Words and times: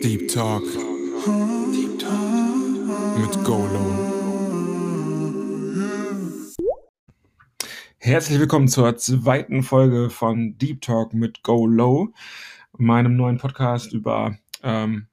Deep 0.00 0.28
Talk. 0.28 0.62
Deep 1.72 1.98
Talk. 1.98 3.18
Mit 3.18 3.44
Golo. 3.44 3.84
Herzlich 7.98 8.38
willkommen 8.38 8.68
zur 8.68 8.96
zweiten 8.96 9.64
Folge 9.64 10.08
von 10.08 10.56
Deep 10.58 10.82
Talk 10.82 11.14
mit 11.14 11.42
Go 11.42 11.66
Low, 11.66 12.12
meinem 12.78 13.16
neuen 13.16 13.38
Podcast 13.38 13.92
über 13.92 14.38
ähm, 14.62 15.08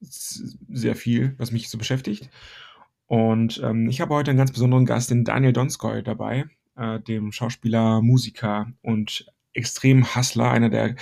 sehr 0.00 0.94
viel, 0.94 1.34
was 1.38 1.50
mich 1.50 1.68
so 1.68 1.78
beschäftigt. 1.78 2.30
Und 3.06 3.60
ähm, 3.64 3.88
ich 3.88 4.00
habe 4.00 4.14
heute 4.14 4.30
einen 4.30 4.38
ganz 4.38 4.52
besonderen 4.52 4.86
Gast, 4.86 5.10
den 5.10 5.24
Daniel 5.24 5.52
Donskoy, 5.52 6.04
dabei, 6.04 6.44
äh, 6.76 7.00
dem 7.00 7.32
Schauspieler, 7.32 8.02
Musiker 8.02 8.72
und 8.82 9.26
extrem 9.52 10.14
Hustler, 10.14 10.50
einer 10.50 10.70
der, 10.70 10.96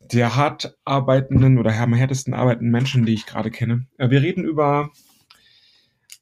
der 0.00 0.36
hart 0.36 0.76
arbeitenden 0.84 1.58
oder 1.58 1.74
am 1.78 1.94
härtesten 1.94 2.34
arbeitenden 2.34 2.72
Menschen, 2.72 3.06
die 3.06 3.14
ich 3.14 3.26
gerade 3.26 3.50
kenne. 3.50 3.86
Äh, 3.98 4.10
wir 4.10 4.22
reden 4.22 4.44
über 4.44 4.90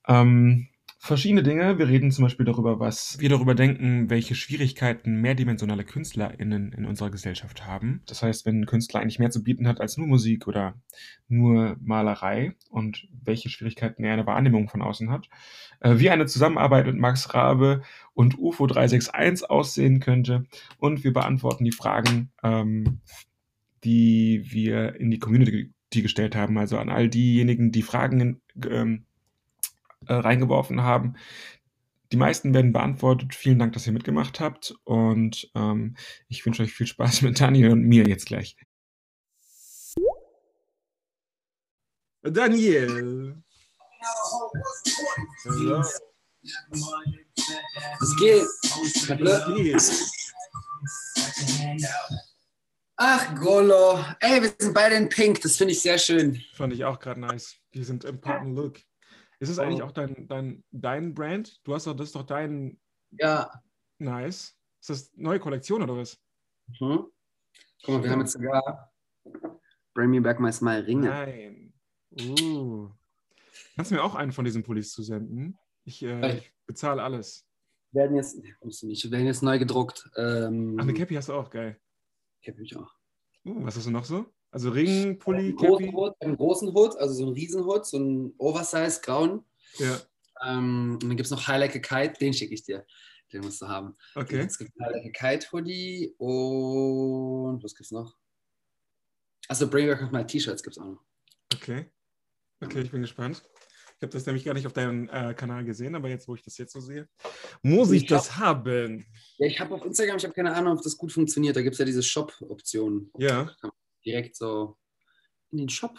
ähm, 0.06 0.68
verschiedene 1.04 1.42
Dinge. 1.42 1.78
Wir 1.78 1.86
reden 1.86 2.10
zum 2.10 2.24
Beispiel 2.24 2.46
darüber, 2.46 2.80
was 2.80 3.20
wir 3.20 3.28
darüber 3.28 3.54
denken, 3.54 4.08
welche 4.08 4.34
Schwierigkeiten 4.34 5.20
mehrdimensionale 5.20 5.84
KünstlerInnen 5.84 6.72
in 6.72 6.86
unserer 6.86 7.10
Gesellschaft 7.10 7.66
haben. 7.66 8.02
Das 8.06 8.22
heißt, 8.22 8.46
wenn 8.46 8.62
ein 8.62 8.66
Künstler 8.66 9.00
eigentlich 9.00 9.18
mehr 9.18 9.30
zu 9.30 9.42
bieten 9.42 9.68
hat 9.68 9.82
als 9.82 9.98
nur 9.98 10.06
Musik 10.06 10.46
oder 10.48 10.80
nur 11.28 11.76
Malerei 11.82 12.54
und 12.70 13.06
welche 13.22 13.50
Schwierigkeiten 13.50 14.02
er 14.02 14.14
in 14.14 14.18
der 14.18 14.26
Wahrnehmung 14.26 14.70
von 14.70 14.80
außen 14.80 15.10
hat. 15.10 15.28
Äh, 15.80 15.98
wie 15.98 16.08
eine 16.08 16.24
Zusammenarbeit 16.24 16.86
mit 16.86 16.96
Max 16.96 17.34
Rabe 17.34 17.82
und 18.14 18.38
UFO 18.38 18.66
361 18.66 19.50
aussehen 19.50 20.00
könnte. 20.00 20.46
Und 20.78 21.04
wir 21.04 21.12
beantworten 21.12 21.64
die 21.64 21.72
Fragen, 21.72 22.30
ähm, 22.42 23.00
die 23.84 24.42
wir 24.46 24.98
in 24.98 25.10
die 25.10 25.18
Community 25.18 25.70
gestellt 25.90 26.34
haben, 26.34 26.56
also 26.56 26.78
an 26.78 26.88
all 26.88 27.10
diejenigen, 27.10 27.72
die 27.72 27.82
Fragen 27.82 28.40
ähm, 28.66 29.04
äh, 30.08 30.14
reingeworfen 30.14 30.82
haben. 30.82 31.14
Die 32.12 32.16
meisten 32.16 32.54
werden 32.54 32.72
beantwortet. 32.72 33.34
Vielen 33.34 33.58
Dank, 33.58 33.72
dass 33.72 33.86
ihr 33.86 33.92
mitgemacht 33.92 34.40
habt. 34.40 34.74
Und 34.84 35.50
ähm, 35.54 35.96
ich 36.28 36.44
wünsche 36.46 36.62
euch 36.62 36.72
viel 36.72 36.86
Spaß 36.86 37.22
mit 37.22 37.40
Daniel 37.40 37.72
und 37.72 37.82
mir 37.82 38.06
jetzt 38.06 38.26
gleich. 38.26 38.56
Daniel. 42.22 43.42
Hallo. 45.44 45.82
Was 48.00 48.16
geht? 48.16 48.46
Was 49.20 49.46
geht? 49.54 49.84
Ach, 52.96 53.34
Golo. 53.40 54.04
Ey, 54.20 54.42
wir 54.42 54.54
sind 54.58 54.72
beide 54.72 54.94
in 54.94 55.08
Pink. 55.08 55.40
Das 55.42 55.56
finde 55.56 55.72
ich 55.72 55.80
sehr 55.80 55.98
schön. 55.98 56.40
Fand 56.54 56.72
ich 56.72 56.84
auch 56.84 56.98
gerade 57.00 57.20
nice. 57.20 57.56
Wir 57.72 57.84
sind 57.84 58.04
im 58.04 58.20
Partner 58.20 58.50
Look. 58.50 58.78
Ist 59.40 59.48
es 59.48 59.58
eigentlich 59.58 59.82
Oh. 59.82 59.86
auch 59.86 59.92
dein, 59.92 60.26
dein, 60.28 60.64
dein 60.70 61.14
Brand? 61.14 61.60
Du 61.64 61.74
hast 61.74 61.86
doch, 61.86 61.94
das 61.94 62.08
ist 62.08 62.14
doch 62.14 62.22
dein 62.24 62.80
Ja. 63.12 63.50
Nice. 63.98 64.56
Ist 64.80 64.90
das 64.90 65.12
neue 65.16 65.40
Kollektion 65.40 65.82
oder 65.82 65.96
was? 65.96 66.20
Mhm. 66.80 67.06
Guck 67.84 67.94
mal, 67.94 68.02
wir 68.02 68.10
haben 68.10 68.20
jetzt 68.20 68.32
sogar 68.32 68.92
Bring 69.94 70.10
Me 70.10 70.20
Back 70.20 70.40
My 70.40 70.52
Smile 70.52 70.86
Ringe. 70.86 71.08
Nein. 71.08 71.74
Uh. 72.20 72.90
Kannst 73.76 73.90
du 73.90 73.96
mir 73.96 74.02
auch 74.04 74.14
einen 74.14 74.32
von 74.32 74.44
diesen 74.44 74.62
Pullis 74.62 74.92
zusenden? 74.92 75.58
Ich, 75.84 76.02
äh, 76.02 76.38
ich 76.38 76.52
bezahle 76.66 77.02
alles. 77.02 77.46
Werden 77.92 78.16
jetzt, 78.16 78.36
nee, 78.42 78.52
kommst 78.60 78.82
du 78.82 78.86
nicht, 78.86 79.08
werden 79.10 79.26
jetzt 79.26 79.42
neu 79.42 79.58
gedruckt. 79.58 80.08
Ähm, 80.16 80.76
Ach, 80.78 80.82
eine 80.82 80.94
Cappy 80.94 81.14
hast 81.14 81.28
du 81.28 81.34
auch, 81.34 81.50
geil. 81.50 81.80
Ich 82.40 82.48
habe 82.48 82.58
mich 82.60 82.76
auch. 82.76 82.92
Uh, 83.44 83.64
was 83.64 83.76
hast 83.76 83.86
du 83.86 83.90
noch 83.90 84.04
so? 84.04 84.26
Also 84.54 84.70
Ring, 84.70 85.18
Pulli, 85.18 85.48
Einen 85.48 85.56
großen 85.56 85.86
Cappy? 85.90 86.12
Einen 86.20 86.36
großen 86.36 86.72
Hut, 86.72 86.96
also 86.96 87.12
so 87.12 87.24
einen 87.24 87.32
Riesenhut, 87.34 87.86
so 87.86 87.96
einen 87.96 88.34
Oversize 88.38 89.00
grauen. 89.02 89.44
Ja, 89.78 90.00
Ähm, 90.46 90.92
und 90.94 91.02
dann 91.02 91.16
gibt 91.16 91.26
es 91.26 91.30
noch 91.32 91.48
High 91.48 91.58
Like 91.58 91.74
a 91.74 91.78
Kite, 91.80 92.14
den 92.20 92.32
schicke 92.32 92.54
ich 92.54 92.62
dir. 92.62 92.86
Den 93.32 93.40
musst 93.42 93.60
du 93.60 93.66
haben. 93.66 93.96
okay. 94.14 94.38
Es 94.38 94.56
gibt 94.56 94.70
High 94.80 94.92
Like 94.92 95.06
a 95.06 95.10
Kite 95.10 95.48
Hoodie 95.52 96.14
und 96.18 97.64
was 97.64 97.74
gibt's 97.74 97.90
noch? 97.90 98.16
Also 99.48 99.68
Bring 99.68 99.88
Back 99.88 100.12
My 100.12 100.24
T-Shirts 100.24 100.62
gibt 100.62 100.76
es 100.76 100.82
auch 100.82 100.86
noch. 100.86 101.02
Okay. 101.52 101.86
Okay, 102.60 102.80
ich 102.82 102.92
bin 102.92 103.02
gespannt. 103.02 103.42
Ich 103.96 104.02
habe 104.02 104.12
das 104.12 104.24
nämlich 104.26 104.44
gar 104.44 104.54
nicht 104.54 104.66
auf 104.68 104.72
deinem 104.72 105.08
äh, 105.08 105.34
Kanal 105.34 105.64
gesehen, 105.64 105.96
aber 105.96 106.08
jetzt, 106.08 106.28
wo 106.28 106.34
ich 106.36 106.42
das 106.42 106.56
jetzt 106.58 106.72
so 106.72 106.80
sehe, 106.80 107.08
muss 107.62 107.90
ich 107.90 108.02
Ich 108.02 108.08
das 108.08 108.36
haben. 108.36 109.04
Ja, 109.38 109.46
ich 109.48 109.58
habe 109.58 109.74
auf 109.74 109.84
Instagram, 109.84 110.16
ich 110.18 110.24
habe 110.24 110.34
keine 110.34 110.54
Ahnung, 110.54 110.76
ob 110.76 110.82
das 110.82 110.96
gut 110.96 111.12
funktioniert. 111.12 111.56
Da 111.56 111.62
gibt 111.62 111.72
es 111.74 111.78
ja 111.80 111.84
diese 111.84 112.02
Shop-Option. 112.04 113.10
Ja, 113.18 113.50
Direkt 114.04 114.36
so 114.36 114.76
in 115.50 115.58
den 115.58 115.68
Shop. 115.68 115.94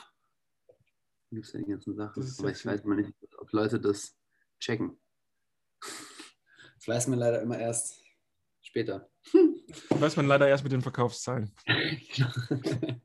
Da 0.67 0.73
gibt 1.31 1.45
es 1.47 1.53
ja 1.53 1.59
die 1.59 1.65
ganzen 1.65 1.95
Sachen. 1.95 2.21
Das 2.21 2.39
Aber 2.39 2.51
ich 2.51 2.65
weiß 2.65 2.83
mal 2.83 2.95
nicht, 2.97 3.13
ob 3.37 3.51
Leute 3.51 3.79
das 3.79 4.17
checken. 4.59 4.99
Das 5.81 6.87
weiß 6.87 7.07
man 7.07 7.19
leider 7.19 7.41
immer 7.41 7.57
erst 7.57 7.99
später. 8.61 9.09
weiß 9.89 10.15
man 10.17 10.27
leider 10.27 10.47
erst 10.47 10.63
mit 10.63 10.71
den 10.73 10.81
Verkaufszahlen. 10.81 11.51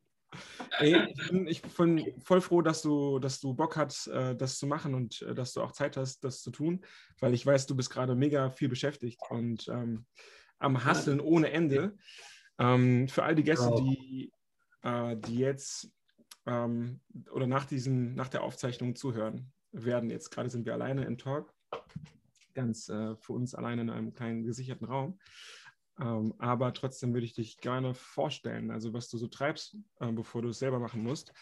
Ey, 0.78 0.96
ich 1.12 1.28
bin, 1.28 1.46
ich 1.46 1.62
bin 1.62 2.20
voll 2.22 2.40
froh, 2.40 2.62
dass 2.62 2.82
du, 2.82 3.18
dass 3.18 3.40
du 3.40 3.52
Bock 3.52 3.76
hast, 3.76 4.06
äh, 4.06 4.34
das 4.36 4.58
zu 4.58 4.66
machen 4.66 4.94
und 4.94 5.20
äh, 5.22 5.34
dass 5.34 5.52
du 5.52 5.60
auch 5.60 5.72
Zeit 5.72 5.96
hast, 5.96 6.22
das 6.24 6.42
zu 6.42 6.50
tun, 6.50 6.84
weil 7.18 7.34
ich 7.34 7.44
weiß, 7.44 7.66
du 7.66 7.74
bist 7.76 7.90
gerade 7.90 8.14
mega 8.14 8.50
viel 8.50 8.68
beschäftigt 8.68 9.20
und 9.28 9.68
ähm, 9.68 10.06
am 10.58 10.84
Hasseln 10.84 11.20
ohne 11.20 11.50
Ende. 11.50 11.96
Ähm, 12.58 13.08
für 13.08 13.24
all 13.24 13.34
die 13.34 13.42
Gäste, 13.42 13.66
Wow. 13.66 13.80
die, 13.80 14.32
äh, 14.82 15.16
die 15.16 15.38
jetzt 15.38 15.90
ähm, 16.46 17.00
oder 17.32 17.46
nach, 17.46 17.64
diesen, 17.64 18.14
nach 18.14 18.28
der 18.28 18.42
Aufzeichnung 18.42 18.94
zuhören 18.94 19.52
werden, 19.72 20.10
jetzt 20.10 20.30
gerade 20.30 20.50
sind 20.50 20.66
wir 20.66 20.74
alleine 20.74 21.04
im 21.04 21.18
Talk, 21.18 21.54
ganz 22.54 22.88
äh, 22.88 23.16
für 23.16 23.32
uns 23.32 23.54
alleine 23.54 23.82
in 23.82 23.90
einem 23.90 24.12
kleinen 24.12 24.42
gesicherten 24.44 24.86
Raum. 24.86 25.18
Ähm, 26.00 26.34
aber 26.38 26.72
trotzdem 26.72 27.12
würde 27.12 27.26
ich 27.26 27.34
dich 27.34 27.58
gerne 27.58 27.94
vorstellen, 27.94 28.70
also 28.70 28.92
was 28.92 29.08
du 29.08 29.18
so 29.18 29.28
treibst, 29.28 29.76
äh, 30.00 30.10
bevor 30.12 30.42
du 30.42 30.48
es 30.48 30.58
selber 30.58 30.78
machen 30.78 31.02
musst. 31.02 31.32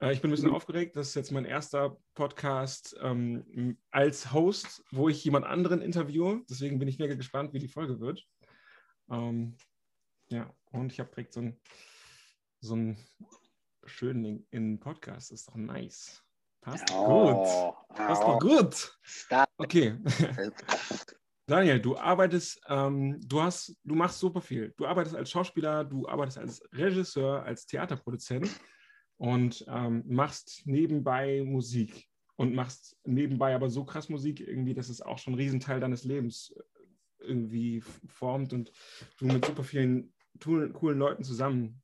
Äh, 0.00 0.12
ich 0.12 0.20
bin 0.20 0.30
ein 0.30 0.32
bisschen 0.32 0.50
aufgeregt. 0.50 0.96
Das 0.96 1.08
ist 1.08 1.14
jetzt 1.14 1.32
mein 1.32 1.44
erster 1.44 1.96
Podcast 2.14 2.96
ähm, 3.02 3.76
als 3.90 4.32
Host, 4.32 4.82
wo 4.90 5.08
ich 5.08 5.22
jemand 5.24 5.44
anderen 5.46 5.82
interviewe. 5.82 6.42
Deswegen 6.48 6.78
bin 6.78 6.88
ich 6.88 6.98
mega 6.98 7.14
gespannt, 7.14 7.52
wie 7.52 7.58
die 7.58 7.68
Folge 7.68 8.00
wird. 8.00 8.26
Ähm, 9.10 9.56
ja, 10.28 10.52
und 10.72 10.92
ich 10.92 11.00
habe 11.00 11.10
direkt 11.10 11.34
so 11.34 11.40
ein, 11.40 11.60
so 12.60 12.76
ein 12.76 12.96
schönen 13.84 14.22
Ding 14.22 14.46
in 14.50 14.78
Podcast. 14.78 15.32
Ist 15.32 15.48
doch 15.48 15.56
nice. 15.56 16.22
Passt 16.60 16.86
gut. 16.88 16.96
Oh, 16.96 17.74
Passt 17.88 18.22
doch 18.22 18.36
oh, 18.36 18.38
gut. 18.38 18.98
stop. 19.02 19.48
Okay. 19.56 19.96
Daniel, 21.46 21.80
du 21.80 21.96
arbeitest, 21.96 22.60
ähm, 22.68 23.18
du 23.26 23.42
hast, 23.42 23.76
du 23.82 23.94
machst 23.94 24.20
super 24.20 24.40
viel. 24.40 24.72
Du 24.76 24.86
arbeitest 24.86 25.16
als 25.16 25.30
Schauspieler, 25.30 25.84
du 25.84 26.06
arbeitest 26.06 26.38
als 26.38 26.62
Regisseur, 26.72 27.42
als 27.42 27.66
Theaterproduzent 27.66 28.48
und 29.16 29.64
ähm, 29.66 30.04
machst 30.06 30.62
nebenbei 30.66 31.42
Musik 31.44 32.06
und 32.36 32.54
machst 32.54 32.96
nebenbei 33.04 33.54
aber 33.54 33.68
so 33.68 33.84
krass 33.84 34.08
Musik 34.08 34.40
irgendwie, 34.40 34.74
dass 34.74 34.90
es 34.90 35.00
auch 35.00 35.18
schon 35.18 35.32
einen 35.32 35.42
Riesenteil 35.42 35.80
deines 35.80 36.04
Lebens 36.04 36.54
äh, 36.56 36.62
irgendwie 37.24 37.82
formt 38.06 38.52
und 38.52 38.70
du 39.18 39.26
mit 39.26 39.44
super 39.44 39.64
vielen 39.64 40.12
coolen 40.38 40.98
Leuten 40.98 41.24
zusammen 41.24 41.82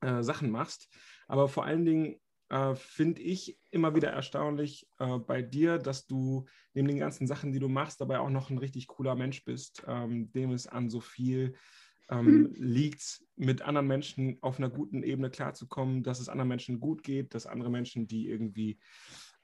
äh, 0.00 0.22
Sachen 0.22 0.50
machst. 0.50 0.88
Aber 1.28 1.48
vor 1.48 1.64
allen 1.64 1.84
Dingen 1.84 2.20
äh, 2.48 2.74
finde 2.74 3.22
ich 3.22 3.58
immer 3.70 3.94
wieder 3.94 4.10
erstaunlich 4.10 4.86
äh, 4.98 5.18
bei 5.18 5.40
dir, 5.40 5.78
dass 5.78 6.06
du 6.06 6.44
neben 6.74 6.88
den 6.88 6.98
ganzen 6.98 7.26
Sachen, 7.26 7.52
die 7.52 7.58
du 7.58 7.68
machst, 7.68 8.00
dabei 8.00 8.18
auch 8.18 8.30
noch 8.30 8.50
ein 8.50 8.58
richtig 8.58 8.86
cooler 8.88 9.14
Mensch 9.14 9.44
bist, 9.44 9.82
ähm, 9.86 10.30
dem 10.32 10.52
es 10.52 10.66
an 10.66 10.90
so 10.90 11.00
viel 11.00 11.54
ähm, 12.10 12.52
liegt, 12.54 13.22
mit 13.36 13.62
anderen 13.62 13.86
Menschen 13.86 14.36
auf 14.42 14.58
einer 14.58 14.68
guten 14.68 15.02
Ebene 15.02 15.30
klarzukommen, 15.30 16.02
dass 16.02 16.20
es 16.20 16.28
anderen 16.28 16.48
Menschen 16.48 16.78
gut 16.78 17.02
geht, 17.02 17.34
dass 17.34 17.46
andere 17.46 17.70
Menschen, 17.70 18.06
die 18.06 18.28
irgendwie 18.28 18.78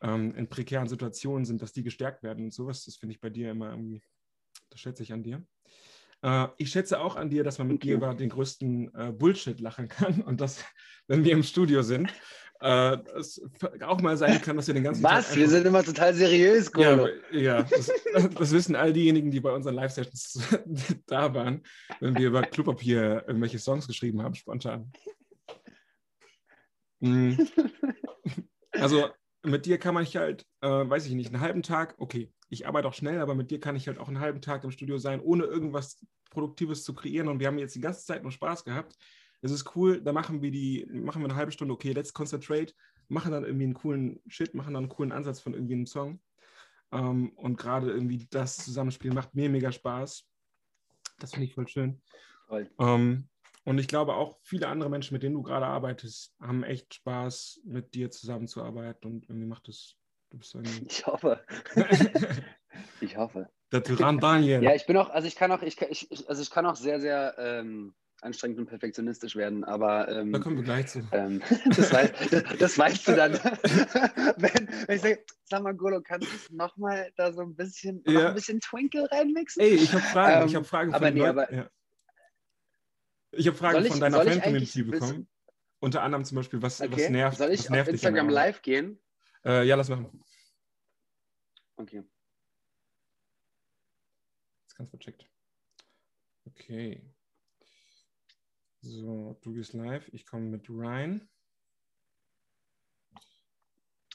ähm, 0.02 0.34
in 0.34 0.48
prekären 0.48 0.88
Situationen 0.88 1.46
sind, 1.46 1.62
dass 1.62 1.72
die 1.72 1.82
gestärkt 1.82 2.22
werden 2.22 2.44
und 2.44 2.52
sowas. 2.52 2.84
Das 2.84 2.96
finde 2.96 3.14
ich 3.14 3.20
bei 3.20 3.30
dir 3.30 3.50
immer 3.50 3.70
irgendwie, 3.70 4.02
das 4.68 4.80
schätze 4.80 5.02
ich 5.02 5.12
an 5.12 5.22
dir. 5.22 5.46
Äh, 6.22 6.48
ich 6.56 6.70
schätze 6.70 7.00
auch 7.00 7.16
an 7.16 7.30
dir, 7.30 7.44
dass 7.44 7.58
man 7.58 7.68
mit 7.68 7.82
dir 7.82 7.94
über 7.94 8.14
den 8.14 8.28
größten 8.28 8.94
äh, 8.94 9.12
Bullshit 9.12 9.60
lachen 9.60 9.88
kann 9.88 10.20
und 10.26 10.40
dass, 10.40 10.64
wenn 11.06 11.24
wir 11.24 11.32
im 11.32 11.42
Studio 11.42 11.82
sind, 11.82 12.12
äh, 12.60 12.96
es 13.16 13.40
auch 13.82 14.00
mal 14.00 14.16
sein 14.16 14.40
kann, 14.42 14.56
dass 14.56 14.66
wir 14.66 14.74
den 14.74 14.82
ganzen 14.82 15.02
Tag 15.02 15.18
Was? 15.18 15.36
Wir 15.36 15.44
einfach- 15.44 15.56
sind 15.56 15.66
immer 15.66 15.84
total 15.84 16.12
seriös, 16.14 16.72
ja, 16.76 16.96
Golo. 16.96 17.02
aber- 17.04 17.34
ja 17.36 17.62
das, 17.62 17.90
das 18.34 18.52
wissen 18.52 18.74
all 18.74 18.92
diejenigen, 18.92 19.30
die 19.30 19.40
bei 19.40 19.52
unseren 19.52 19.76
Live-Sessions 19.76 20.40
da 21.06 21.32
waren, 21.34 21.62
wenn 22.00 22.16
wir 22.16 22.26
über 22.26 22.42
Klopapier 22.42 23.24
irgendwelche 23.28 23.60
Songs 23.60 23.86
geschrieben 23.86 24.22
haben, 24.22 24.34
spontan. 24.34 24.90
Mm. 27.00 27.34
Also 28.72 29.08
mit 29.44 29.66
dir 29.66 29.78
kann 29.78 29.94
man 29.94 30.04
halt, 30.04 30.44
äh, 30.62 30.68
weiß 30.68 31.06
ich 31.06 31.12
nicht, 31.12 31.32
einen 31.32 31.40
halben 31.40 31.62
Tag, 31.62 31.94
okay, 31.98 32.32
ich 32.48 32.66
arbeite 32.66 32.88
auch 32.88 32.94
schnell, 32.94 33.20
aber 33.20 33.34
mit 33.34 33.50
dir 33.50 33.60
kann 33.60 33.76
ich 33.76 33.86
halt 33.86 33.98
auch 33.98 34.08
einen 34.08 34.20
halben 34.20 34.40
Tag 34.40 34.64
im 34.64 34.70
Studio 34.70 34.98
sein, 34.98 35.20
ohne 35.20 35.44
irgendwas 35.44 36.04
Produktives 36.30 36.84
zu 36.84 36.94
kreieren. 36.94 37.28
Und 37.28 37.40
wir 37.40 37.46
haben 37.46 37.58
jetzt 37.58 37.74
die 37.74 37.80
ganze 37.80 38.04
Zeit 38.04 38.22
nur 38.22 38.32
Spaß 38.32 38.64
gehabt. 38.64 38.96
Es 39.40 39.50
ist 39.50 39.76
cool, 39.76 40.00
da 40.00 40.12
machen 40.12 40.42
wir 40.42 40.50
die, 40.50 40.86
machen 40.90 41.22
wir 41.22 41.28
eine 41.28 41.36
halbe 41.36 41.52
Stunde, 41.52 41.74
okay, 41.74 41.92
let's 41.92 42.12
concentrate, 42.12 42.74
machen 43.08 43.32
dann 43.32 43.44
irgendwie 43.44 43.64
einen 43.64 43.74
coolen 43.74 44.20
Shit, 44.26 44.54
machen 44.54 44.74
dann 44.74 44.84
einen 44.84 44.92
coolen 44.92 45.12
Ansatz 45.12 45.40
von 45.40 45.54
irgendwie 45.54 45.74
einem 45.74 45.86
Song. 45.86 46.20
Ähm, 46.90 47.30
und 47.36 47.56
gerade 47.56 47.90
irgendwie 47.90 48.26
das 48.30 48.56
Zusammenspiel 48.56 49.12
macht 49.12 49.34
mir 49.34 49.48
mega 49.48 49.70
Spaß. 49.70 50.24
Das 51.18 51.32
finde 51.32 51.46
ich 51.46 51.54
voll 51.54 51.68
schön. 51.68 52.00
Ähm, 52.78 53.28
und 53.64 53.78
ich 53.78 53.88
glaube 53.88 54.14
auch 54.14 54.38
viele 54.42 54.68
andere 54.68 54.88
Menschen, 54.88 55.12
mit 55.12 55.22
denen 55.22 55.34
du 55.34 55.42
gerade 55.42 55.66
arbeitest, 55.66 56.34
haben 56.40 56.62
echt 56.62 56.94
Spaß, 56.94 57.60
mit 57.64 57.94
dir 57.94 58.10
zusammenzuarbeiten 58.10 59.10
und 59.10 59.28
irgendwie 59.28 59.46
macht 59.46 59.68
es. 59.68 59.96
Du 60.30 60.38
bist 60.38 60.54
irgendwie... 60.54 60.86
Ich 60.88 61.06
hoffe. 61.06 61.44
ich 63.00 63.16
hoffe. 63.16 63.48
Der 63.72 63.82
Tyrann 63.82 64.18
Daniel. 64.18 64.62
Ja, 64.62 64.74
ich 64.74 64.86
bin 64.86 64.96
auch, 64.96 65.10
also 65.10 65.28
ich 65.28 65.36
kann 65.36 65.52
auch, 65.52 65.62
ich, 65.62 65.80
ich, 65.80 66.28
also 66.28 66.42
ich 66.42 66.50
kann 66.50 66.66
auch 66.66 66.76
sehr, 66.76 67.00
sehr 67.00 67.34
ähm, 67.38 67.94
anstrengend 68.20 68.58
und 68.58 68.66
perfektionistisch 68.66 69.36
werden, 69.36 69.64
aber 69.64 70.08
ähm, 70.08 70.32
da 70.32 70.38
kommen 70.38 70.56
wir 70.56 70.64
gleich 70.64 70.88
zu. 70.88 71.06
Ähm, 71.12 71.42
das, 71.76 71.92
weißt, 71.92 72.32
das, 72.32 72.42
das, 72.58 72.78
weißt 72.78 73.08
du 73.08 73.16
dann, 73.16 73.32
wenn, 74.36 74.68
wenn, 74.86 74.96
ich 74.96 75.02
sage, 75.02 75.24
sag 75.44 75.62
mal, 75.62 75.74
Golo, 75.74 76.00
kannst 76.02 76.28
du 76.48 76.56
nochmal 76.56 77.12
da 77.16 77.32
so 77.32 77.42
ein 77.42 77.54
bisschen, 77.54 78.02
ja. 78.06 78.28
ein 78.28 78.34
bisschen 78.34 78.60
Twinkle 78.60 79.10
reinmixen? 79.10 79.62
Ey, 79.62 79.74
ich 79.74 79.92
habe 79.92 80.02
Fragen, 80.02 80.48
ich 80.48 80.54
habe 80.54 80.64
ähm, 80.64 80.68
Fragen 80.68 80.92
von 80.92 81.14
nee, 81.14 81.26
aber, 81.26 81.52
ja. 81.52 81.70
Ich 83.32 83.46
habe 83.46 83.56
Fragen 83.56 83.84
ich, 83.84 83.90
von 83.90 84.00
deiner 84.00 84.22
Fan-Community 84.22 84.82
bekommen. 84.82 85.28
Unter 85.80 86.02
anderem 86.02 86.24
zum 86.24 86.36
Beispiel, 86.36 86.60
was, 86.60 86.80
okay. 86.80 86.90
was 86.92 87.10
nervt. 87.10 87.38
Soll 87.38 87.52
ich 87.52 87.70
auf 87.70 87.88
Instagram 87.88 88.28
live 88.30 88.62
gehen? 88.62 88.98
Äh, 89.44 89.64
ja, 89.64 89.76
lass 89.76 89.88
machen. 89.88 90.24
Okay. 91.76 92.02
Jetzt 94.62 94.76
ganz 94.76 94.90
vercheckt. 94.90 95.26
Okay. 96.46 97.02
So, 98.80 99.38
du 99.42 99.52
gehst 99.52 99.72
live. 99.74 100.08
Ich 100.12 100.26
komme 100.26 100.44
mit 100.44 100.68
Ryan. 100.68 101.28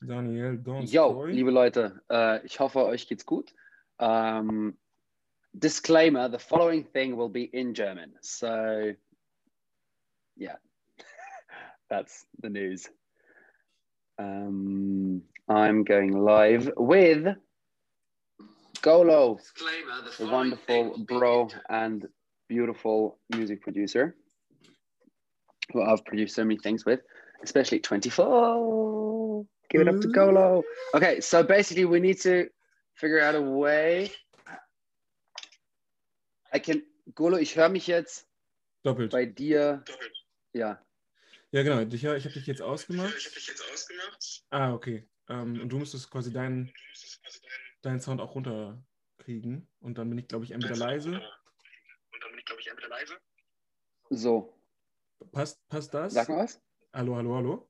Daniel, 0.01 0.57
don't 0.57 0.89
Yo, 0.91 1.25
liebe 1.25 1.51
Leute, 1.51 2.01
äh, 2.09 2.45
ich 2.45 2.59
hoffe, 2.59 2.85
euch 2.85 3.07
geht's 3.07 3.25
gut. 3.25 3.53
Um, 3.99 4.77
disclaimer, 5.53 6.29
the 6.29 6.39
following 6.39 6.83
thing 6.91 7.15
will 7.15 7.29
be 7.29 7.45
in 7.45 7.73
German. 7.73 8.13
So, 8.21 8.93
yeah, 10.35 10.57
that's 11.89 12.25
the 12.41 12.49
news. 12.49 12.89
Um, 14.17 15.21
I'm 15.49 15.83
going 15.83 16.11
live 16.11 16.71
with 16.77 17.27
Golo, 18.81 19.39
the 20.19 20.27
wonderful 20.27 20.97
bro 21.07 21.49
and 21.69 22.07
beautiful 22.47 23.17
music 23.35 23.61
producer 23.61 24.15
who 25.71 25.81
I've 25.81 26.03
produced 26.05 26.35
so 26.35 26.43
many 26.43 26.59
things 26.59 26.85
with, 26.85 26.99
especially 27.43 27.79
24. 27.79 29.45
Give 29.69 29.81
it 29.81 29.87
up 29.87 30.01
to 30.01 30.07
Golo. 30.09 30.63
Okay, 30.93 31.19
so 31.21 31.43
basically, 31.43 31.85
we 31.85 31.99
need 31.99 32.19
to 32.21 32.47
figure 32.95 33.19
out 33.19 33.35
a 33.35 33.41
way. 33.41 34.11
I 36.51 36.59
can, 36.59 36.83
Golo, 37.15 37.37
ich 37.37 37.55
höre 37.55 37.69
mich 37.69 37.87
jetzt 37.87 38.25
Doppelt. 38.83 39.11
bei 39.11 39.25
dir. 39.25 39.83
Doppelt. 39.85 40.11
Ja. 40.53 40.77
Ja, 41.53 41.61
genau. 41.61 41.81
Ich, 41.81 41.93
ich 41.93 42.05
habe 42.07 42.33
dich 42.33 42.47
jetzt 42.47 42.63
ausgemacht. 42.63 43.13
Ich 43.15 43.25
habe 43.25 43.35
dich 43.35 43.47
jetzt 43.47 43.63
ausgemacht. 43.71 44.43
Ah, 44.49 44.73
okay. 44.73 45.07
Ähm, 45.29 45.61
und 45.61 45.69
du 45.69 45.77
müsstest 45.77 46.09
quasi 46.09 46.33
deinen 46.33 46.73
deinen 47.83 47.99
Sound 47.99 48.21
auch 48.21 48.33
runterkriegen. 48.33 49.67
Und 49.79 49.99
dann 49.99 50.09
bin 50.09 50.17
ich, 50.17 50.27
glaube 50.27 50.45
ich, 50.45 50.51
entweder 50.51 50.75
leise. 50.75 51.09
Und 51.11 52.23
dann 52.23 52.31
bin 52.31 52.39
ich, 52.39 52.45
glaube 52.45 52.59
ich, 52.59 52.67
entweder 52.67 52.89
leise. 52.89 53.13
So. 54.09 54.57
Passt, 55.31 55.67
passt 55.69 55.93
das? 55.93 56.13
Sag 56.15 56.27
mal 56.27 56.39
was. 56.39 56.59
Hallo, 56.91 57.15
hallo, 57.17 57.35
hallo. 57.35 57.69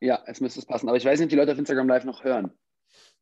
Ja, 0.00 0.22
es 0.26 0.40
müsste 0.40 0.60
es 0.60 0.66
passen. 0.66 0.88
Aber 0.88 0.96
ich 0.96 1.04
weiß 1.04 1.18
nicht, 1.18 1.26
ob 1.26 1.30
die 1.30 1.36
Leute 1.36 1.52
auf 1.52 1.58
Instagram 1.58 1.88
Live 1.88 2.04
noch 2.04 2.22
hören. 2.22 2.56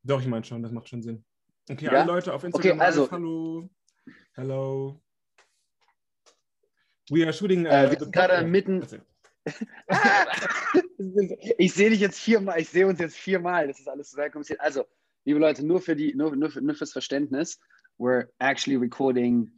Doch, 0.03 0.21
ich 0.21 0.27
meine 0.27 0.45
schon, 0.45 0.63
das 0.63 0.73
macht 0.73 0.91
schon 0.91 1.03
Sinn. 1.03 1.25
Okay, 1.71 1.87
ja? 1.87 1.93
alle 1.93 2.05
Leute 2.05 2.35
auf 2.35 2.45
Instagram 2.45 2.77
okay, 2.77 2.85
also, 2.85 3.03
Live, 3.05 3.13
hallo. 3.13 3.71
Hello. 4.35 5.03
We 7.09 7.25
are 7.25 7.33
shooting. 7.33 7.65
Uh, 7.65 7.71
äh, 7.71 7.91
wir 7.91 7.99
sind 7.99 8.13
gerade 8.13 8.47
mitten. 8.47 8.83
ich 11.59 11.75
sehe 11.75 11.91
dich 11.91 12.01
jetzt 12.01 12.19
viermal, 12.19 12.61
ich 12.61 12.69
sehe 12.69 12.87
uns 12.87 13.01
jetzt 13.01 13.17
viermal. 13.17 13.69
Das 13.69 13.81
ist 13.81 13.89
alles 13.89 14.11
sehr 14.11 14.31
kompliziert. 14.31 14.61
Also, 14.61 14.85
liebe 15.25 15.41
Leute, 15.41 15.67
nur 15.67 15.81
für 15.81 15.97
die, 15.97 16.15
nur, 16.15 16.37
nur, 16.37 16.51
für, 16.51 16.61
nur 16.61 16.75
fürs 16.75 16.93
Verständnis, 16.93 17.59
we're 17.99 18.29
actually 18.39 18.77
recording 18.77 19.51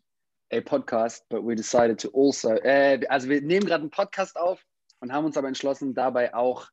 a 0.53 0.61
podcast, 0.61 1.29
but 1.29 1.45
we 1.45 1.55
decided 1.55 2.01
to 2.01 2.11
also, 2.15 2.51
äh, 2.51 3.01
also 3.09 3.29
wir 3.29 3.43
nehmen 3.43 3.67
gerade 3.67 3.83
einen 3.83 3.91
Podcast 3.91 4.37
auf 4.37 4.65
und 5.01 5.13
haben 5.13 5.25
uns 5.25 5.37
aber 5.37 5.49
entschlossen, 5.49 5.95
dabei 5.95 6.35
auch 6.35 6.69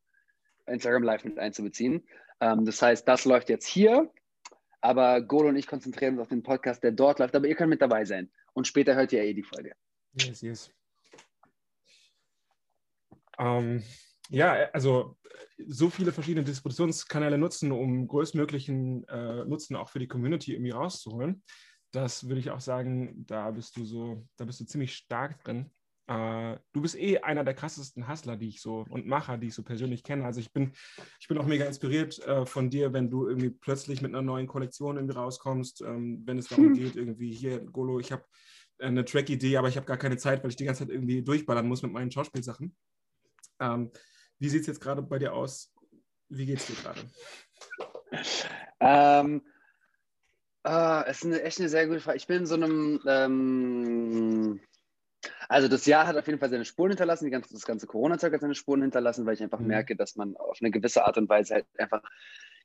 Instagram 0.68 1.04
Live 1.04 1.24
mit 1.24 1.40
einzubeziehen. 1.40 2.08
Ähm, 2.40 2.66
das 2.66 2.82
heißt, 2.82 3.08
das 3.08 3.26
läuft 3.26 3.50
jetzt 3.50 3.68
hier, 3.68 4.12
aber 4.82 5.22
Golo 5.22 5.50
und 5.50 5.56
ich 5.56 5.68
konzentrieren 5.68 6.14
uns 6.14 6.22
auf 6.22 6.30
den 6.30 6.44
Podcast, 6.44 6.84
der 6.84 6.92
dort 6.92 7.20
läuft, 7.20 7.36
aber 7.36 7.48
ihr 7.48 7.56
könnt 7.56 7.70
mit 7.70 7.82
dabei 7.82 8.06
sein. 8.06 8.32
Und 8.54 8.68
später 8.68 8.96
hört 8.96 9.14
ihr 9.14 9.24
eh 9.24 9.34
die 9.34 9.44
Folge. 9.44 9.74
Yes, 10.14 10.42
yes. 10.42 10.72
Ähm, 13.38 13.84
ja, 14.30 14.70
also 14.74 15.18
so 15.68 15.90
viele 15.90 16.12
verschiedene 16.12 16.44
Distributionskanäle 16.44 17.38
nutzen, 17.38 17.72
um 17.72 18.08
größtmöglichen 18.08 19.08
äh, 19.08 19.46
Nutzen 19.46 19.76
auch 19.76 19.90
für 19.90 20.00
die 20.00 20.08
Community 20.08 20.54
irgendwie 20.54 20.72
rauszuholen. 20.72 21.44
Das 21.92 22.28
würde 22.28 22.40
ich 22.40 22.52
auch 22.52 22.62
sagen, 22.62 23.26
da 23.28 23.52
bist 23.52 23.76
du 23.76 23.84
so, 23.84 24.26
da 24.38 24.46
bist 24.46 24.60
du 24.60 24.66
ziemlich 24.66 24.94
stark 24.94 25.44
drin. 25.44 25.70
Äh, 26.08 26.58
du 26.74 26.82
bist 26.82 26.96
eh 26.98 27.20
einer 27.20 27.44
der 27.44 27.54
krassesten 27.54 28.08
Hustler, 28.08 28.38
die 28.38 28.48
ich 28.48 28.62
so 28.62 28.86
und 28.90 29.08
Macher, 29.08 29.38
die 29.38 29.48
ich 29.48 29.54
so 29.54 29.64
persönlich 29.64 30.04
kenne. 30.04 30.26
Also 30.26 30.40
ich 30.40 30.52
bin, 30.52 30.72
ich 31.20 31.28
bin 31.28 31.38
auch 31.38 31.46
mega 31.46 31.66
inspiriert 31.66 32.20
äh, 32.26 32.46
von 32.46 32.70
dir, 32.70 32.94
wenn 32.94 33.10
du 33.10 33.28
irgendwie 33.28 33.50
plötzlich 33.50 34.02
mit 34.02 34.14
einer 34.14 34.22
neuen 34.22 34.48
Kollektion 34.48 34.96
irgendwie 34.96 35.16
rauskommst, 35.16 35.82
ähm, 35.82 36.22
wenn 36.26 36.38
es 36.38 36.48
darum 36.48 36.68
hm. 36.68 36.74
geht, 36.74 36.96
irgendwie 36.96 37.34
hier, 37.34 37.60
Golo, 37.60 38.00
ich 38.00 38.12
habe 38.12 38.24
eine 38.80 39.06
Track-Idee, 39.06 39.58
aber 39.58 39.68
ich 39.68 39.78
habe 39.78 39.86
gar 39.86 39.98
keine 39.98 40.18
Zeit, 40.18 40.44
weil 40.44 40.50
ich 40.50 40.56
die 40.56 40.66
ganze 40.66 40.86
Zeit 40.86 40.94
irgendwie 40.94 41.22
durchballern 41.22 41.68
muss 41.68 41.84
mit 41.84 41.92
meinen 41.92 42.10
Schauspielsachen. 42.10 42.76
Ähm, 43.62 43.92
wie 44.40 44.50
sieht 44.50 44.62
es 44.62 44.68
jetzt 44.68 44.82
gerade 44.82 45.02
bei 45.02 45.20
dir 45.20 45.34
aus? 45.34 45.74
Wie 46.28 46.46
geht 46.46 46.60
es 46.60 46.68
dir 46.68 46.76
gerade? 46.76 47.02
Ähm, 48.84 49.44
Ah, 50.64 51.04
es 51.08 51.20
ist 51.20 51.26
eine, 51.26 51.42
echt 51.42 51.60
eine 51.60 51.70
sehr 51.70 51.88
gute 51.88 52.00
Frage. 52.00 52.18
Ich 52.18 52.28
bin 52.28 52.38
in 52.38 52.46
so 52.46 52.54
einem, 52.54 53.00
ähm, 53.08 54.60
also 55.50 55.68
das 55.68 55.86
Jahr 55.88 56.06
hat 56.06 56.18
auf 56.18 56.28
jeden 56.28 56.40
Fall 56.40 56.52
seine 56.52 56.66
Spuren 56.66 56.92
hinterlassen, 56.92 57.26
die 57.26 57.32
ganze, 57.32 57.54
das 57.54 57.66
ganze 57.66 57.88
Corona-Zeug 57.88 58.34
hat 58.34 58.42
seine 58.42 58.54
Spuren 58.54 58.84
hinterlassen, 58.84 59.26
weil 59.26 59.34
ich 59.34 59.42
einfach 59.42 59.60
mhm. 59.60 59.68
merke, 59.68 59.96
dass 59.96 60.16
man 60.16 60.36
auf 60.38 60.60
eine 60.62 60.70
gewisse 60.70 61.06
Art 61.06 61.18
und 61.18 61.30
Weise 61.30 61.56
halt 61.56 61.66
einfach 61.80 62.04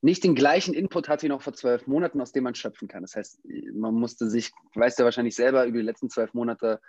nicht 0.03 0.25
den 0.25 0.35
gleichen 0.35 0.75
Input 0.75 1.09
hat 1.09 1.23
wie 1.23 1.29
noch 1.29 1.41
vor 1.41 1.55
zwölf 1.55 1.87
Monaten, 1.87 2.21
aus 2.21 2.33
dem 2.33 2.45
man 2.45 2.55
schöpfen 2.55 2.87
kann. 2.87 3.00
Das 3.00 3.17
heißt, 3.17 3.41
man 3.73 3.95
musste 3.95 4.29
sich, 4.29 4.53
weißt 4.75 4.99
du 4.99 5.05
wahrscheinlich 5.05 5.35
selber, 5.35 5.65
über 5.65 5.79
die 5.79 5.85
letzten 5.85 6.11
zwölf 6.11 6.35
Monate 6.35 6.81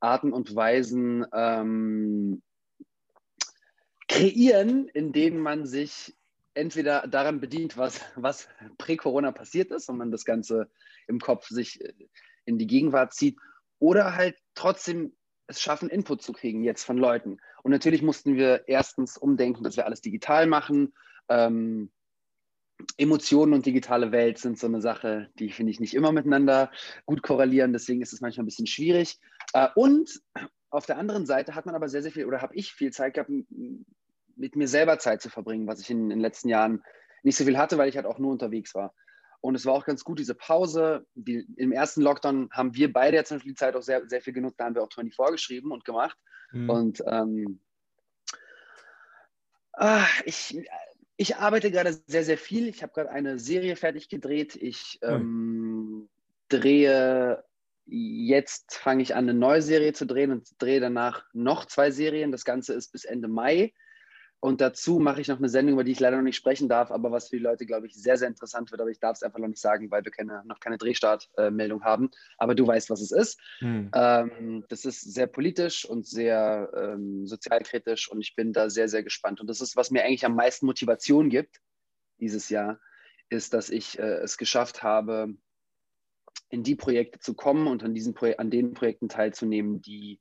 Arten 0.00 0.32
und 0.32 0.54
Weisen 0.56 1.26
ähm, 1.34 2.42
kreieren, 4.08 4.88
in 4.88 5.12
denen 5.12 5.38
man 5.38 5.66
sich 5.66 6.14
entweder 6.54 7.06
daran 7.06 7.40
bedient, 7.40 7.76
was, 7.76 8.00
was 8.16 8.48
prä-Corona 8.78 9.32
passiert 9.32 9.70
ist 9.70 9.88
und 9.88 9.98
man 9.98 10.10
das 10.10 10.24
Ganze 10.24 10.70
im 11.06 11.20
Kopf 11.20 11.48
sich 11.48 11.80
äh, 11.84 11.92
in 12.44 12.58
die 12.58 12.66
Gegenwart 12.66 13.12
zieht, 13.12 13.38
oder 13.78 14.16
halt 14.16 14.36
trotzdem 14.54 15.12
es 15.48 15.60
schaffen, 15.60 15.88
Input 15.88 16.22
zu 16.22 16.32
kriegen 16.32 16.64
jetzt 16.64 16.84
von 16.84 16.96
Leuten. 16.96 17.38
Und 17.62 17.70
natürlich 17.70 18.02
mussten 18.02 18.36
wir 18.36 18.64
erstens 18.66 19.16
umdenken, 19.16 19.62
dass 19.62 19.76
wir 19.76 19.86
alles 19.86 20.00
digital 20.00 20.46
machen. 20.46 20.94
Ähm, 21.28 21.90
Emotionen 22.96 23.54
und 23.54 23.64
digitale 23.64 24.12
Welt 24.12 24.38
sind 24.38 24.58
so 24.58 24.66
eine 24.66 24.80
Sache, 24.80 25.30
die 25.38 25.50
finde 25.50 25.72
ich 25.72 25.80
nicht 25.80 25.94
immer 25.94 26.12
miteinander 26.12 26.70
gut 27.06 27.22
korrelieren. 27.22 27.72
Deswegen 27.72 28.02
ist 28.02 28.12
es 28.12 28.20
manchmal 28.20 28.42
ein 28.42 28.46
bisschen 28.46 28.66
schwierig. 28.66 29.18
Äh, 29.52 29.68
und 29.74 30.20
auf 30.70 30.86
der 30.86 30.98
anderen 30.98 31.26
Seite 31.26 31.54
hat 31.54 31.66
man 31.66 31.74
aber 31.74 31.88
sehr, 31.88 32.02
sehr 32.02 32.12
viel 32.12 32.26
oder 32.26 32.42
habe 32.42 32.54
ich 32.54 32.72
viel 32.72 32.92
Zeit 32.92 33.14
gehabt, 33.14 33.30
mit 34.36 34.56
mir 34.56 34.68
selber 34.68 34.98
Zeit 34.98 35.22
zu 35.22 35.30
verbringen, 35.30 35.66
was 35.66 35.80
ich 35.80 35.90
in, 35.90 36.04
in 36.04 36.10
den 36.10 36.20
letzten 36.20 36.48
Jahren 36.48 36.82
nicht 37.22 37.36
so 37.36 37.44
viel 37.44 37.58
hatte, 37.58 37.78
weil 37.78 37.88
ich 37.88 37.96
halt 37.96 38.06
auch 38.06 38.18
nur 38.18 38.32
unterwegs 38.32 38.74
war. 38.74 38.94
Und 39.40 39.54
es 39.54 39.64
war 39.64 39.74
auch 39.74 39.84
ganz 39.84 40.02
gut, 40.02 40.18
diese 40.18 40.34
Pause. 40.34 41.06
Die, 41.14 41.46
Im 41.56 41.72
ersten 41.72 42.02
Lockdown 42.02 42.48
haben 42.52 42.74
wir 42.74 42.92
beide 42.92 43.16
jetzt 43.16 43.34
die 43.44 43.54
Zeit 43.54 43.76
auch 43.76 43.82
sehr, 43.82 44.08
sehr 44.08 44.20
viel 44.20 44.32
genutzt. 44.32 44.56
Da 44.58 44.64
haben 44.64 44.74
wir 44.74 44.82
auch 44.82 44.92
24 44.92 45.14
vorgeschrieben 45.14 45.72
und 45.72 45.84
gemacht. 45.84 46.18
Mhm. 46.52 46.70
Und 46.70 47.04
ähm, 47.06 47.60
ah, 49.72 50.06
ich, 50.24 50.60
ich 51.16 51.36
arbeite 51.36 51.70
gerade 51.70 51.92
sehr, 52.06 52.24
sehr 52.24 52.38
viel. 52.38 52.68
Ich 52.68 52.82
habe 52.82 52.92
gerade 52.92 53.10
eine 53.10 53.38
Serie 53.38 53.76
fertig 53.76 54.08
gedreht. 54.08 54.56
Ich 54.56 54.98
mhm. 55.02 55.08
ähm, 55.10 56.08
drehe 56.48 57.44
jetzt, 57.86 58.74
fange 58.76 59.02
ich 59.02 59.14
an, 59.14 59.28
eine 59.28 59.38
neue 59.38 59.62
Serie 59.62 59.92
zu 59.92 60.06
drehen 60.06 60.32
und 60.32 60.48
drehe 60.58 60.80
danach 60.80 61.24
noch 61.32 61.66
zwei 61.66 61.90
Serien. 61.90 62.32
Das 62.32 62.44
Ganze 62.44 62.74
ist 62.74 62.92
bis 62.92 63.04
Ende 63.04 63.28
Mai 63.28 63.72
Und 64.40 64.60
dazu 64.60 64.98
mache 64.98 65.20
ich 65.20 65.28
noch 65.28 65.38
eine 65.38 65.48
Sendung, 65.48 65.74
über 65.74 65.84
die 65.84 65.92
ich 65.92 66.00
leider 66.00 66.16
noch 66.16 66.24
nicht 66.24 66.36
sprechen 66.36 66.68
darf, 66.68 66.90
aber 66.90 67.10
was 67.10 67.28
für 67.28 67.36
die 67.36 67.42
Leute, 67.42 67.64
glaube 67.64 67.86
ich, 67.86 67.94
sehr, 67.94 68.16
sehr 68.16 68.28
interessant 68.28 68.70
wird. 68.70 68.80
Aber 68.80 68.90
ich 68.90 69.00
darf 69.00 69.16
es 69.16 69.22
einfach 69.22 69.38
noch 69.38 69.48
nicht 69.48 69.60
sagen, 69.60 69.90
weil 69.90 70.04
wir 70.04 70.12
keine, 70.12 70.42
noch 70.46 70.60
keine 70.60 70.78
Drehstartmeldung 70.78 71.84
haben. 71.84 72.10
Aber 72.38 72.54
du 72.54 72.66
weißt, 72.66 72.90
was 72.90 73.00
es 73.00 73.12
ist. 73.12 73.40
Hm. 73.60 73.90
Ähm, 73.94 74.64
das 74.68 74.84
ist 74.84 75.00
sehr 75.14 75.26
politisch 75.26 75.84
und 75.84 76.06
sehr 76.06 76.70
ähm, 76.76 77.26
sozialkritisch 77.26 78.10
und 78.10 78.20
ich 78.20 78.34
bin 78.34 78.52
da 78.52 78.68
sehr, 78.68 78.88
sehr 78.88 79.02
gespannt. 79.02 79.40
Und 79.40 79.48
das 79.48 79.60
ist, 79.60 79.76
was 79.76 79.90
mir 79.90 80.04
eigentlich 80.04 80.26
am 80.26 80.34
meisten 80.34 80.66
Motivation 80.66 81.30
gibt 81.30 81.60
dieses 82.18 82.48
Jahr, 82.48 82.78
ist, 83.28 83.54
dass 83.54 83.70
ich 83.70 83.98
äh, 83.98 84.18
es 84.22 84.38
geschafft 84.38 84.82
habe, 84.82 85.34
in 86.48 86.62
die 86.62 86.76
Projekte 86.76 87.18
zu 87.18 87.34
kommen 87.34 87.66
und 87.66 87.82
an, 87.82 87.94
diesen 87.94 88.14
Pro 88.14 88.32
an 88.38 88.50
den 88.50 88.74
Projekten 88.74 89.08
teilzunehmen, 89.08 89.82
die 89.82 90.20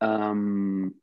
ähm, 0.00 1.00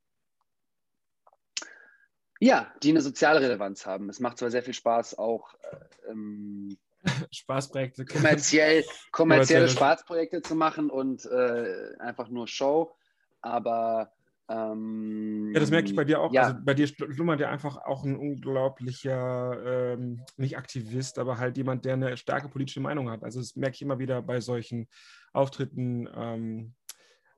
ja, 2.39 2.73
die 2.83 2.89
eine 2.89 3.01
soziale 3.01 3.41
Relevanz 3.41 3.85
haben. 3.85 4.09
Es 4.09 4.19
macht 4.19 4.37
zwar 4.37 4.51
sehr 4.51 4.63
viel 4.63 4.73
Spaß, 4.73 5.17
auch 5.17 5.53
äh, 5.53 6.11
ähm, 6.11 6.77
Spaßprojekte. 7.31 8.05
Kommerziell, 8.05 8.83
kommerzielle 9.11 9.69
Spaßprojekte 9.69 10.41
zu 10.41 10.55
machen 10.55 10.89
und 10.89 11.25
äh, 11.25 11.95
einfach 11.99 12.29
nur 12.29 12.47
Show, 12.47 12.95
aber 13.41 14.11
ähm, 14.53 15.51
ja, 15.53 15.59
das 15.59 15.71
merke 15.71 15.87
ich 15.87 15.95
bei 15.95 16.03
dir 16.03 16.21
auch. 16.21 16.31
Ja. 16.31 16.43
Also 16.43 16.55
bei 16.63 16.73
dir 16.73 16.87
schlummert 16.87 17.39
ja 17.39 17.49
einfach 17.49 17.77
auch 17.77 18.03
ein 18.03 18.15
unglaublicher, 18.15 19.93
ähm, 19.93 20.21
nicht 20.37 20.57
Aktivist, 20.57 21.17
aber 21.17 21.37
halt 21.37 21.57
jemand, 21.57 21.85
der 21.85 21.93
eine 21.93 22.17
starke 22.17 22.49
politische 22.49 22.79
Meinung 22.79 23.09
hat. 23.09 23.23
Also 23.23 23.39
das 23.39 23.55
merke 23.55 23.75
ich 23.75 23.81
immer 23.81 23.99
wieder 23.99 24.21
bei 24.21 24.41
solchen 24.41 24.87
Auftritten 25.31 26.07
ähm, 26.15 26.73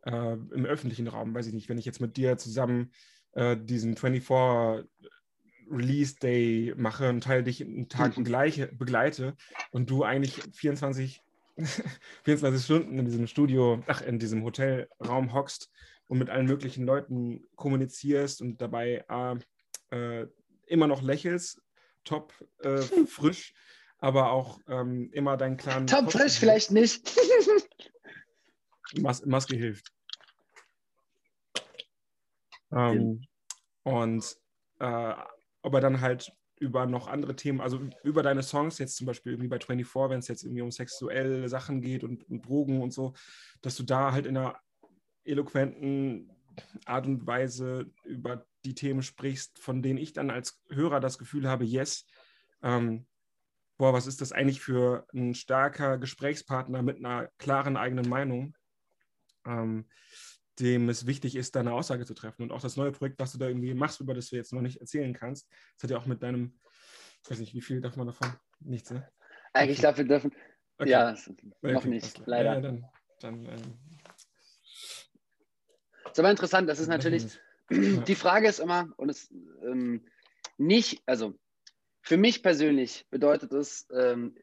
äh, 0.03 0.33
im 0.33 0.65
öffentlichen 0.65 1.07
Raum. 1.07 1.33
Weiß 1.33 1.47
ich 1.47 1.53
nicht, 1.53 1.69
wenn 1.69 1.77
ich 1.77 1.85
jetzt 1.85 2.01
mit 2.01 2.17
dir 2.17 2.37
zusammen 2.37 2.91
äh, 3.33 3.55
diesen 3.57 3.95
24 3.95 4.85
Release 5.69 6.15
Day 6.21 6.73
mache 6.77 7.09
und 7.09 7.23
Teil 7.23 7.43
dich 7.43 7.61
einen 7.61 7.89
Tag 7.89 8.15
begleiche, 8.15 8.67
begleite 8.67 9.35
und 9.71 9.89
du 9.89 10.03
eigentlich 10.03 10.41
24, 10.53 11.23
24 12.23 12.63
Stunden 12.63 12.99
in 12.99 13.05
diesem 13.05 13.27
Studio, 13.27 13.83
ach, 13.87 14.01
in 14.01 14.19
diesem 14.19 14.43
Hotelraum 14.43 15.33
hockst 15.33 15.71
und 16.07 16.19
mit 16.19 16.29
allen 16.29 16.45
möglichen 16.45 16.85
Leuten 16.85 17.45
kommunizierst 17.55 18.41
und 18.41 18.61
dabei 18.61 19.05
äh, 19.91 20.27
immer 20.67 20.87
noch 20.87 21.01
lächelst, 21.01 21.61
top 22.03 22.33
äh, 22.59 22.81
frisch, 23.07 23.53
aber 23.97 24.31
auch 24.31 24.59
ähm, 24.67 25.09
immer 25.13 25.37
deinen 25.37 25.57
klaren. 25.57 25.87
Top 25.87 26.11
frisch 26.11 26.39
vielleicht 26.39 26.71
nicht. 26.71 27.15
Mas 28.99 29.25
Maske 29.25 29.55
hilft. 29.55 29.91
Ähm, 32.71 33.25
und 33.83 34.37
äh, 34.79 35.13
aber 35.61 35.81
dann 35.81 36.01
halt 36.01 36.31
über 36.59 36.85
noch 36.85 37.07
andere 37.07 37.35
Themen, 37.35 37.61
also 37.61 37.79
über 38.03 38.23
deine 38.23 38.43
Songs, 38.43 38.77
jetzt 38.77 38.95
zum 38.95 39.07
Beispiel 39.07 39.33
irgendwie 39.33 39.49
bei 39.49 39.59
24, 39.59 40.09
wenn 40.09 40.19
es 40.19 40.27
jetzt 40.27 40.43
irgendwie 40.43 40.61
um 40.61 40.71
sexuelle 40.71 41.49
Sachen 41.49 41.81
geht 41.81 42.03
und, 42.03 42.23
und 42.29 42.45
Drogen 42.45 42.81
und 42.81 42.93
so, 42.93 43.13
dass 43.61 43.75
du 43.75 43.83
da 43.83 44.11
halt 44.11 44.25
in 44.25 44.37
einer 44.37 44.59
eloquenten 45.25 46.31
Art 46.85 47.05
und 47.05 47.27
Weise 47.27 47.91
über 48.03 48.45
die 48.63 48.75
Themen 48.75 49.03
sprichst, 49.03 49.59
von 49.59 49.81
denen 49.81 49.99
ich 49.99 50.13
dann 50.13 50.29
als 50.29 50.61
Hörer 50.69 50.99
das 50.99 51.17
Gefühl 51.17 51.47
habe, 51.47 51.65
yes, 51.65 52.05
ähm, 52.63 53.05
boah, 53.77 53.93
was 53.93 54.07
ist 54.07 54.21
das 54.21 54.31
eigentlich 54.31 54.61
für 54.61 55.05
ein 55.13 55.33
starker 55.33 55.97
Gesprächspartner 55.97 56.81
mit 56.81 56.97
einer 56.97 57.29
klaren 57.37 57.77
eigenen 57.77 58.09
Meinung, 58.09 58.55
ähm, 59.45 59.87
dem 60.59 60.89
es 60.89 61.05
wichtig 61.05 61.35
ist, 61.35 61.55
deine 61.55 61.73
Aussage 61.73 62.05
zu 62.05 62.13
treffen. 62.13 62.43
Und 62.43 62.51
auch 62.51 62.61
das 62.61 62.77
neue 62.77 62.91
Projekt, 62.91 63.19
was 63.19 63.33
du 63.33 63.37
da 63.37 63.47
irgendwie 63.47 63.73
machst, 63.73 63.99
über 63.99 64.13
das 64.13 64.29
du 64.29 64.37
jetzt 64.37 64.53
noch 64.53 64.61
nicht 64.61 64.79
erzählen 64.79 65.13
kannst, 65.13 65.49
das 65.75 65.83
hat 65.83 65.91
ja 65.91 65.97
auch 65.97 66.05
mit 66.05 66.23
deinem, 66.23 66.57
ich 67.23 67.29
weiß 67.29 67.39
nicht, 67.39 67.53
wie 67.53 67.61
viel 67.61 67.81
darf 67.81 67.97
man 67.97 68.07
davon? 68.07 68.33
Nichts, 68.59 68.91
ne? 68.91 69.07
Eigentlich 69.53 69.85
okay. 69.85 69.97
wir 69.97 70.05
dürfen, 70.05 70.31
okay. 70.77 70.89
ja, 70.89 71.11
noch 71.61 71.75
okay. 71.75 71.89
nicht, 71.89 72.21
leider. 72.25 72.55
Ja, 72.55 72.61
dann, 72.61 72.85
dann 73.19 73.45
ähm, 73.45 73.94
ist 76.15 76.19
aber 76.19 76.31
interessant, 76.31 76.69
das 76.69 76.79
ist 76.79 76.87
natürlich, 76.87 77.25
die 77.69 78.15
Frage 78.15 78.47
ist 78.47 78.59
immer, 78.59 78.87
und 78.95 79.09
es 79.09 79.29
ähm, 79.63 80.05
nicht, 80.57 81.03
also 81.05 81.37
für 82.01 82.15
mich 82.15 82.41
persönlich 82.41 83.05
bedeutet 83.09 83.51
es, 83.51 83.85
ähm, 83.93 84.37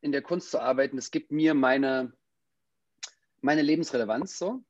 in 0.00 0.10
der 0.10 0.20
Kunst 0.20 0.50
zu 0.50 0.58
arbeiten, 0.58 0.98
es 0.98 1.12
gibt 1.12 1.30
mir 1.30 1.54
meine, 1.54 2.12
meine 3.40 3.62
Lebensrelevanz 3.62 4.36
so. 4.36 4.64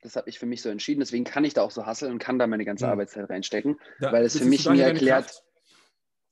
Das 0.00 0.16
habe 0.16 0.28
ich 0.28 0.40
für 0.40 0.46
mich 0.46 0.60
so 0.60 0.70
entschieden. 0.70 0.98
Deswegen 0.98 1.22
kann 1.22 1.44
ich 1.44 1.54
da 1.54 1.62
auch 1.62 1.70
so 1.70 1.86
hasseln 1.86 2.10
und 2.10 2.18
kann 2.18 2.40
da 2.40 2.48
meine 2.48 2.64
ganze 2.64 2.86
mhm. 2.86 2.92
Arbeitszeit 2.92 3.30
reinstecken, 3.30 3.78
da, 4.00 4.10
weil 4.10 4.24
es 4.24 4.36
für 4.36 4.44
mich 4.44 4.68
mir 4.68 4.82
erklärt. 4.82 5.44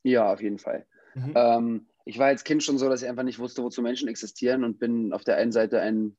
Ja, 0.03 0.33
auf 0.33 0.43
jeden 0.43 0.59
Fall. 0.59 0.85
Mhm. 1.15 1.33
Ähm, 1.37 1.87
ich 2.05 2.19
war 2.19 2.27
als 2.27 2.43
Kind 2.43 2.65
schon 2.65 2.77
so, 2.77 2.89
dass 2.89 3.03
ich 3.03 3.09
einfach 3.09 3.23
nicht 3.23 3.39
wusste, 3.39 3.63
wozu 3.63 3.83
Menschen 3.83 4.09
existieren 4.09 4.65
und 4.65 4.81
bin 4.81 5.13
auf 5.13 5.23
der 5.23 5.37
einen 5.37 5.53
Seite 5.53 5.81
ein 5.81 6.17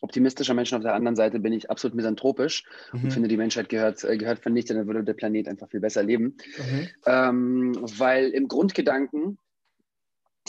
optimistischer 0.00 0.54
Mensch, 0.54 0.72
auf 0.72 0.82
der 0.82 0.94
anderen 0.94 1.16
Seite 1.16 1.38
bin 1.40 1.52
ich 1.52 1.70
absolut 1.70 1.94
misanthropisch 1.94 2.64
mhm. 2.92 3.04
und 3.04 3.10
finde, 3.12 3.28
die 3.28 3.36
Menschheit 3.36 3.68
gehört, 3.68 4.04
äh, 4.04 4.16
gehört 4.16 4.40
vernichtet, 4.40 4.76
dann 4.76 4.86
würde 4.86 5.04
der 5.04 5.14
Planet 5.14 5.48
einfach 5.48 5.68
viel 5.68 5.80
besser 5.80 6.02
leben. 6.02 6.36
Mhm. 6.58 6.88
Ähm, 7.06 7.72
weil 7.98 8.30
im 8.30 8.48
Grundgedanken, 8.48 9.38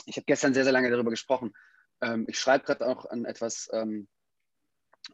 ich 0.05 0.17
habe 0.17 0.25
gestern 0.25 0.53
sehr, 0.53 0.63
sehr 0.63 0.73
lange 0.73 0.89
darüber 0.89 1.09
gesprochen, 1.09 1.53
ähm, 2.01 2.25
ich 2.27 2.39
schreibe 2.39 2.65
gerade 2.65 2.87
auch 2.87 3.05
an 3.05 3.25
etwas 3.25 3.69
ähm, 3.71 4.07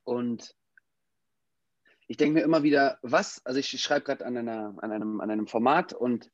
und 0.03 0.55
ich 2.07 2.17
denke 2.17 2.39
mir 2.39 2.43
immer 2.43 2.63
wieder, 2.63 2.99
was, 3.01 3.41
also 3.45 3.59
ich 3.59 3.69
schreibe 3.81 4.05
gerade 4.05 4.25
an, 4.25 4.35
an, 4.35 4.91
einem, 4.91 5.21
an 5.21 5.31
einem 5.31 5.47
Format 5.47 5.93
und 5.93 6.29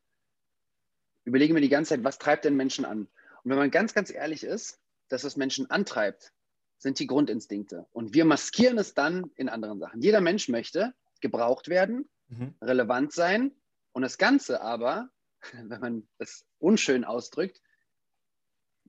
überlege 1.24 1.54
mir 1.54 1.62
die 1.62 1.70
ganze 1.70 1.89
Zeit, 1.89 2.04
was 2.04 2.18
treibt 2.18 2.46
denn 2.46 2.56
Menschen 2.56 2.86
an? 2.86 3.01
Und 3.44 3.51
wenn 3.51 3.58
man 3.58 3.70
ganz, 3.70 3.94
ganz 3.94 4.12
ehrlich 4.12 4.44
ist, 4.44 4.80
dass 5.10 5.24
es 5.24 5.38
Menschen 5.38 5.70
antreibt, 5.70 6.34
sind 6.77 7.00
die 7.00 7.07
Grundinstinkte. 7.07 7.88
Und 7.91 8.13
wir 8.13 8.25
maskieren 8.25 8.77
es 8.77 8.93
dann 8.93 9.31
in 9.36 9.50
anderen 9.50 9.79
Sachen. 9.79 10.01
Jeder 10.01 10.22
Mensch 10.22 10.50
möchte 10.50 10.93
gebraucht 11.22 11.67
werden, 11.67 12.07
mhm. 12.27 12.55
relevant 12.62 13.12
sein 13.13 13.51
und 13.93 14.03
das 14.03 14.17
Ganze 14.17 14.62
aber, 14.62 15.10
wenn 15.53 15.79
man 15.79 16.07
es 16.17 16.46
unschön 16.60 17.03
ausdrückt, 17.03 17.62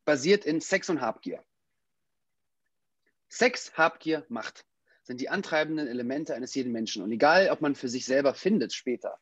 basiert 0.05 0.45
in 0.45 0.61
Sex 0.61 0.89
und 0.91 1.01
Habgier. 1.01 1.45
Sex, 3.29 3.73
Habgier, 3.75 4.25
Macht 4.29 4.65
sind 5.03 5.21
die 5.21 5.29
antreibenden 5.29 5.87
Elemente 5.87 6.35
eines 6.35 6.55
jeden 6.55 6.73
Menschen. 6.73 7.03
Und 7.03 7.13
egal, 7.13 7.49
ob 7.51 7.61
man 7.61 7.75
für 7.75 7.89
sich 7.89 8.05
selber 8.05 8.35
findet 8.35 8.73
später, 8.73 9.19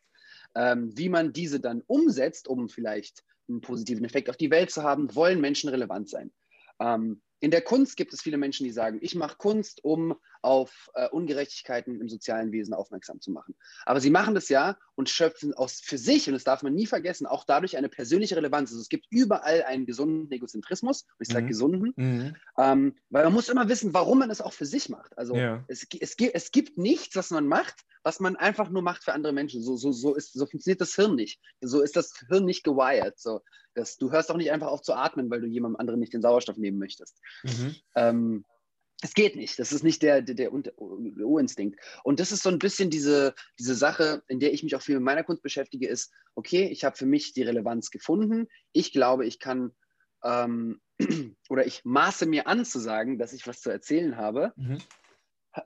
ähm, 0.55 0.97
wie 0.97 1.09
man 1.09 1.33
diese 1.33 1.59
dann 1.59 1.81
umsetzt, 1.87 2.47
um 2.47 2.69
vielleicht 2.69 3.23
einen 3.47 3.61
positiven 3.61 4.03
Effekt 4.05 4.29
auf 4.29 4.37
die 4.37 4.51
Welt 4.51 4.71
zu 4.71 4.83
haben, 4.83 5.13
wollen 5.15 5.39
Menschen 5.39 5.69
relevant 5.69 6.09
sein. 6.09 6.31
Ähm, 6.79 7.21
in 7.39 7.51
der 7.51 7.61
Kunst 7.61 7.97
gibt 7.97 8.13
es 8.13 8.21
viele 8.21 8.37
Menschen, 8.37 8.63
die 8.63 8.71
sagen, 8.71 8.99
ich 9.01 9.15
mache 9.15 9.37
Kunst, 9.37 9.83
um 9.83 10.15
auf 10.47 10.89
äh, 10.93 11.09
Ungerechtigkeiten 11.09 11.99
im 11.99 12.07
sozialen 12.07 12.53
Wesen 12.53 12.73
aufmerksam 12.73 13.19
zu 13.19 13.31
machen. 13.31 13.53
Aber 13.85 13.99
sie 13.99 14.09
machen 14.09 14.33
das 14.33 14.47
ja 14.47 14.77
und 14.95 15.09
schöpfen 15.09 15.53
aus 15.53 15.81
für 15.83 15.97
sich, 15.97 16.27
und 16.27 16.33
das 16.35 16.45
darf 16.45 16.63
man 16.63 16.73
nie 16.73 16.87
vergessen, 16.87 17.27
auch 17.27 17.43
dadurch 17.43 17.75
eine 17.75 17.89
persönliche 17.89 18.37
Relevanz. 18.37 18.71
Also 18.71 18.79
es 18.79 18.87
gibt 18.87 19.07
überall 19.09 19.63
einen 19.63 19.85
gesunden 19.85 20.31
Egozentrismus, 20.31 21.03
und 21.03 21.27
ich 21.27 21.27
sage 21.27 21.43
mhm. 21.43 21.49
gesunden, 21.49 21.93
mhm. 21.97 22.35
Ähm, 22.57 22.95
weil 23.09 23.25
man 23.25 23.33
muss 23.33 23.49
immer 23.49 23.67
wissen, 23.67 23.93
warum 23.93 24.19
man 24.19 24.29
es 24.29 24.39
auch 24.39 24.53
für 24.53 24.65
sich 24.65 24.87
macht. 24.87 25.17
Also 25.17 25.35
ja. 25.35 25.65
es, 25.67 25.85
es, 25.99 26.15
es 26.17 26.51
gibt 26.51 26.77
nichts, 26.77 27.17
was 27.17 27.29
man 27.29 27.45
macht, 27.45 27.75
was 28.03 28.21
man 28.21 28.37
einfach 28.37 28.69
nur 28.69 28.81
macht 28.81 29.03
für 29.03 29.11
andere 29.11 29.33
Menschen. 29.33 29.61
So, 29.61 29.75
so, 29.75 29.91
so, 29.91 30.15
ist, 30.15 30.31
so 30.31 30.45
funktioniert 30.45 30.79
das 30.79 30.95
Hirn 30.95 31.15
nicht. 31.15 31.41
So 31.59 31.81
ist 31.81 31.97
das 31.97 32.13
Hirn 32.29 32.45
nicht 32.45 32.63
gewired. 32.63 33.19
So, 33.19 33.41
das, 33.73 33.97
du 33.97 34.11
hörst 34.11 34.31
auch 34.31 34.37
nicht 34.37 34.51
einfach 34.51 34.67
auf 34.67 34.81
zu 34.81 34.93
atmen, 34.93 35.29
weil 35.29 35.41
du 35.41 35.47
jemandem 35.47 35.77
anderen 35.77 35.99
nicht 35.99 36.13
den 36.13 36.21
Sauerstoff 36.21 36.55
nehmen 36.55 36.79
möchtest. 36.79 37.19
Mhm. 37.43 37.75
Ähm, 37.95 38.45
es 39.01 39.13
geht 39.13 39.35
nicht. 39.35 39.59
Das 39.59 39.71
ist 39.71 39.83
nicht 39.83 40.01
der, 40.01 40.21
der, 40.21 40.35
der 40.35 40.51
U-Instinkt. 40.51 41.79
Und 42.03 42.19
das 42.19 42.31
ist 42.31 42.41
so 42.41 42.49
ein 42.49 42.59
bisschen 42.59 42.89
diese, 42.89 43.35
diese 43.59 43.75
Sache, 43.75 44.23
in 44.27 44.39
der 44.39 44.53
ich 44.53 44.63
mich 44.63 44.75
auch 44.75 44.81
viel 44.81 44.95
mit 44.95 45.03
meiner 45.03 45.23
Kunst 45.23 45.43
beschäftige, 45.43 45.87
ist, 45.87 46.11
okay, 46.35 46.65
ich 46.65 46.83
habe 46.83 46.97
für 46.97 47.05
mich 47.05 47.33
die 47.33 47.43
Relevanz 47.43 47.91
gefunden. 47.91 48.47
Ich 48.71 48.91
glaube, 48.91 49.25
ich 49.25 49.39
kann 49.39 49.71
ähm, 50.23 50.81
oder 51.49 51.65
ich 51.65 51.85
maße 51.85 52.25
mir 52.25 52.47
an 52.47 52.65
zu 52.65 52.79
sagen, 52.79 53.19
dass 53.19 53.33
ich 53.33 53.45
was 53.45 53.61
zu 53.61 53.69
erzählen 53.69 54.17
habe. 54.17 54.53
Mhm. 54.55 54.77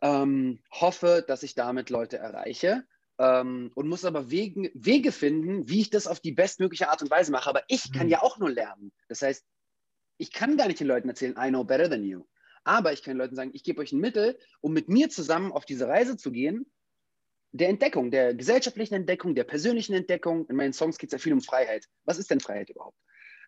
Ähm, 0.01 0.59
hoffe, 0.71 1.23
dass 1.25 1.43
ich 1.43 1.55
damit 1.55 1.89
Leute 1.89 2.17
erreiche. 2.17 2.83
Ähm, 3.17 3.71
und 3.75 3.87
muss 3.87 4.03
aber 4.03 4.29
Wegen, 4.29 4.69
Wege 4.73 5.11
finden, 5.13 5.69
wie 5.69 5.81
ich 5.81 5.89
das 5.89 6.07
auf 6.07 6.19
die 6.19 6.31
bestmögliche 6.33 6.89
Art 6.89 7.01
und 7.01 7.11
Weise 7.11 7.31
mache. 7.31 7.49
Aber 7.49 7.63
ich 7.67 7.93
kann 7.93 8.07
mhm. 8.07 8.11
ja 8.11 8.23
auch 8.23 8.39
nur 8.39 8.49
lernen. 8.49 8.91
Das 9.07 9.21
heißt, 9.21 9.45
ich 10.17 10.31
kann 10.33 10.57
gar 10.57 10.67
nicht 10.67 10.79
den 10.79 10.87
Leuten 10.87 11.07
erzählen, 11.07 11.35
I 11.39 11.49
know 11.49 11.63
better 11.63 11.89
than 11.89 12.03
you. 12.03 12.23
Aber 12.63 12.93
ich 12.93 13.03
kann 13.03 13.17
Leuten 13.17 13.35
sagen, 13.35 13.51
ich 13.53 13.63
gebe 13.63 13.81
euch 13.81 13.91
ein 13.91 13.99
Mittel, 13.99 14.37
um 14.61 14.73
mit 14.73 14.87
mir 14.87 15.09
zusammen 15.09 15.51
auf 15.51 15.65
diese 15.65 15.87
Reise 15.87 16.17
zu 16.17 16.31
gehen, 16.31 16.65
der 17.51 17.69
Entdeckung, 17.69 18.11
der 18.11 18.33
gesellschaftlichen 18.33 18.93
Entdeckung, 18.95 19.35
der 19.35 19.43
persönlichen 19.43 19.93
Entdeckung. 19.93 20.47
In 20.47 20.55
meinen 20.55 20.73
Songs 20.73 20.97
geht 20.97 21.09
es 21.09 21.13
ja 21.13 21.17
viel 21.19 21.33
um 21.33 21.41
Freiheit. 21.41 21.87
Was 22.05 22.17
ist 22.17 22.29
denn 22.29 22.39
Freiheit 22.39 22.69
überhaupt? 22.69 22.97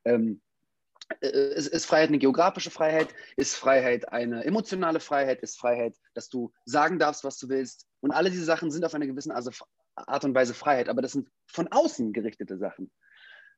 Ähm, 0.03 0.41
äh, 1.21 1.55
ist, 1.55 1.67
ist, 1.67 1.85
Freiheit 1.85 2.09
eine 2.09 2.19
geografische 2.19 2.71
Freiheit? 2.71 3.13
Ist 3.37 3.55
Freiheit 3.55 4.09
eine 4.09 4.43
emotionale 4.43 4.99
Freiheit? 4.99 5.41
Ist 5.41 5.57
Freiheit, 5.57 5.95
dass 6.13 6.29
du 6.29 6.51
sagen 6.65 6.99
darfst, 6.99 7.23
was 7.23 7.37
du 7.37 7.49
willst? 7.49 7.87
Und 8.01 8.11
alle 8.11 8.29
diese 8.29 8.45
Sachen 8.45 8.71
sind 8.71 8.83
auf 8.83 8.93
eine 8.93 9.07
gewisse 9.07 9.33
Art 9.95 10.25
und 10.25 10.35
Weise 10.35 10.53
Freiheit, 10.53 10.89
aber 10.89 11.01
das 11.01 11.13
sind 11.13 11.29
von 11.47 11.67
außen 11.69 12.13
gerichtete 12.13 12.57
Sachen. 12.57 12.91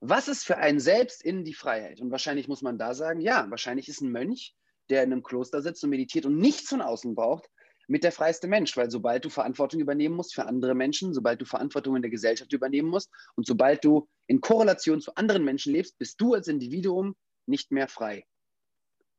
Was 0.01 0.27
ist 0.27 0.45
für 0.45 0.57
einen 0.57 0.79
selbst 0.79 1.23
in 1.23 1.45
die 1.45 1.53
Freiheit? 1.53 2.01
Und 2.01 2.11
wahrscheinlich 2.11 2.47
muss 2.47 2.61
man 2.61 2.77
da 2.77 2.93
sagen, 2.93 3.21
ja, 3.21 3.49
wahrscheinlich 3.49 3.87
ist 3.87 4.01
ein 4.01 4.11
Mönch, 4.11 4.53
der 4.89 5.03
in 5.03 5.11
einem 5.11 5.23
Kloster 5.23 5.61
sitzt 5.61 5.83
und 5.83 5.89
meditiert 5.89 6.25
und 6.25 6.37
nichts 6.37 6.69
von 6.69 6.81
außen 6.81 7.15
braucht, 7.15 7.49
mit 7.87 8.03
der 8.03 8.11
freiste 8.11 8.47
Mensch, 8.47 8.75
weil 8.77 8.89
sobald 8.89 9.25
du 9.25 9.29
Verantwortung 9.29 9.79
übernehmen 9.79 10.15
musst 10.15 10.33
für 10.33 10.45
andere 10.45 10.73
Menschen, 10.73 11.13
sobald 11.13 11.41
du 11.41 11.45
Verantwortung 11.45 11.95
in 11.95 12.01
der 12.01 12.11
Gesellschaft 12.11 12.51
übernehmen 12.51 12.89
musst 12.89 13.11
und 13.35 13.45
sobald 13.45 13.83
du 13.85 14.07
in 14.27 14.41
Korrelation 14.41 15.01
zu 15.01 15.13
anderen 15.15 15.43
Menschen 15.43 15.73
lebst, 15.73 15.97
bist 15.97 16.19
du 16.19 16.33
als 16.33 16.47
Individuum 16.47 17.15
nicht 17.45 17.71
mehr 17.71 17.87
frei. 17.87 18.25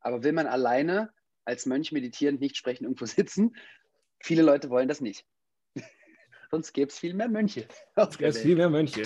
Aber 0.01 0.23
will 0.25 0.33
man 0.33 0.47
alleine 0.47 1.13
als 1.45 1.67
Mönch 1.67 1.93
meditierend, 1.93 2.41
nicht 2.41 2.57
sprechen, 2.57 2.85
irgendwo 2.85 3.07
sitzen? 3.07 3.57
Viele 4.21 4.43
Leute 4.43 4.71
wollen 4.71 4.89
das 4.89 5.01
nicht. 5.01 5.25
Sonst 6.51 6.73
gäbe 6.73 6.91
es 6.91 6.99
viel 6.99 7.15
mehr 7.15 7.29
Mönche. 7.29 7.69
Es 7.95 8.19
gäbe 8.19 8.33
viel 8.33 8.57
mehr 8.57 8.71
Mönche. 8.71 9.03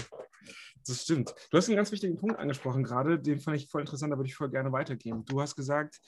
Das 0.87 1.02
stimmt. 1.02 1.35
Du 1.50 1.59
hast 1.59 1.69
einen 1.69 1.76
ganz 1.76 1.93
wichtigen 1.93 2.17
Punkt 2.17 2.38
angesprochen 2.38 2.83
gerade, 2.83 3.19
den 3.19 3.38
fand 3.38 3.59
ich 3.59 3.69
voll 3.69 3.83
interessant, 3.83 4.12
da 4.12 4.17
würde 4.17 4.29
ich 4.29 4.35
voll 4.35 4.50
gerne 4.50 4.73
weitergehen. 4.73 5.25
Du 5.26 5.40
hast 5.40 5.55
gesagt, 5.55 6.00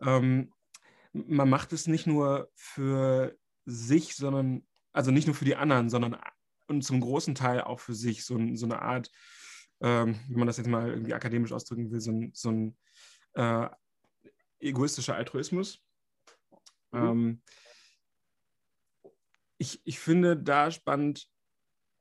ähm, 0.00 0.52
man 1.12 1.48
macht 1.48 1.72
es 1.72 1.86
nicht 1.86 2.06
nur 2.06 2.50
für 2.54 3.36
sich, 3.64 4.14
sondern, 4.16 4.66
also 4.92 5.10
nicht 5.10 5.26
nur 5.26 5.34
für 5.34 5.44
die 5.44 5.56
anderen, 5.56 5.88
sondern 5.88 6.16
und 6.68 6.82
zum 6.82 7.00
großen 7.00 7.34
Teil 7.34 7.62
auch 7.62 7.80
für 7.80 7.94
sich, 7.94 8.24
so, 8.24 8.38
so 8.54 8.66
eine 8.66 8.82
Art, 8.82 9.10
ähm, 9.80 10.18
wenn 10.28 10.38
man 10.38 10.46
das 10.46 10.56
jetzt 10.56 10.68
mal 10.68 10.88
irgendwie 10.88 11.14
akademisch 11.14 11.52
ausdrücken 11.52 11.90
will, 11.90 12.00
so 12.00 12.10
ein, 12.10 12.30
so 12.34 12.50
ein 12.50 12.76
äh, 13.34 13.68
egoistischer 14.60 15.14
Altruismus. 15.14 15.80
Mhm. 16.92 16.98
Ähm, 16.98 17.42
ich, 19.58 19.80
ich 19.84 19.98
finde 19.98 20.36
da 20.36 20.70
spannend 20.70 21.28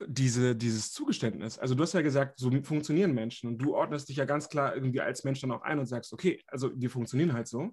diese, 0.05 0.55
dieses 0.55 0.91
Zugeständnis. 0.91 1.57
Also 1.57 1.73
du 1.73 1.83
hast 1.83 1.93
ja 1.93 2.01
gesagt, 2.01 2.37
so 2.37 2.51
funktionieren 2.63 3.13
Menschen 3.13 3.49
und 3.49 3.59
du 3.59 3.75
ordnest 3.75 4.09
dich 4.09 4.17
ja 4.17 4.25
ganz 4.25 4.49
klar 4.49 4.75
irgendwie 4.75 4.99
als 5.01 5.23
Mensch 5.23 5.39
dann 5.39 5.51
auch 5.51 5.61
ein 5.61 5.79
und 5.79 5.85
sagst, 5.85 6.11
okay, 6.11 6.43
also 6.47 6.69
die 6.69 6.89
funktionieren 6.89 7.33
halt 7.33 7.47
so. 7.47 7.71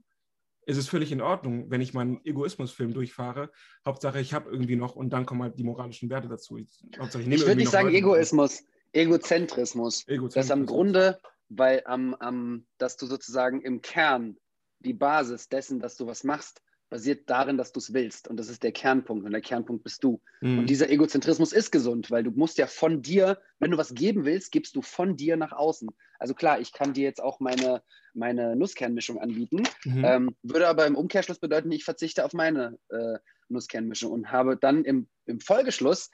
Es 0.66 0.76
ist 0.76 0.88
völlig 0.88 1.10
in 1.12 1.20
Ordnung, 1.20 1.70
wenn 1.70 1.80
ich 1.80 1.92
meinen 1.92 2.20
Egoismusfilm 2.24 2.94
durchfahre. 2.94 3.50
Hauptsache, 3.84 4.20
ich 4.20 4.32
habe 4.32 4.50
irgendwie 4.50 4.76
noch 4.76 4.94
und 4.94 5.10
dann 5.10 5.26
kommen 5.26 5.42
halt 5.42 5.58
die 5.58 5.64
moralischen 5.64 6.08
Werte 6.08 6.28
dazu. 6.28 6.56
Ich, 6.56 6.68
ich 6.90 7.40
würde 7.46 7.56
nicht 7.56 7.70
sagen 7.70 7.88
Egoismus, 7.88 8.64
Egozentrismus. 8.92 10.02
Egozentrismus. 10.06 10.34
Das 10.34 10.44
ist 10.46 10.50
am 10.50 10.66
Grunde, 10.66 11.18
weil 11.48 11.82
am, 11.86 12.14
am, 12.14 12.66
dass 12.78 12.96
du 12.96 13.06
sozusagen 13.06 13.60
im 13.60 13.80
Kern 13.80 14.36
die 14.78 14.94
Basis 14.94 15.48
dessen, 15.48 15.80
dass 15.80 15.96
du 15.96 16.06
was 16.06 16.24
machst, 16.24 16.62
basiert 16.92 17.30
darin, 17.30 17.56
dass 17.56 17.72
du 17.72 17.80
es 17.80 17.94
willst. 17.94 18.28
Und 18.28 18.36
das 18.36 18.50
ist 18.50 18.62
der 18.62 18.70
Kernpunkt. 18.70 19.24
Und 19.24 19.32
der 19.32 19.40
Kernpunkt 19.40 19.82
bist 19.82 20.04
du. 20.04 20.20
Mhm. 20.42 20.58
Und 20.58 20.66
dieser 20.66 20.90
Egozentrismus 20.90 21.54
ist 21.54 21.72
gesund, 21.72 22.10
weil 22.10 22.22
du 22.22 22.30
musst 22.32 22.58
ja 22.58 22.66
von 22.66 23.00
dir, 23.00 23.40
wenn 23.58 23.70
du 23.70 23.78
was 23.78 23.94
geben 23.94 24.26
willst, 24.26 24.52
gibst 24.52 24.76
du 24.76 24.82
von 24.82 25.16
dir 25.16 25.38
nach 25.38 25.52
außen. 25.52 25.88
Also 26.18 26.34
klar, 26.34 26.60
ich 26.60 26.74
kann 26.74 26.92
dir 26.92 27.04
jetzt 27.04 27.22
auch 27.22 27.40
meine, 27.40 27.82
meine 28.12 28.54
Nusskernmischung 28.56 29.18
anbieten, 29.18 29.62
mhm. 29.84 30.04
ähm, 30.04 30.36
würde 30.42 30.68
aber 30.68 30.86
im 30.86 30.94
Umkehrschluss 30.94 31.38
bedeuten, 31.38 31.72
ich 31.72 31.82
verzichte 31.82 32.26
auf 32.26 32.34
meine 32.34 32.78
äh, 32.90 33.16
Nusskernmischung 33.48 34.12
und 34.12 34.30
habe 34.30 34.58
dann 34.58 34.84
im, 34.84 35.08
im 35.24 35.40
Folgeschluss 35.40 36.10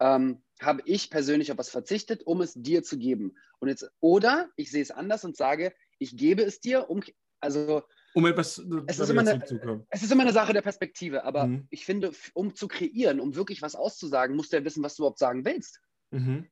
ähm, 0.00 0.42
habe 0.62 0.80
ich 0.86 1.10
persönlich 1.10 1.52
auf 1.52 1.58
was 1.58 1.68
verzichtet, 1.68 2.22
um 2.26 2.40
es 2.40 2.54
dir 2.54 2.82
zu 2.82 2.96
geben. 2.96 3.36
Und 3.58 3.68
jetzt, 3.68 3.86
oder 4.00 4.48
ich 4.56 4.70
sehe 4.70 4.82
es 4.82 4.90
anders 4.90 5.26
und 5.26 5.36
sage, 5.36 5.74
ich 5.98 6.16
gebe 6.16 6.42
es 6.42 6.58
dir, 6.58 6.88
um, 6.88 7.02
also 7.40 7.82
um 8.14 8.26
etwas 8.26 8.58
es 8.86 8.98
ist, 8.98 9.08
immer 9.08 9.22
eine, 9.22 9.42
es 9.88 10.02
ist 10.02 10.12
immer 10.12 10.22
eine 10.22 10.32
Sache 10.32 10.52
der 10.52 10.62
Perspektive, 10.62 11.24
aber 11.24 11.46
mhm. 11.46 11.66
ich 11.70 11.84
finde, 11.84 12.12
um 12.34 12.54
zu 12.54 12.68
kreieren, 12.68 13.20
um 13.20 13.34
wirklich 13.34 13.62
was 13.62 13.74
auszusagen, 13.74 14.36
musst 14.36 14.52
du 14.52 14.58
ja 14.58 14.64
wissen, 14.64 14.82
was 14.82 14.96
du 14.96 15.02
überhaupt 15.02 15.18
sagen 15.18 15.44
willst. 15.44 15.80
Mhm. 16.10 16.48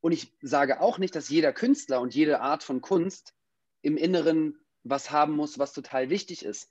Und 0.00 0.12
ich 0.12 0.32
sage 0.42 0.80
auch 0.80 0.98
nicht, 0.98 1.14
dass 1.16 1.28
jeder 1.28 1.52
Künstler 1.52 2.00
und 2.00 2.14
jede 2.14 2.40
Art 2.40 2.62
von 2.62 2.80
Kunst 2.80 3.34
im 3.82 3.96
Inneren 3.96 4.58
was 4.84 5.10
haben 5.10 5.34
muss, 5.34 5.58
was 5.58 5.72
total 5.72 6.10
wichtig 6.10 6.44
ist. 6.44 6.70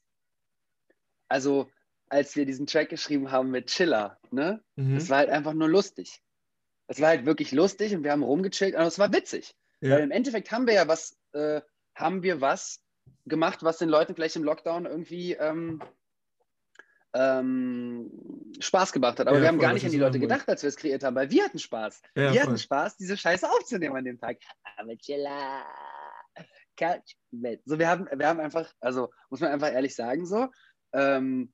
Also, 1.27 1.69
als 2.07 2.35
wir 2.35 2.45
diesen 2.45 2.67
Track 2.67 2.89
geschrieben 2.89 3.31
haben 3.31 3.51
mit 3.51 3.67
Chiller, 3.67 4.19
ne, 4.31 4.63
mhm. 4.75 4.95
das 4.95 5.09
war 5.09 5.17
halt 5.17 5.29
einfach 5.29 5.53
nur 5.53 5.67
lustig. 5.67 6.21
Es 6.87 7.01
war 7.01 7.09
halt 7.09 7.25
wirklich 7.25 7.51
lustig 7.51 7.95
und 7.95 8.03
wir 8.03 8.11
haben 8.11 8.23
rumgechillt, 8.23 8.75
aber 8.75 8.87
es 8.87 8.99
war 8.99 9.11
witzig. 9.11 9.55
Ja. 9.81 9.95
Weil 9.95 10.03
im 10.03 10.11
Endeffekt 10.11 10.51
haben 10.51 10.67
wir 10.67 10.75
ja 10.75 10.87
was, 10.87 11.17
äh, 11.33 11.61
haben 11.95 12.23
wir 12.23 12.41
was, 12.41 12.84
gemacht, 13.25 13.63
was 13.63 13.77
den 13.77 13.89
Leuten 13.89 14.15
vielleicht 14.15 14.35
im 14.35 14.43
Lockdown 14.43 14.85
irgendwie 14.85 15.33
ähm, 15.33 15.81
ähm, 17.13 18.11
Spaß 18.59 18.91
gemacht 18.91 19.19
hat. 19.19 19.27
Aber 19.27 19.37
ja, 19.37 19.43
wir 19.43 19.47
haben 19.47 19.55
voll, 19.55 19.65
gar 19.65 19.73
nicht 19.73 19.85
an 19.85 19.91
die 19.91 19.97
Leute 19.97 20.19
gedacht, 20.19 20.47
als 20.49 20.61
wir 20.63 20.67
es 20.67 20.75
kreiert 20.75 21.03
haben, 21.03 21.15
weil 21.15 21.31
wir 21.31 21.43
hatten 21.43 21.59
Spaß. 21.59 22.01
Ja, 22.15 22.21
wir 22.21 22.29
voll. 22.29 22.39
hatten 22.41 22.57
Spaß, 22.57 22.97
diese 22.97 23.17
Scheiße 23.17 23.49
aufzunehmen 23.49 23.95
an 23.95 24.05
dem 24.05 24.19
Tag. 24.19 24.37
Aber 24.77 24.95
chilla. 24.97 25.65
Couch. 26.77 27.15
So, 27.65 27.79
wir 27.79 27.87
haben, 27.87 28.07
wir 28.11 28.27
haben 28.27 28.39
einfach, 28.39 28.71
also 28.81 29.09
muss 29.29 29.39
man 29.39 29.51
einfach 29.51 29.71
ehrlich 29.71 29.95
sagen, 29.95 30.25
so, 30.25 30.49
ähm, 30.93 31.53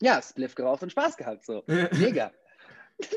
ja, 0.00 0.22
Spliff 0.22 0.54
geraucht 0.54 0.82
und 0.82 0.92
Spaß 0.92 1.16
gehabt, 1.16 1.44
so. 1.44 1.64
Mega. 1.66 2.32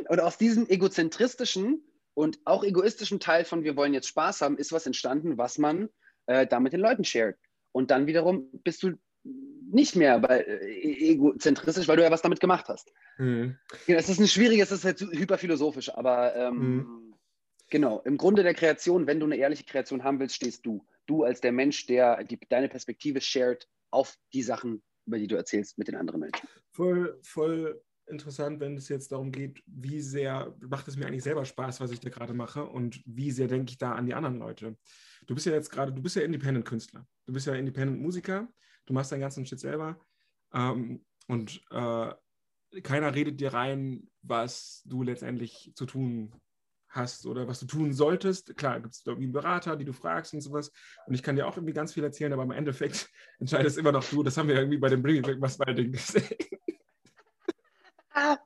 und 0.10 0.20
aus 0.20 0.38
diesem 0.38 0.68
egozentristischen 0.68 1.84
und 2.14 2.40
auch 2.46 2.64
egoistischen 2.64 3.20
Teil 3.20 3.46
von 3.46 3.64
wir 3.64 3.76
wollen 3.76 3.94
jetzt 3.94 4.08
Spaß 4.08 4.42
haben, 4.42 4.58
ist 4.58 4.72
was 4.72 4.86
entstanden, 4.86 5.38
was 5.38 5.58
man 5.58 5.90
äh, 6.28 6.48
da 6.48 6.60
mit 6.60 6.74
den 6.74 6.82
Leuten 6.82 7.04
shared. 7.04 7.38
Und 7.72 7.92
dann 7.92 8.08
wiederum 8.08 8.50
bist 8.64 8.84
du 8.84 8.94
nicht 9.72 9.96
mehr 9.96 10.20
bei, 10.20 10.42
äh, 10.42 11.12
egozentristisch, 11.12 11.88
weil 11.88 11.98
du 11.98 12.04
ja 12.04 12.12
was 12.12 12.22
damit 12.22 12.40
gemacht 12.40 12.68
hast. 12.68 12.92
Mhm. 13.18 13.58
Es 13.88 14.10
ist 14.10 14.20
ein 14.20 14.28
schwieriges, 14.28 14.72
es 14.72 14.80
ist 14.80 14.86
halt 14.86 15.02
hyperphilosophisch, 15.02 15.94
aber 15.94 16.36
ähm, 16.36 16.58
mhm. 16.58 17.14
genau, 17.70 18.02
im 18.02 18.18
Grunde 18.18 18.44
der 18.44 18.54
Kreation, 18.54 19.08
wenn 19.08 19.20
du 19.20 19.26
eine 19.26 19.38
ehrliche 19.38 19.64
Kreation 19.64 20.04
haben 20.04 20.20
willst, 20.20 20.36
stehst 20.36 20.66
du. 20.66 20.86
Du 21.06 21.24
als 21.24 21.42
der 21.42 21.52
Mensch, 21.52 21.86
der 21.88 22.24
die, 22.24 22.40
deine 22.50 22.70
Perspektive 22.70 23.22
shared 23.22 23.68
auf 23.92 24.16
die 24.34 24.44
Sachen, 24.44 24.82
über 25.06 25.18
die 25.18 25.28
du 25.28 25.36
erzählst 25.36 25.78
mit 25.78 25.88
den 25.88 25.96
anderen 25.96 26.22
Menschen. 26.22 26.48
Voll, 26.72 27.20
voll 27.24 27.82
interessant, 28.08 28.60
wenn 28.60 28.78
es 28.78 28.90
jetzt 28.90 29.12
darum 29.12 29.32
geht, 29.32 29.64
wie 29.66 30.02
sehr 30.02 30.56
macht 30.60 30.88
es 30.88 30.98
mir 30.98 31.08
eigentlich 31.08 31.24
selber 31.24 31.46
Spaß, 31.46 31.80
was 31.80 31.92
ich 31.92 32.00
da 32.00 32.10
gerade 32.10 32.34
mache 32.34 32.66
und 32.66 33.02
wie 33.06 33.32
sehr 33.32 33.48
denke 33.48 33.72
ich 33.72 33.78
da 33.78 33.94
an 33.94 34.06
die 34.06 34.14
anderen 34.14 34.38
Leute. 34.38 34.78
Du 35.28 35.36
bist 35.36 35.46
ja 35.46 35.54
jetzt 35.54 35.70
gerade, 35.70 35.94
du 35.94 36.02
bist 36.02 36.16
ja 36.16 36.24
Independent-Künstler, 36.24 37.06
du 37.26 37.34
bist 37.34 37.48
ja 37.48 37.54
Independent-Musiker, 37.54 38.48
du 38.86 38.94
machst 38.94 39.12
deinen 39.12 39.22
ganzen 39.22 39.46
Shit 39.46 39.60
selber 39.60 40.00
ähm, 40.54 41.06
und 41.28 41.62
äh, 41.72 42.14
keiner 42.84 43.14
redet 43.14 43.40
dir 43.40 43.54
rein, 43.54 44.10
was 44.22 44.82
du 44.86 45.04
letztendlich 45.04 45.72
zu 45.76 45.86
tun 45.86 46.34
hast 46.88 47.26
oder 47.26 47.48
was 47.48 47.60
du 47.60 47.66
tun 47.66 47.94
solltest. 47.94 48.56
Klar, 48.58 48.80
gibt 48.80 48.94
es 48.94 49.06
irgendwie 49.06 49.26
einen 49.26 49.34
Berater, 49.34 49.76
die 49.76 49.86
du 49.86 49.94
fragst 49.94 50.34
und 50.34 50.42
sowas. 50.42 50.72
Und 51.06 51.14
ich 51.14 51.24
kann 51.24 51.36
dir 51.36 51.48
auch 51.48 51.56
irgendwie 51.56 51.74
ganz 51.74 51.94
viel 51.94 52.04
erzählen, 52.04 52.34
aber 52.34 52.44
im 52.44 52.52
Endeffekt 52.52 53.10
entscheidest 53.40 53.78
immer 53.78 53.92
noch 53.92 54.04
du. 54.04 54.24
Das 54.24 54.38
haben 54.38 54.48
wir 54.48 54.56
irgendwie 54.56 54.78
bei 54.78 54.90
dem 54.90 55.02
Bring 55.02 55.22
Back 55.22 55.38
was 55.40 55.58
bei 55.58 55.74
Ding 55.74 55.92
gesehen. 55.92 56.28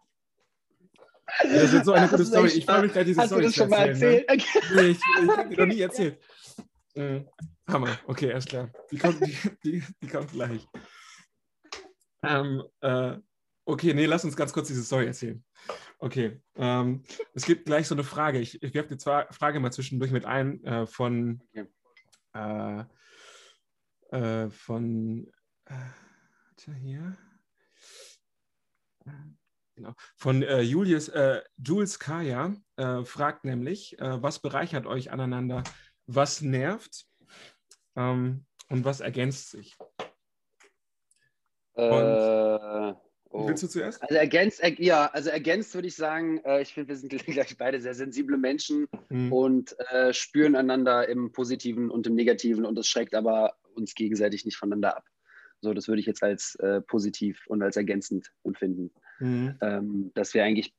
Das 1.44 1.74
ist 1.74 1.86
so 1.86 1.92
eine 1.92 2.08
gute 2.08 2.24
Story. 2.24 2.48
Ich 2.48 2.66
freue 2.66 2.84
mich 2.84 2.94
gleich, 2.94 3.06
diese 3.06 3.20
Hast 3.20 3.28
Story 3.28 3.42
du 3.42 3.48
das 3.48 3.56
schon 3.56 3.70
mal 3.70 3.90
erzählt? 3.90 4.30
Ne? 4.30 4.38
Nee, 4.76 4.88
ich, 4.90 5.00
ich 5.22 5.30
habe 5.30 5.50
dir 5.50 5.58
noch 5.58 5.74
nie 5.74 5.82
erzählt. 5.82 6.20
Mhm. 6.96 7.28
Hammer, 7.68 8.00
okay, 8.08 8.32
alles 8.32 8.46
klar. 8.46 8.72
Die 8.92 8.98
kommt, 8.98 9.26
die, 9.26 9.36
die, 9.64 9.84
die 10.02 10.08
kommt 10.08 10.32
gleich. 10.32 10.66
Ähm, 12.24 12.64
äh, 12.82 13.18
okay, 13.66 13.94
nee, 13.94 14.06
lass 14.06 14.24
uns 14.24 14.36
ganz 14.36 14.54
kurz 14.54 14.68
diese 14.68 14.84
Story 14.84 15.06
erzählen. 15.06 15.44
Okay, 16.00 16.42
ähm, 16.56 17.04
es 17.34 17.46
gibt 17.46 17.66
gleich 17.66 17.88
so 17.88 17.96
eine 17.96 18.04
Frage. 18.04 18.40
Ich, 18.40 18.62
ich 18.62 18.74
werfe 18.74 18.96
die 18.96 19.04
Frage 19.04 19.60
mal 19.60 19.72
zwischendurch 19.72 20.12
mit 20.12 20.26
ein 20.26 20.64
äh, 20.64 20.88
von, 20.88 21.42
äh, 22.34 22.84
äh, 24.12 24.50
von 24.50 25.28
äh, 25.66 26.72
hier. 26.82 27.18
Genau. 29.76 29.94
Von 30.16 30.42
äh, 30.42 30.62
Julius, 30.62 31.10
äh, 31.10 31.42
Jules 31.58 32.00
Kaya 32.00 32.56
äh, 32.78 33.04
fragt 33.04 33.44
nämlich, 33.44 34.00
äh, 34.00 34.22
was 34.24 34.40
bereichert 34.40 34.86
euch 34.86 35.12
aneinander, 35.12 35.64
was 36.08 36.42
nervt 36.42 37.06
ähm, 37.96 38.46
und 38.70 38.86
was 38.86 39.02
ergänzt 39.02 39.52
sich? 39.52 39.76
Äh, 41.76 41.82
oh. 43.30 43.48
Willst 43.48 43.64
du 43.64 43.68
zuerst? 43.68 44.02
Also 44.02 44.16
ergänzt, 44.16 44.62
er, 44.62 44.80
ja, 44.82 45.08
also 45.08 45.30
ergänzt 45.30 45.74
würde 45.74 45.88
ich 45.88 45.96
sagen, 45.96 46.40
äh, 46.46 46.62
ich 46.62 46.74
finde, 46.74 46.90
wir 46.90 46.96
sind 46.96 47.10
gleich 47.26 47.58
beide 47.58 47.80
sehr 47.82 47.96
sensible 47.96 48.38
Menschen 48.38 48.88
mhm. 49.10 49.34
und 49.34 49.76
spüren 50.12 50.56
einander 50.56 51.08
im 51.10 51.32
Positiven 51.32 51.90
und 51.90 52.08
im 52.08 52.16
Negativen 52.16 52.66
und 52.66 52.76
das 52.76 52.88
schreckt 52.88 53.16
aber 53.16 53.56
uns 53.74 53.96
gegenseitig 53.96 54.46
nicht 54.46 54.58
voneinander 54.58 54.98
ab. 54.98 55.06
So, 55.62 55.74
das 55.74 55.88
würde 55.88 56.00
ich 56.00 56.06
jetzt 56.06 56.22
als 56.22 56.58
positiv 56.88 57.46
und 57.48 57.62
als 57.64 57.76
ergänzend 57.76 58.32
empfinden. 58.44 58.92
Mhm. 59.20 59.58
Ähm, 59.62 60.12
dass 60.14 60.34
wir 60.34 60.44
eigentlich 60.44 60.74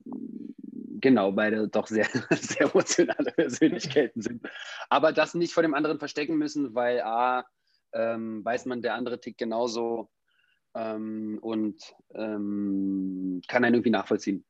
genau 1.07 1.31
beide 1.31 1.69
doch 1.69 1.87
sehr, 1.87 2.05
sehr 2.31 2.63
emotionale 2.63 3.31
Persönlichkeiten 3.31 4.21
sind. 4.21 4.49
Aber 4.89 5.13
das 5.13 5.35
nicht 5.35 5.55
vor 5.55 5.63
dem 5.63 5.75
anderen 5.75 6.01
verstecken 6.01 6.37
müssen, 6.37 6.75
weil 6.75 7.01
A, 7.03 7.47
ähm, 7.93 8.45
weiß 8.45 8.67
man, 8.67 8.83
der 8.83 8.95
andere 8.95 9.21
tickt 9.21 9.39
genauso 9.39 10.11
ähm, 10.75 11.39
und 11.41 11.81
ähm, 12.13 13.41
kann 13.47 13.65
einen 13.65 13.77
irgendwie 13.77 13.91
nachvollziehen. 13.91 14.45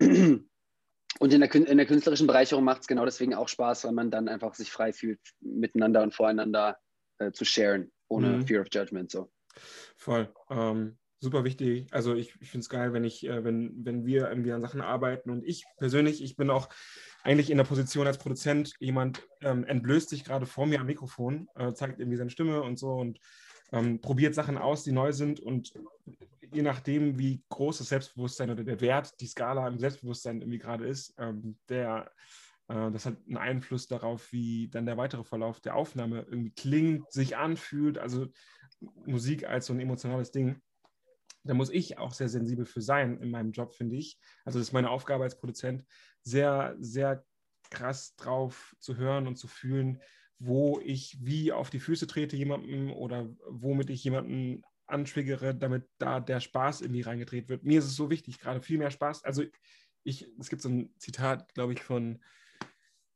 Und 0.00 1.32
in 1.32 1.40
der, 1.40 1.54
in 1.54 1.76
der 1.76 1.86
künstlerischen 1.86 2.26
Bereicherung 2.26 2.64
macht 2.64 2.80
es 2.80 2.86
genau 2.86 3.04
deswegen 3.04 3.34
auch 3.34 3.48
Spaß, 3.48 3.84
weil 3.84 3.92
man 3.92 4.10
dann 4.10 4.26
einfach 4.26 4.54
sich 4.54 4.72
frei 4.72 4.94
fühlt, 4.94 5.20
miteinander 5.40 6.02
und 6.02 6.14
voreinander 6.14 6.78
äh, 7.18 7.30
zu 7.30 7.44
sharen, 7.44 7.92
ohne 8.08 8.28
mhm. 8.28 8.46
Fear 8.46 8.62
of 8.62 8.68
Judgment. 8.72 9.10
So. 9.10 9.30
Voll. 9.96 10.34
Ähm, 10.48 10.96
super 11.24 11.44
wichtig. 11.44 11.86
Also 11.90 12.14
ich, 12.14 12.34
ich 12.40 12.50
finde 12.50 12.62
es 12.62 12.68
geil, 12.68 12.92
wenn 12.92 13.04
ich, 13.04 13.26
äh, 13.26 13.44
wenn, 13.44 13.84
wenn 13.84 14.06
wir 14.06 14.28
irgendwie 14.28 14.52
an 14.52 14.62
Sachen 14.62 14.80
arbeiten 14.80 15.30
und 15.30 15.44
ich 15.44 15.64
persönlich, 15.78 16.22
ich 16.22 16.36
bin 16.36 16.50
auch 16.50 16.68
eigentlich 17.24 17.50
in 17.50 17.56
der 17.56 17.64
Position 17.64 18.06
als 18.06 18.18
Produzent, 18.18 18.74
jemand 18.78 19.26
ähm, 19.40 19.64
entblößt 19.64 20.10
sich 20.10 20.24
gerade 20.24 20.46
vor 20.46 20.66
mir 20.66 20.80
am 20.80 20.86
Mikrofon, 20.86 21.48
äh, 21.56 21.72
zeigt 21.72 21.98
irgendwie 21.98 22.18
seine 22.18 22.30
Stimme 22.30 22.62
und 22.62 22.78
so 22.78 22.92
und 22.92 23.18
ähm, 23.72 24.00
probiert 24.00 24.34
Sachen 24.34 24.58
aus, 24.58 24.84
die 24.84 24.92
neu 24.92 25.12
sind 25.12 25.40
und 25.40 25.72
je 26.52 26.62
nachdem, 26.62 27.18
wie 27.18 27.42
groß 27.48 27.78
das 27.78 27.88
Selbstbewusstsein 27.88 28.50
oder 28.50 28.62
der 28.62 28.80
Wert, 28.80 29.20
die 29.20 29.26
Skala 29.26 29.66
im 29.66 29.78
Selbstbewusstsein 29.78 30.40
irgendwie 30.40 30.58
gerade 30.58 30.86
ist, 30.86 31.14
ähm, 31.18 31.56
der, 31.68 32.10
äh, 32.68 32.90
das 32.92 33.06
hat 33.06 33.16
einen 33.26 33.36
Einfluss 33.36 33.88
darauf, 33.88 34.30
wie 34.32 34.68
dann 34.68 34.86
der 34.86 34.96
weitere 34.96 35.24
Verlauf 35.24 35.60
der 35.60 35.74
Aufnahme 35.74 36.26
irgendwie 36.28 36.52
klingt, 36.52 37.10
sich 37.10 37.36
anfühlt, 37.36 37.98
also 37.98 38.28
Musik 39.06 39.48
als 39.48 39.66
so 39.66 39.72
ein 39.72 39.80
emotionales 39.80 40.30
Ding. 40.30 40.60
Da 41.44 41.54
muss 41.54 41.70
ich 41.70 41.98
auch 41.98 42.12
sehr 42.12 42.28
sensibel 42.28 42.64
für 42.64 42.80
sein 42.80 43.20
in 43.20 43.30
meinem 43.30 43.52
Job, 43.52 43.74
finde 43.74 43.96
ich. 43.96 44.18
Also 44.44 44.58
das 44.58 44.68
ist 44.68 44.72
meine 44.72 44.90
Aufgabe 44.90 45.24
als 45.24 45.36
Produzent, 45.36 45.84
sehr, 46.22 46.74
sehr 46.78 47.24
krass 47.70 48.16
drauf 48.16 48.74
zu 48.78 48.96
hören 48.96 49.26
und 49.26 49.36
zu 49.36 49.46
fühlen, 49.46 50.00
wo 50.38 50.80
ich 50.80 51.18
wie 51.20 51.52
auf 51.52 51.70
die 51.70 51.80
Füße 51.80 52.06
trete 52.06 52.36
jemandem 52.36 52.92
oder 52.92 53.28
womit 53.48 53.90
ich 53.90 54.04
jemanden 54.04 54.62
antriggere, 54.86 55.54
damit 55.54 55.88
da 55.98 56.20
der 56.20 56.40
Spaß 56.40 56.82
irgendwie 56.82 57.02
reingedreht 57.02 57.48
wird. 57.48 57.64
Mir 57.64 57.78
ist 57.78 57.86
es 57.86 57.96
so 57.96 58.10
wichtig, 58.10 58.38
gerade 58.38 58.60
viel 58.60 58.78
mehr 58.78 58.90
Spaß. 58.90 59.24
Also 59.24 59.44
ich, 60.02 60.28
es 60.38 60.48
gibt 60.50 60.62
so 60.62 60.68
ein 60.68 60.94
Zitat, 60.98 61.54
glaube 61.54 61.72
ich, 61.72 61.82
von 61.82 62.22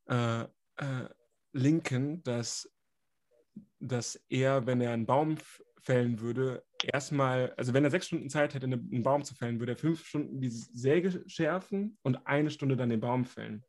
äh, 0.07 0.43
äh, 0.43 1.09
Lincoln, 1.53 2.23
dass, 2.23 2.71
dass 3.79 4.17
er, 4.29 4.67
wenn 4.67 4.81
er 4.81 4.93
einen 4.93 5.07
Baum 5.07 5.37
fällen 5.81 6.21
würde, 6.21 6.65
erstmal, 6.85 7.53
also 7.57 7.75
wenn 7.75 7.85
er 7.85 7.91
sechs 7.91 8.07
Stunden 8.07 8.31
Zeit 8.31 8.55
hätte, 8.55 8.67
einen 8.67 9.03
Baum 9.03 9.25
zu 9.25 9.35
fällen, 9.35 9.61
würde 9.61 9.73
er 9.73 9.77
fünf 9.77 10.05
Stunden 10.07 10.41
die 10.41 10.51
Säge 10.51 11.25
schärfen 11.27 11.99
und 12.03 12.27
eine 12.27 12.51
Stunde 12.51 12.77
dann 12.77 12.91
den 12.91 13.01
Baum 13.01 13.25
fällen. 13.25 13.65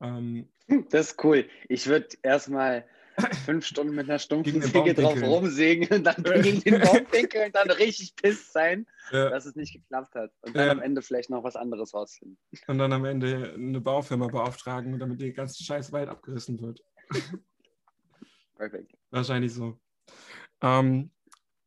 Ähm, 0.00 0.48
das 0.90 1.12
ist 1.12 1.24
cool. 1.24 1.48
Ich 1.68 1.86
würde 1.86 2.08
erstmal 2.22 2.84
fünf 3.44 3.64
Stunden 3.66 3.94
mit 3.94 4.08
einer 4.08 4.18
stumpfen 4.18 4.60
Säge 4.60 4.94
drauf 4.94 5.22
rumsägen 5.22 5.88
und 5.96 6.04
dann 6.04 6.22
gegen 6.42 6.60
den 6.60 6.80
Baum 6.80 7.04
pinkeln 7.06 7.46
und 7.46 7.54
dann 7.54 7.70
richtig 7.70 8.14
piss 8.16 8.52
sein, 8.52 8.86
ja. 9.10 9.30
dass 9.30 9.46
es 9.46 9.56
nicht 9.56 9.72
geklappt 9.72 10.14
hat. 10.14 10.32
Und 10.42 10.56
dann 10.56 10.66
ja. 10.66 10.72
am 10.72 10.82
Ende 10.82 11.02
vielleicht 11.02 11.30
noch 11.30 11.44
was 11.44 11.56
anderes 11.56 11.94
rausfinden. 11.94 12.38
Und 12.66 12.78
dann 12.78 12.92
am 12.92 13.04
Ende 13.04 13.54
eine 13.54 13.80
Baufirma 13.80 14.26
beauftragen, 14.26 14.98
damit 14.98 15.20
der 15.20 15.32
ganze 15.32 15.62
scheiß 15.62 15.92
Wald 15.92 16.08
abgerissen 16.08 16.60
wird. 16.60 16.82
Perfekt. 18.56 18.92
Wahrscheinlich 19.10 19.54
so. 19.54 19.78
Ähm, 20.62 21.10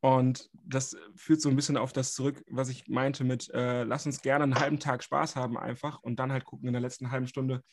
und 0.01 0.49
das 0.53 0.95
führt 1.15 1.41
so 1.41 1.49
ein 1.49 1.55
bisschen 1.55 1.75
auf 1.75 1.91
das 1.91 2.13
zurück, 2.13 2.43
was 2.49 2.69
ich 2.69 2.87
meinte 2.87 3.25
mit, 3.25 3.49
äh, 3.53 3.83
lass 3.83 4.05
uns 4.05 4.21
gerne 4.21 4.43
einen 4.43 4.59
halben 4.59 4.79
Tag 4.79 5.03
Spaß 5.03 5.35
haben 5.35 5.57
einfach 5.57 6.01
und 6.01 6.19
dann 6.19 6.31
halt 6.31 6.45
gucken 6.45 6.67
in 6.67 6.73
der 6.73 6.81
letzten 6.81 7.11
halben 7.11 7.27
Stunde, 7.27 7.63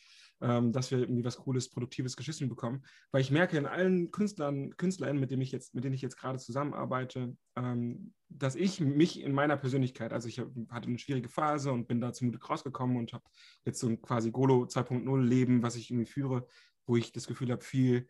ähm, 0.40 0.72
dass 0.72 0.90
wir 0.90 0.98
irgendwie 0.98 1.24
was 1.24 1.36
Cooles, 1.36 1.70
Produktives 1.70 2.16
geschissen 2.16 2.48
bekommen. 2.48 2.84
Weil 3.12 3.20
ich 3.20 3.30
merke 3.30 3.56
in 3.56 3.66
allen 3.66 4.10
Künstlern, 4.10 4.76
Künstlern, 4.76 5.20
mit 5.20 5.30
denen 5.30 5.42
ich 5.42 5.52
jetzt, 5.52 5.74
mit 5.74 5.84
denen 5.84 5.94
ich 5.94 6.02
jetzt 6.02 6.18
gerade 6.18 6.38
zusammenarbeite, 6.38 7.36
ähm, 7.54 8.12
dass 8.28 8.56
ich 8.56 8.80
mich 8.80 9.20
in 9.22 9.32
meiner 9.32 9.56
Persönlichkeit, 9.56 10.12
also 10.12 10.26
ich 10.26 10.40
hatte 10.40 10.88
eine 10.88 10.98
schwierige 10.98 11.28
Phase 11.28 11.72
und 11.72 11.86
bin 11.86 12.00
da 12.00 12.12
zum 12.12 12.30
Glück 12.30 12.50
rausgekommen 12.50 12.96
und 12.96 13.12
habe 13.12 13.24
jetzt 13.64 13.78
so 13.78 13.86
ein 13.86 14.02
quasi 14.02 14.32
Golo 14.32 14.64
2.0 14.64 15.22
Leben, 15.22 15.62
was 15.62 15.76
ich 15.76 15.92
irgendwie 15.92 16.10
führe, 16.10 16.48
wo 16.86 16.96
ich 16.96 17.12
das 17.12 17.28
Gefühl 17.28 17.52
habe, 17.52 17.62
viel 17.62 18.08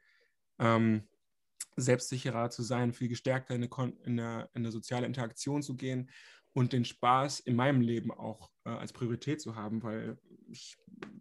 ähm, 0.59 1.07
selbstsicherer 1.77 2.51
zu 2.51 2.63
sein, 2.63 2.93
viel 2.93 3.09
gestärkter 3.09 3.55
in 3.55 3.65
eine, 3.65 3.93
in, 4.05 4.21
eine, 4.21 4.49
in 4.55 4.63
eine, 4.63 4.73
soziale 4.73 5.07
Interaktion 5.07 5.63
zu 5.63 5.77
gehen 5.77 6.11
und 6.53 6.73
den 6.73 6.87
Spaß 6.87 7.41
in 7.41 7.55
meinem 7.55 7.83
Leben 7.83 8.11
auch 8.11 8.51
äh, 8.65 8.71
als 8.71 8.93
Priorität 8.93 9.41
zu 9.43 9.57
haben, 9.57 9.83
weil 9.83 10.19
ich 10.49 10.77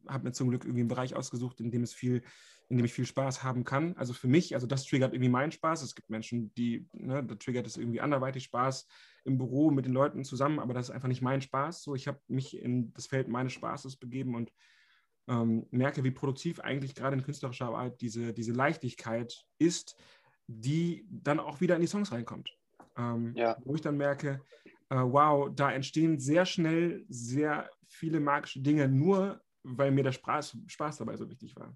habe 0.07 0.23
mir 0.23 0.31
zum 0.31 0.49
Glück 0.49 0.63
irgendwie 0.63 0.81
einen 0.81 0.87
Bereich 0.87 1.13
ausgesucht, 1.13 1.59
in 1.59 1.71
dem 1.71 1.83
es 1.83 1.93
viel, 1.93 2.23
in 2.69 2.77
dem 2.77 2.85
ich 2.85 2.93
viel 2.93 3.05
Spaß 3.05 3.43
haben 3.43 3.65
kann. 3.65 3.97
Also 3.97 4.13
für 4.13 4.29
mich, 4.29 4.55
also 4.55 4.65
das 4.65 4.85
triggert 4.85 5.13
irgendwie 5.13 5.29
meinen 5.29 5.51
Spaß. 5.51 5.81
Es 5.81 5.93
gibt 5.93 6.09
Menschen, 6.09 6.53
die, 6.55 6.87
ne, 6.93 7.21
da 7.21 7.35
triggert 7.35 7.67
es 7.67 7.75
irgendwie 7.75 7.99
anderweitig 7.99 8.45
Spaß 8.45 8.87
im 9.25 9.37
Büro 9.37 9.71
mit 9.71 9.85
den 9.85 9.93
Leuten 9.93 10.23
zusammen, 10.23 10.59
aber 10.59 10.73
das 10.73 10.87
ist 10.87 10.95
einfach 10.95 11.09
nicht 11.09 11.21
mein 11.21 11.41
Spaß. 11.41 11.83
So, 11.83 11.95
ich 11.95 12.07
habe 12.07 12.21
mich 12.27 12.57
in 12.57 12.93
das 12.93 13.07
Feld 13.07 13.27
meines 13.27 13.51
Spaßes 13.53 13.97
begeben 13.97 14.35
und 14.35 14.53
ähm, 15.27 15.67
merke, 15.71 16.03
wie 16.03 16.11
produktiv 16.11 16.59
eigentlich 16.59 16.95
gerade 16.95 17.17
in 17.17 17.23
künstlerischer 17.23 17.65
Arbeit 17.65 17.99
diese, 17.99 18.33
diese 18.33 18.53
Leichtigkeit 18.53 19.45
ist, 19.57 19.97
die 20.47 21.05
dann 21.09 21.39
auch 21.39 21.61
wieder 21.61 21.75
in 21.75 21.81
die 21.81 21.87
Songs 21.87 22.11
reinkommt. 22.11 22.49
Ähm, 22.97 23.33
ja. 23.35 23.57
Wo 23.63 23.75
ich 23.75 23.81
dann 23.81 23.97
merke, 23.97 24.41
äh, 24.89 24.95
wow, 24.95 25.49
da 25.53 25.71
entstehen 25.71 26.19
sehr 26.19 26.45
schnell 26.45 27.05
sehr 27.09 27.69
viele 27.87 28.19
magische 28.19 28.61
Dinge, 28.61 28.87
nur 28.87 29.41
weil 29.63 29.91
mir 29.91 30.03
der 30.03 30.11
Spaß, 30.11 30.57
Spaß 30.67 30.97
dabei 30.97 31.17
so 31.17 31.29
wichtig 31.29 31.55
war. 31.55 31.75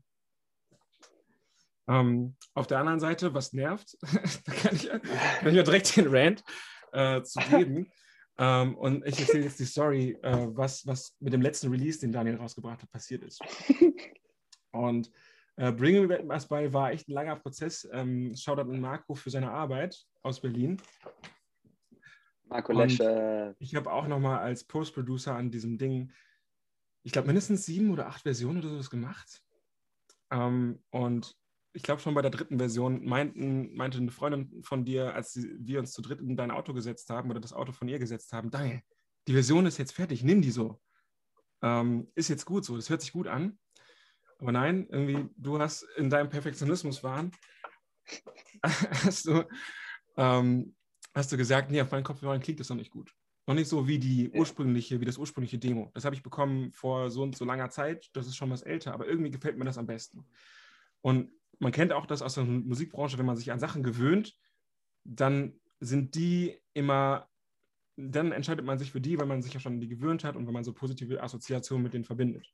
Ähm, 1.87 2.35
auf 2.53 2.67
der 2.67 2.79
anderen 2.79 2.99
Seite, 2.99 3.33
was 3.33 3.51
nervt, 3.51 3.97
da 4.45 4.53
kann 4.53 4.75
ich, 4.75 4.87
kann 4.87 5.01
ich 5.47 5.55
ja 5.55 5.63
direkt 5.63 5.95
den 5.95 6.07
Rant 6.07 6.43
äh, 6.91 7.23
zu 7.23 7.39
geben. 7.49 7.91
ähm, 8.37 8.75
und 8.77 9.05
ich 9.07 9.19
erzähle 9.19 9.45
jetzt 9.45 9.59
die 9.59 9.65
Story, 9.65 10.17
äh, 10.21 10.47
was, 10.51 10.85
was 10.85 11.15
mit 11.19 11.33
dem 11.33 11.41
letzten 11.41 11.69
Release, 11.71 11.99
den 11.99 12.11
Daniel 12.11 12.35
rausgebracht 12.35 12.83
hat, 12.83 12.91
passiert 12.91 13.23
ist. 13.23 13.41
Und 14.71 15.11
äh, 15.59 15.73
Bring 15.73 15.99
Me 15.99 16.07
Back 16.07 16.47
bei 16.47 16.71
war 16.71 16.91
echt 16.91 17.09
ein 17.09 17.13
langer 17.13 17.35
Prozess. 17.35 17.87
Ähm, 17.91 18.33
Shoutout 18.33 18.71
an 18.71 18.79
Marco 18.79 19.13
für 19.13 19.29
seine 19.29 19.51
Arbeit 19.51 20.01
aus 20.23 20.39
Berlin. 20.39 20.81
Marco 22.47 22.71
Lesche. 22.71 23.55
Ich 23.59 23.75
habe 23.75 23.91
auch 23.91 24.07
nochmal 24.07 24.39
als 24.39 24.63
Post-Producer 24.63 25.35
an 25.35 25.51
diesem 25.51 25.77
Ding, 25.77 26.11
ich 27.03 27.11
glaube, 27.11 27.27
mindestens 27.27 27.65
sieben 27.65 27.91
oder 27.91 28.07
acht 28.07 28.21
Versionen 28.21 28.59
oder 28.59 28.69
sowas 28.69 28.89
gemacht. 28.89 29.43
Ähm, 30.31 30.81
und 30.91 31.35
ich 31.73 31.83
glaube, 31.83 32.01
schon 32.01 32.13
bei 32.13 32.21
der 32.21 32.31
dritten 32.31 32.57
Version 32.57 33.03
meinten, 33.03 33.75
meinte 33.75 33.97
eine 33.97 34.11
Freundin 34.11 34.63
von 34.63 34.85
dir, 34.85 35.13
als 35.13 35.35
wir 35.35 35.79
uns 35.79 35.91
zu 35.91 36.01
dritt 36.01 36.21
in 36.21 36.37
dein 36.37 36.51
Auto 36.51 36.73
gesetzt 36.73 37.09
haben 37.09 37.29
oder 37.29 37.41
das 37.41 37.53
Auto 37.53 37.73
von 37.73 37.89
ihr 37.89 37.99
gesetzt 37.99 38.31
haben, 38.31 38.49
Daniel, 38.49 38.81
die 39.27 39.33
Version 39.33 39.65
ist 39.65 39.77
jetzt 39.77 39.91
fertig, 39.91 40.23
nimm 40.23 40.41
die 40.41 40.51
so. 40.51 40.79
Ähm, 41.61 42.07
ist 42.15 42.29
jetzt 42.29 42.45
gut 42.45 42.63
so, 42.63 42.77
das 42.77 42.89
hört 42.89 43.01
sich 43.01 43.11
gut 43.11 43.27
an. 43.27 43.59
Aber 44.39 44.51
nein, 44.51 44.87
irgendwie, 44.89 45.29
du 45.37 45.59
hast 45.59 45.83
in 45.97 46.09
deinem 46.09 46.29
Perfektionismus 46.29 47.03
waren, 47.03 47.31
hast 48.63 49.25
du 49.25 49.43
ähm, 50.17 50.75
hast 51.13 51.31
du 51.31 51.37
gesagt, 51.37 51.71
nee, 51.71 51.81
auf 51.81 51.91
meinen 51.91 52.03
Kopfhörern 52.03 52.41
klingt 52.41 52.59
das 52.59 52.69
noch 52.69 52.75
nicht 52.75 52.91
gut. 52.91 53.13
Noch 53.47 53.55
nicht 53.55 53.67
so 53.67 53.87
wie 53.87 53.97
die 53.97 54.29
ursprüngliche, 54.29 55.01
wie 55.01 55.05
das 55.05 55.17
ursprüngliche 55.17 55.57
Demo. 55.57 55.91
Das 55.93 56.05
habe 56.05 56.15
ich 56.15 56.21
bekommen 56.21 56.71
vor 56.71 57.09
so 57.09 57.23
und 57.23 57.35
so 57.35 57.45
langer 57.45 57.69
Zeit. 57.69 58.09
Das 58.13 58.27
ist 58.27 58.35
schon 58.35 58.51
was 58.51 58.61
älter, 58.61 58.93
aber 58.93 59.07
irgendwie 59.07 59.31
gefällt 59.31 59.57
mir 59.57 59.65
das 59.65 59.77
am 59.77 59.87
besten. 59.87 60.25
Und 61.01 61.31
man 61.57 61.71
kennt 61.71 61.91
auch 61.93 62.05
das 62.05 62.21
aus 62.21 62.35
der 62.35 62.45
Musikbranche, 62.45 63.17
wenn 63.17 63.25
man 63.25 63.37
sich 63.37 63.51
an 63.51 63.59
Sachen 63.59 63.81
gewöhnt, 63.81 64.35
dann 65.03 65.59
sind 65.79 66.15
die 66.15 66.57
immer, 66.73 67.27
dann 67.95 68.31
entscheidet 68.31 68.65
man 68.65 68.77
sich 68.77 68.91
für 68.91 69.01
die, 69.01 69.17
weil 69.17 69.25
man 69.25 69.41
sich 69.41 69.53
ja 69.53 69.59
schon 69.59 69.73
an 69.73 69.81
die 69.81 69.87
gewöhnt 69.87 70.23
hat 70.23 70.35
und 70.35 70.45
wenn 70.45 70.53
man 70.53 70.63
so 70.63 70.73
positive 70.73 71.23
Assoziationen 71.23 71.83
mit 71.83 71.93
denen 71.93 72.05
verbindet. 72.05 72.53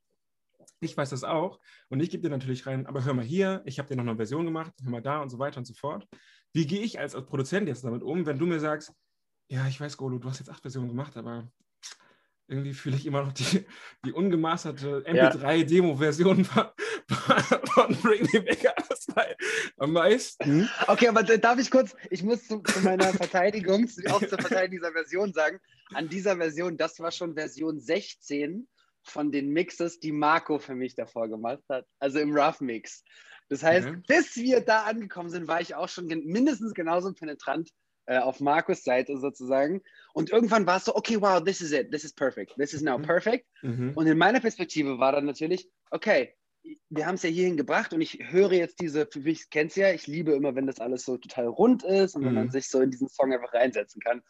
Ich 0.80 0.96
weiß 0.96 1.10
das 1.10 1.24
auch 1.24 1.58
und 1.88 2.00
ich 2.00 2.10
gebe 2.10 2.22
dir 2.22 2.30
natürlich 2.30 2.66
rein, 2.66 2.86
aber 2.86 3.04
hör 3.04 3.14
mal 3.14 3.24
hier, 3.24 3.62
ich 3.64 3.78
habe 3.78 3.88
dir 3.88 3.96
noch 3.96 4.04
eine 4.04 4.16
Version 4.16 4.44
gemacht, 4.44 4.72
hör 4.82 4.90
mal 4.90 5.02
da 5.02 5.22
und 5.22 5.30
so 5.30 5.38
weiter 5.38 5.58
und 5.58 5.64
so 5.64 5.74
fort. 5.74 6.06
Wie 6.52 6.66
gehe 6.66 6.82
ich 6.82 6.98
als, 6.98 7.14
als 7.14 7.26
Produzent 7.26 7.68
jetzt 7.68 7.84
damit 7.84 8.02
um, 8.02 8.26
wenn 8.26 8.38
du 8.38 8.46
mir 8.46 8.60
sagst, 8.60 8.92
ja, 9.48 9.66
ich 9.68 9.80
weiß, 9.80 9.96
Golo, 9.96 10.18
du 10.18 10.28
hast 10.28 10.40
jetzt 10.40 10.50
acht 10.50 10.62
Versionen 10.62 10.88
gemacht, 10.88 11.16
aber 11.16 11.48
irgendwie 12.48 12.74
fühle 12.74 12.96
ich 12.96 13.06
immer 13.06 13.22
noch 13.22 13.32
die, 13.32 13.66
die 14.04 14.12
ungemasterte 14.12 15.04
MP3-Demo-Version 15.06 16.44
von, 16.44 16.66
von 17.08 17.96
Bring 18.02 18.28
Me 18.32 18.40
Back 18.40 18.66
am 19.78 19.92
meisten. 19.92 20.68
Okay, 20.86 21.08
aber 21.08 21.22
darf 21.22 21.58
ich 21.58 21.70
kurz, 21.70 21.94
ich 22.10 22.22
muss 22.22 22.46
zu, 22.46 22.60
zu 22.60 22.80
meiner 22.80 23.12
Verteidigung, 23.12 23.88
auch 24.10 24.20
zur 24.20 24.38
Verteidigung 24.38 24.78
dieser 24.78 24.92
Version 24.92 25.32
sagen, 25.32 25.58
an 25.94 26.08
dieser 26.08 26.36
Version, 26.36 26.76
das 26.76 26.98
war 27.00 27.10
schon 27.10 27.34
Version 27.34 27.80
16 27.80 28.66
von 29.06 29.32
den 29.32 29.50
Mixes, 29.50 30.00
die 30.00 30.12
Marco 30.12 30.58
für 30.58 30.74
mich 30.74 30.94
davor 30.94 31.28
gemacht 31.28 31.62
hat, 31.68 31.86
also 31.98 32.18
im 32.18 32.36
Rough 32.36 32.60
Mix. 32.60 33.04
Das 33.48 33.62
heißt, 33.62 33.88
mhm. 33.88 34.02
bis 34.06 34.36
wir 34.36 34.60
da 34.60 34.82
angekommen 34.82 35.30
sind, 35.30 35.48
war 35.48 35.60
ich 35.60 35.74
auch 35.74 35.88
schon 35.88 36.06
mindestens 36.06 36.74
genauso 36.74 37.12
penetrant 37.12 37.70
äh, 38.06 38.18
auf 38.18 38.40
Markus 38.40 38.82
Seite 38.82 39.18
sozusagen. 39.18 39.82
Und 40.12 40.30
irgendwann 40.30 40.66
war 40.66 40.78
es 40.78 40.84
so, 40.84 40.94
okay, 40.94 41.20
wow, 41.20 41.42
this 41.42 41.60
is 41.60 41.72
it, 41.72 41.90
this 41.90 42.04
is 42.04 42.12
perfect, 42.12 42.54
this 42.56 42.72
is 42.72 42.82
now 42.82 42.98
mhm. 42.98 43.02
perfect. 43.02 43.46
Mhm. 43.62 43.92
Und 43.94 44.06
in 44.06 44.18
meiner 44.18 44.40
Perspektive 44.40 44.98
war 44.98 45.12
dann 45.12 45.26
natürlich, 45.26 45.68
okay, 45.90 46.34
wir 46.88 47.06
haben 47.06 47.14
es 47.14 47.22
ja 47.22 47.30
hierhin 47.30 47.56
gebracht 47.56 47.92
und 47.92 48.00
ich 48.00 48.18
höre 48.30 48.52
jetzt 48.52 48.80
diese, 48.80 49.08
ich 49.24 49.50
kenne 49.50 49.68
es 49.68 49.76
ja, 49.76 49.92
ich 49.92 50.06
liebe 50.06 50.32
immer, 50.32 50.54
wenn 50.56 50.66
das 50.66 50.80
alles 50.80 51.04
so 51.04 51.16
total 51.16 51.46
rund 51.46 51.84
ist 51.84 52.16
und 52.16 52.24
wenn 52.24 52.34
man 52.34 52.46
mhm. 52.46 52.50
sich 52.50 52.68
so 52.68 52.80
in 52.80 52.90
diesen 52.90 53.08
Song 53.08 53.32
einfach 53.32 53.54
reinsetzen 53.54 54.00
kann. 54.00 54.22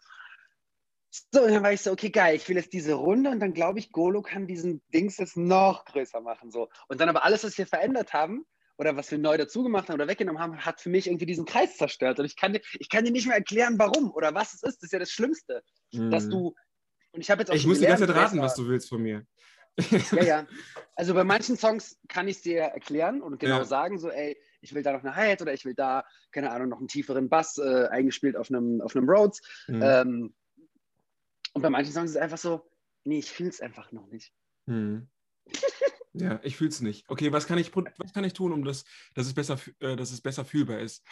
So, 1.32 1.42
und 1.42 1.50
dann 1.52 1.62
war 1.62 1.72
ich 1.72 1.80
so, 1.80 1.92
okay, 1.92 2.10
geil, 2.10 2.36
ich 2.36 2.48
will 2.48 2.56
jetzt 2.56 2.72
diese 2.72 2.94
Runde 2.94 3.30
und 3.30 3.40
dann 3.40 3.52
glaube 3.52 3.78
ich, 3.78 3.92
Golo 3.92 4.22
kann 4.22 4.46
diesen 4.46 4.82
Dings 4.92 5.18
jetzt 5.18 5.36
noch 5.36 5.84
größer 5.84 6.20
machen. 6.20 6.50
So. 6.50 6.68
Und 6.88 7.00
dann 7.00 7.08
aber 7.08 7.24
alles, 7.24 7.44
was 7.44 7.56
wir 7.58 7.66
verändert 7.66 8.12
haben 8.12 8.44
oder 8.76 8.96
was 8.96 9.10
wir 9.10 9.18
neu 9.18 9.36
dazugemacht 9.36 9.88
haben 9.88 9.94
oder 9.94 10.08
weggenommen 10.08 10.40
haben, 10.40 10.64
hat 10.64 10.80
für 10.80 10.90
mich 10.90 11.06
irgendwie 11.06 11.26
diesen 11.26 11.44
Kreis 11.44 11.76
zerstört. 11.76 12.18
Und 12.18 12.26
ich 12.26 12.36
kann, 12.36 12.52
dir, 12.52 12.60
ich 12.78 12.88
kann 12.88 13.04
dir 13.04 13.12
nicht 13.12 13.26
mehr 13.26 13.36
erklären, 13.36 13.78
warum 13.78 14.12
oder 14.12 14.34
was 14.34 14.54
es 14.54 14.62
ist. 14.62 14.76
Das 14.76 14.84
ist 14.84 14.92
ja 14.92 14.98
das 14.98 15.10
Schlimmste, 15.10 15.62
mhm. 15.92 16.10
dass 16.10 16.28
du. 16.28 16.54
Und 17.12 17.20
ich 17.20 17.30
habe 17.30 17.42
jetzt 17.42 17.50
auch 17.50 17.54
Ich 17.54 17.66
muss 17.66 17.78
die 17.78 17.86
ganze 17.86 18.06
Zeit 18.06 18.16
raten, 18.16 18.40
was 18.40 18.54
du 18.54 18.68
willst 18.68 18.88
von 18.88 19.02
mir. 19.02 19.26
ja, 20.12 20.22
ja. 20.22 20.46
Also 20.94 21.14
bei 21.14 21.24
manchen 21.24 21.56
Songs 21.56 21.98
kann 22.08 22.28
ich 22.28 22.36
es 22.36 22.42
dir 22.42 22.60
erklären 22.60 23.20
und 23.22 23.38
genau 23.38 23.58
ja. 23.58 23.64
sagen, 23.64 23.98
so, 23.98 24.10
ey, 24.10 24.38
ich 24.62 24.74
will 24.74 24.82
da 24.82 24.92
noch 24.92 25.04
eine 25.04 25.14
Hi-Hat 25.14 25.42
oder 25.42 25.52
ich 25.52 25.64
will 25.64 25.74
da, 25.74 26.04
keine 26.32 26.50
Ahnung, 26.50 26.70
noch 26.70 26.78
einen 26.78 26.88
tieferen 26.88 27.28
Bass 27.28 27.58
äh, 27.58 27.86
eingespielt 27.88 28.36
auf 28.36 28.50
einem, 28.50 28.80
auf 28.80 28.96
einem 28.96 29.08
Rhodes. 29.08 29.40
Mhm. 29.68 29.82
Ähm, 29.82 30.34
und 31.56 31.62
bei 31.62 31.70
manchen 31.70 31.90
Songs 31.90 32.10
ist 32.10 32.16
es 32.16 32.22
einfach 32.22 32.36
so, 32.36 32.70
nee, 33.04 33.18
ich 33.18 33.30
fühle 33.30 33.48
es 33.48 33.62
einfach 33.62 33.90
noch 33.90 34.06
nicht. 34.08 34.30
Mhm. 34.66 35.08
ja, 36.12 36.38
ich 36.42 36.54
fühle 36.54 36.68
es 36.68 36.82
nicht. 36.82 37.08
Okay, 37.08 37.32
was 37.32 37.46
kann 37.46 37.56
ich, 37.56 37.74
was 37.74 38.12
kann 38.12 38.24
ich 38.24 38.34
tun, 38.34 38.52
um 38.52 38.62
das, 38.62 38.84
dass 39.14 39.26
es 39.26 39.32
besser, 39.32 39.58
äh, 39.80 39.96
dass 39.96 40.12
es 40.12 40.20
besser 40.20 40.44
fühlbar 40.44 40.80
ist? 40.80 41.02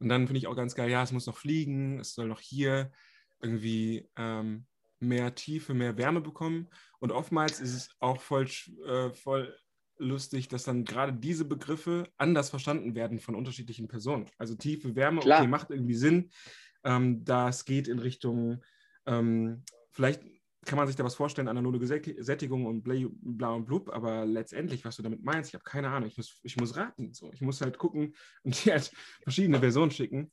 Und 0.00 0.10
dann 0.10 0.26
finde 0.26 0.36
ich 0.36 0.46
auch 0.46 0.56
ganz 0.56 0.74
geil, 0.74 0.90
ja, 0.90 1.02
es 1.02 1.10
muss 1.10 1.24
noch 1.24 1.38
fliegen, 1.38 2.00
es 2.00 2.12
soll 2.12 2.28
noch 2.28 2.40
hier 2.40 2.92
irgendwie 3.40 4.10
ähm, 4.16 4.66
mehr 5.00 5.34
Tiefe, 5.34 5.72
mehr 5.72 5.96
Wärme 5.96 6.20
bekommen. 6.20 6.68
Und 6.98 7.10
oftmals 7.10 7.58
ist 7.58 7.72
es 7.72 7.96
auch 7.98 8.20
voll, 8.20 8.46
äh, 8.86 9.08
voll 9.08 9.56
lustig, 9.96 10.48
dass 10.48 10.64
dann 10.64 10.84
gerade 10.84 11.14
diese 11.14 11.46
Begriffe 11.46 12.12
anders 12.18 12.50
verstanden 12.50 12.94
werden 12.94 13.20
von 13.20 13.34
unterschiedlichen 13.34 13.88
Personen. 13.88 14.26
Also 14.36 14.54
Tiefe, 14.54 14.96
Wärme, 14.96 15.22
Klar. 15.22 15.40
okay, 15.40 15.48
macht 15.48 15.70
irgendwie 15.70 15.94
Sinn. 15.94 16.30
Ähm, 16.84 17.24
das 17.24 17.64
geht 17.64 17.88
in 17.88 18.00
Richtung 18.00 18.62
ähm, 19.06 19.64
vielleicht 19.94 20.22
kann 20.64 20.78
man 20.78 20.86
sich 20.86 20.96
da 20.96 21.04
was 21.04 21.14
vorstellen, 21.14 21.48
analoge 21.48 21.86
Sättigung 21.86 22.66
und 22.66 22.84
bla 22.84 23.50
und 23.50 23.66
blub, 23.66 23.90
aber 23.90 24.24
letztendlich, 24.24 24.84
was 24.84 24.96
du 24.96 25.02
damit 25.02 25.22
meinst, 25.22 25.50
ich 25.50 25.54
habe 25.54 25.64
keine 25.64 25.90
Ahnung. 25.90 26.08
Ich 26.08 26.16
muss, 26.16 26.40
ich 26.42 26.56
muss 26.56 26.76
raten. 26.76 27.12
So. 27.12 27.30
Ich 27.32 27.40
muss 27.40 27.60
halt 27.60 27.78
gucken 27.78 28.14
und 28.44 28.64
dir 28.64 28.72
halt 28.72 28.90
verschiedene 29.22 29.60
Versionen 29.60 29.90
schicken. 29.90 30.30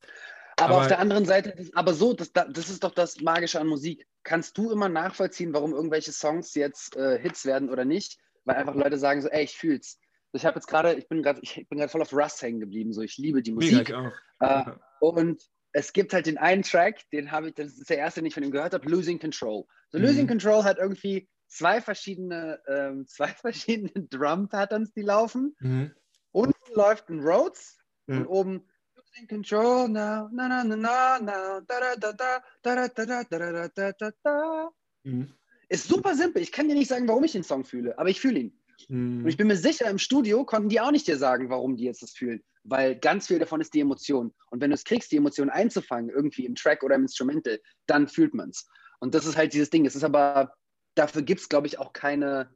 Aber, 0.58 0.74
aber 0.74 0.82
auf 0.82 0.88
der 0.88 1.00
anderen 1.00 1.26
Seite, 1.26 1.70
aber 1.74 1.94
so, 1.94 2.14
das, 2.14 2.32
das 2.34 2.70
ist 2.70 2.84
doch 2.84 2.94
das 2.94 3.22
Magische 3.22 3.60
an 3.60 3.68
Musik. 3.68 4.06
Kannst 4.24 4.58
du 4.58 4.72
immer 4.72 4.90
nachvollziehen, 4.90 5.54
warum 5.54 5.74
irgendwelche 5.74 6.12
Songs 6.12 6.54
jetzt 6.56 6.96
äh, 6.96 7.20
Hits 7.20 7.46
werden 7.46 7.70
oder 7.70 7.86
nicht? 7.86 8.20
Weil 8.46 8.58
einfach 8.58 8.76
Leute 8.76 8.98
sagen 8.98 9.22
so, 9.22 9.30
ey, 9.30 9.44
ich 9.44 9.56
fühl's. 9.56 10.00
Ich 10.34 10.46
habe 10.46 10.56
jetzt 10.56 10.68
gerade, 10.68 10.94
ich 10.94 11.08
bin 11.08 11.24
gerade, 11.24 11.40
ich 11.42 11.68
bin 11.68 11.78
gerade 11.78 11.92
voll 11.92 12.02
auf 12.02 12.14
Rust 12.14 12.42
hängen 12.42 12.60
geblieben. 12.60 12.94
So, 12.94 13.02
ich 13.02 13.18
liebe 13.18 13.42
die 13.42 13.52
Musik. 13.52 13.90
Mega, 13.90 14.12
ich 14.40 14.40
auch. 14.40 14.68
Äh, 14.68 14.72
und 15.00 15.42
es 15.74 15.94
gibt 15.94 16.14
halt 16.14 16.26
den 16.26 16.38
einen 16.38 16.64
Track, 16.64 17.10
den 17.12 17.32
habe 17.32 17.50
ich, 17.50 17.56
das 17.56 17.78
ist 17.78 17.90
der 17.90 17.98
erste, 17.98 18.22
den 18.22 18.28
ich 18.28 18.34
von 18.34 18.44
ihm 18.44 18.52
gehört 18.52 18.74
habe, 18.74 18.90
Losing 18.90 19.20
Control. 19.20 19.66
So 19.90 19.98
mhm. 19.98 20.06
Losing 20.06 20.28
Control 20.28 20.64
hat 20.64 20.78
irgendwie 20.78 21.30
zwei 21.48 21.82
verschiedene, 21.82 22.62
ähm, 22.68 23.08
zwei 23.08 23.28
verschiedene 23.28 23.92
Drum-Patterns, 24.10 24.94
die 24.94 25.02
laufen. 25.02 25.56
Mhm. 25.60 25.92
Unten 26.32 26.74
läuft 26.74 27.10
ein 27.10 27.20
Rhodes 27.20 27.78
mhm. 28.08 28.18
und 28.18 28.28
oben 28.28 28.68
Losing 28.96 29.28
Control 29.28 29.88
now, 29.88 30.30
na 30.32 30.48
na 30.48 30.64
na 30.64 30.76
na 30.76 31.20
na, 31.20 31.62
da 31.62 31.96
da 31.96 31.96
da 31.96 32.14
da 32.14 32.42
da 32.62 32.88
da 32.88 33.24
da 33.24 33.24
da 33.24 33.68
da 33.68 33.92
da 33.92 34.12
da 34.24 34.70
mhm. 35.04 35.34
Ist 35.70 35.88
super 35.88 36.16
simpel. 36.16 36.42
Ich 36.42 36.52
kann 36.52 36.68
dir 36.68 36.76
nicht 36.76 36.90
sagen, 36.90 37.08
warum 37.08 37.24
ich 37.24 37.32
den 37.32 37.44
Song 37.44 37.64
fühle, 37.64 37.98
aber 37.98 38.10
ich 38.10 38.20
fühle 38.20 38.40
ihn. 38.40 38.61
Mhm. 38.90 39.24
Und 39.24 39.30
ich 39.30 39.38
bin 39.38 39.48
mir 39.48 39.58
sicher, 39.58 39.90
im 39.90 39.98
Studio 39.98 40.46
konnten 40.46 40.70
die 40.70 40.80
auch 40.80 40.92
nicht 40.92 41.08
dir 41.08 41.18
sagen, 41.18 41.50
warum 41.50 41.78
die 41.78 41.86
jetzt 41.86 42.02
das 42.02 42.12
fühlen 42.12 42.44
weil 42.64 42.98
ganz 42.98 43.28
viel 43.28 43.40
davon 43.40 43.62
ist 43.62 43.74
die 43.74 43.80
Emotion. 43.80 44.34
Und 44.50 44.62
wenn 44.62 44.70
du 44.70 44.76
es 44.76 44.84
kriegst, 44.84 45.12
die 45.12 45.18
Emotion 45.18 45.50
einzufangen, 45.50 46.10
irgendwie 46.10 46.46
im 46.46 46.56
Track 46.56 46.84
oder 46.84 46.96
im 46.96 47.04
Instrumental, 47.04 47.60
dann 47.88 48.08
fühlt 48.08 48.34
man 48.34 48.50
es. 48.50 48.68
Und 49.00 49.16
das 49.16 49.26
ist 49.26 49.38
halt 49.38 49.54
dieses 49.54 49.70
Ding. 49.70 49.86
Es 49.86 49.96
ist 49.96 50.04
aber, 50.04 50.54
dafür 50.96 51.24
gibt 51.24 51.42
es, 51.42 51.50
glaube 51.50 51.68
ich, 51.68 51.80
auch 51.80 51.94
keine. 51.94 52.54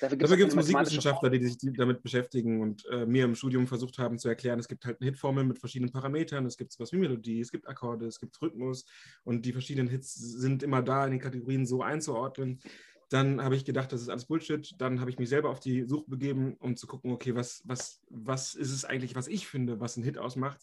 Dafür 0.00 0.18
gibt 0.18 0.50
es 0.50 0.54
Musikwissenschaftler, 0.54 1.30
die 1.30 1.46
sich 1.46 1.56
damit 1.74 2.02
beschäftigen 2.02 2.60
und 2.60 2.84
äh, 2.90 3.06
mir 3.06 3.24
im 3.24 3.34
Studium 3.34 3.66
versucht 3.66 3.96
haben 3.96 4.18
zu 4.18 4.28
erklären, 4.28 4.58
es 4.58 4.68
gibt 4.68 4.84
halt 4.84 5.00
eine 5.00 5.08
Hitformel 5.08 5.44
mit 5.44 5.58
verschiedenen 5.58 5.90
Parametern, 5.90 6.44
es 6.44 6.58
gibt 6.58 6.70
sowas 6.72 6.92
wie 6.92 6.98
Melodie, 6.98 7.40
es 7.40 7.50
gibt 7.50 7.66
Akkorde, 7.66 8.04
es 8.04 8.20
gibt 8.20 8.38
Rhythmus 8.42 8.84
und 9.24 9.46
die 9.46 9.54
verschiedenen 9.54 9.88
Hits 9.88 10.12
sind 10.14 10.62
immer 10.62 10.82
da 10.82 11.06
in 11.06 11.12
den 11.12 11.20
Kategorien 11.20 11.64
so 11.64 11.80
einzuordnen, 11.80 12.60
dann 13.08 13.42
habe 13.42 13.54
ich 13.54 13.64
gedacht, 13.64 13.92
das 13.92 14.02
ist 14.02 14.08
alles 14.08 14.24
Bullshit. 14.24 14.74
Dann 14.78 15.00
habe 15.00 15.10
ich 15.10 15.18
mich 15.18 15.28
selber 15.28 15.50
auf 15.50 15.60
die 15.60 15.84
Suche 15.84 16.10
begeben, 16.10 16.56
um 16.58 16.76
zu 16.76 16.86
gucken, 16.86 17.12
okay, 17.12 17.34
was, 17.34 17.62
was, 17.64 18.00
was 18.08 18.54
ist 18.54 18.72
es 18.72 18.84
eigentlich, 18.84 19.14
was 19.14 19.28
ich 19.28 19.46
finde, 19.46 19.80
was 19.80 19.96
ein 19.96 20.02
Hit 20.02 20.18
ausmacht? 20.18 20.60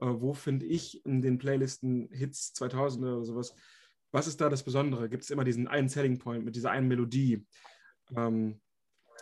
Äh, 0.00 0.06
wo 0.06 0.34
finde 0.34 0.66
ich 0.66 1.04
in 1.06 1.22
den 1.22 1.38
Playlisten 1.38 2.08
Hits 2.12 2.52
2000 2.52 3.04
oder 3.04 3.24
sowas? 3.24 3.54
Was 4.12 4.26
ist 4.26 4.40
da 4.40 4.50
das 4.50 4.62
Besondere? 4.62 5.08
Gibt 5.08 5.24
es 5.24 5.30
immer 5.30 5.44
diesen 5.44 5.68
einen 5.68 5.88
Selling 5.88 6.18
Point 6.18 6.44
mit 6.44 6.54
dieser 6.54 6.70
einen 6.70 6.88
Melodie? 6.88 7.46
Ähm, 8.14 8.60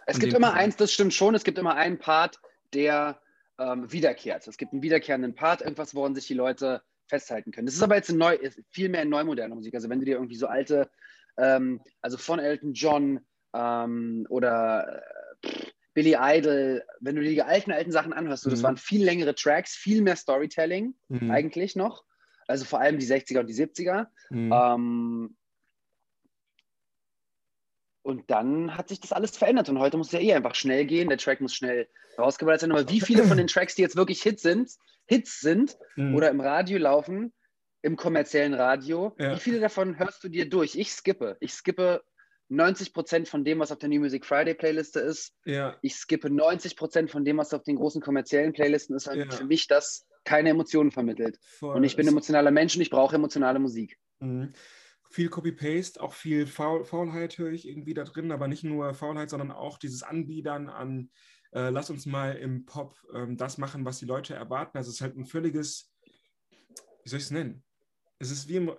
es 0.06 0.18
gibt 0.18 0.34
immer 0.34 0.52
eins, 0.52 0.76
das 0.76 0.92
stimmt 0.92 1.14
schon, 1.14 1.34
es 1.34 1.44
gibt 1.44 1.58
immer 1.58 1.76
einen 1.76 1.98
Part, 1.98 2.40
der 2.74 3.20
ähm, 3.58 3.90
wiederkehrt. 3.90 4.46
Es 4.46 4.56
gibt 4.56 4.72
einen 4.72 4.82
wiederkehrenden 4.82 5.34
Part, 5.34 5.62
irgendwas, 5.62 5.94
woran 5.94 6.14
sich 6.14 6.26
die 6.26 6.34
Leute 6.34 6.82
festhalten 7.06 7.52
können. 7.52 7.66
Das 7.66 7.74
ist 7.74 7.82
aber 7.82 7.96
jetzt 7.96 8.12
neu, 8.12 8.36
viel 8.70 8.88
mehr 8.88 9.02
in 9.02 9.08
neumoderner 9.10 9.54
Musik. 9.54 9.74
Also 9.74 9.88
wenn 9.88 10.00
du 10.00 10.04
dir 10.04 10.16
irgendwie 10.16 10.36
so 10.36 10.46
alte 10.46 10.90
ähm, 11.36 11.80
also 12.00 12.16
von 12.16 12.38
Elton 12.38 12.72
John 12.72 13.20
ähm, 13.54 14.26
oder 14.28 15.02
äh, 15.42 15.48
Billy 15.94 16.16
Idol, 16.18 16.84
wenn 17.00 17.16
du 17.16 17.22
die 17.22 17.42
alten, 17.42 17.72
alten 17.72 17.92
Sachen 17.92 18.12
anhörst, 18.12 18.42
so, 18.42 18.50
das 18.50 18.60
mhm. 18.60 18.64
waren 18.64 18.76
viel 18.76 19.04
längere 19.04 19.34
Tracks, 19.34 19.74
viel 19.74 20.02
mehr 20.02 20.16
Storytelling 20.16 20.94
mhm. 21.08 21.30
eigentlich 21.30 21.76
noch. 21.76 22.04
Also 22.48 22.64
vor 22.64 22.80
allem 22.80 22.98
die 22.98 23.06
60er 23.06 23.40
und 23.40 23.46
die 23.46 23.54
70er. 23.54 24.08
Mhm. 24.30 24.52
Ähm, 24.52 25.36
und 28.02 28.30
dann 28.30 28.76
hat 28.76 28.88
sich 28.88 29.00
das 29.00 29.12
alles 29.12 29.36
verändert 29.36 29.70
und 29.70 29.78
heute 29.78 29.96
muss 29.96 30.08
es 30.08 30.12
ja 30.12 30.20
eh 30.20 30.34
einfach 30.34 30.54
schnell 30.54 30.84
gehen. 30.84 31.08
Der 31.08 31.16
Track 31.16 31.40
muss 31.40 31.54
schnell 31.54 31.88
rausgeballt 32.18 32.60
sein. 32.60 32.70
Aber 32.70 32.90
wie 32.90 33.00
viele 33.00 33.24
von 33.24 33.38
den 33.38 33.46
Tracks, 33.46 33.76
die 33.76 33.82
jetzt 33.82 33.96
wirklich 33.96 34.22
Hits 34.22 34.42
sind, 34.42 34.70
Hits 35.06 35.40
sind 35.40 35.78
mhm. 35.96 36.14
oder 36.14 36.28
im 36.28 36.40
Radio 36.40 36.78
laufen, 36.78 37.32
im 37.84 37.96
kommerziellen 37.96 38.54
Radio. 38.54 39.14
Ja. 39.18 39.34
Wie 39.34 39.40
viele 39.40 39.60
davon 39.60 39.98
hörst 39.98 40.24
du 40.24 40.28
dir 40.28 40.48
durch? 40.48 40.74
Ich 40.74 40.90
skippe. 40.90 41.36
Ich 41.40 41.52
skippe 41.52 42.02
90 42.48 42.94
Prozent 42.94 43.28
von 43.28 43.44
dem, 43.44 43.58
was 43.58 43.72
auf 43.72 43.78
der 43.78 43.90
New 43.90 44.00
Music 44.00 44.24
Friday 44.24 44.54
Playliste 44.54 45.00
ist. 45.00 45.34
Ja. 45.44 45.76
Ich 45.82 45.94
skippe 45.96 46.30
90 46.30 46.76
Prozent 46.76 47.10
von 47.10 47.24
dem, 47.24 47.36
was 47.36 47.52
auf 47.52 47.62
den 47.62 47.76
großen 47.76 48.00
kommerziellen 48.00 48.52
Playlisten 48.52 48.96
ist, 48.96 49.06
weil 49.06 49.18
ja. 49.18 49.30
für 49.30 49.44
mich 49.44 49.66
das 49.66 50.06
keine 50.24 50.48
Emotionen 50.50 50.90
vermittelt. 50.90 51.38
Voll. 51.58 51.76
Und 51.76 51.84
ich 51.84 51.96
bin 51.96 52.08
emotionaler 52.08 52.50
Mensch 52.50 52.74
und 52.74 52.82
ich 52.82 52.90
brauche 52.90 53.16
emotionale 53.16 53.58
Musik. 53.58 53.98
Mhm. 54.20 54.54
Viel 55.10 55.28
Copy-Paste, 55.28 56.00
auch 56.00 56.14
viel 56.14 56.46
Faul 56.46 56.84
Faulheit 56.84 57.38
höre 57.38 57.52
ich 57.52 57.68
irgendwie 57.68 57.94
da 57.94 58.04
drin, 58.04 58.32
aber 58.32 58.48
nicht 58.48 58.64
nur 58.64 58.94
Faulheit, 58.94 59.30
sondern 59.30 59.52
auch 59.52 59.78
dieses 59.78 60.02
Anbiedern 60.02 60.68
an, 60.68 61.10
äh, 61.52 61.68
lass 61.68 61.90
uns 61.90 62.06
mal 62.06 62.32
im 62.32 62.64
Pop 62.64 62.96
ähm, 63.14 63.36
das 63.36 63.58
machen, 63.58 63.84
was 63.84 63.98
die 63.98 64.06
Leute 64.06 64.34
erwarten. 64.34 64.78
Also 64.78 64.88
es 64.88 64.96
ist 64.96 65.00
halt 65.02 65.16
ein 65.16 65.26
völliges, 65.26 65.92
wie 67.04 67.08
soll 67.08 67.18
ich 67.18 67.26
es 67.26 67.30
nennen? 67.30 67.62
Es 68.18 68.30
ist 68.30 68.48
wie 68.48 68.56
im, 68.56 68.72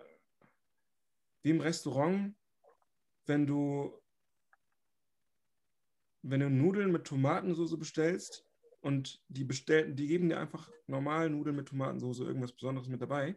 wie 1.42 1.52
im 1.52 1.62
Restaurant, 1.62 2.36
wenn 3.26 3.46
du, 3.46 3.94
wenn 6.22 6.40
du 6.40 6.50
Nudeln 6.50 6.92
mit 6.92 7.06
Tomatensauce 7.06 7.78
bestellst 7.78 8.46
und 8.82 9.22
die 9.28 9.44
bestellen, 9.44 9.96
die 9.96 10.08
geben 10.08 10.30
dir 10.30 10.40
einfach 10.40 10.70
normal 10.88 11.30
Nudeln 11.30 11.56
mit 11.56 11.68
Tomatensauce, 11.68 12.20
irgendwas 12.20 12.52
Besonderes 12.52 12.88
mit 12.88 13.02
dabei. 13.02 13.36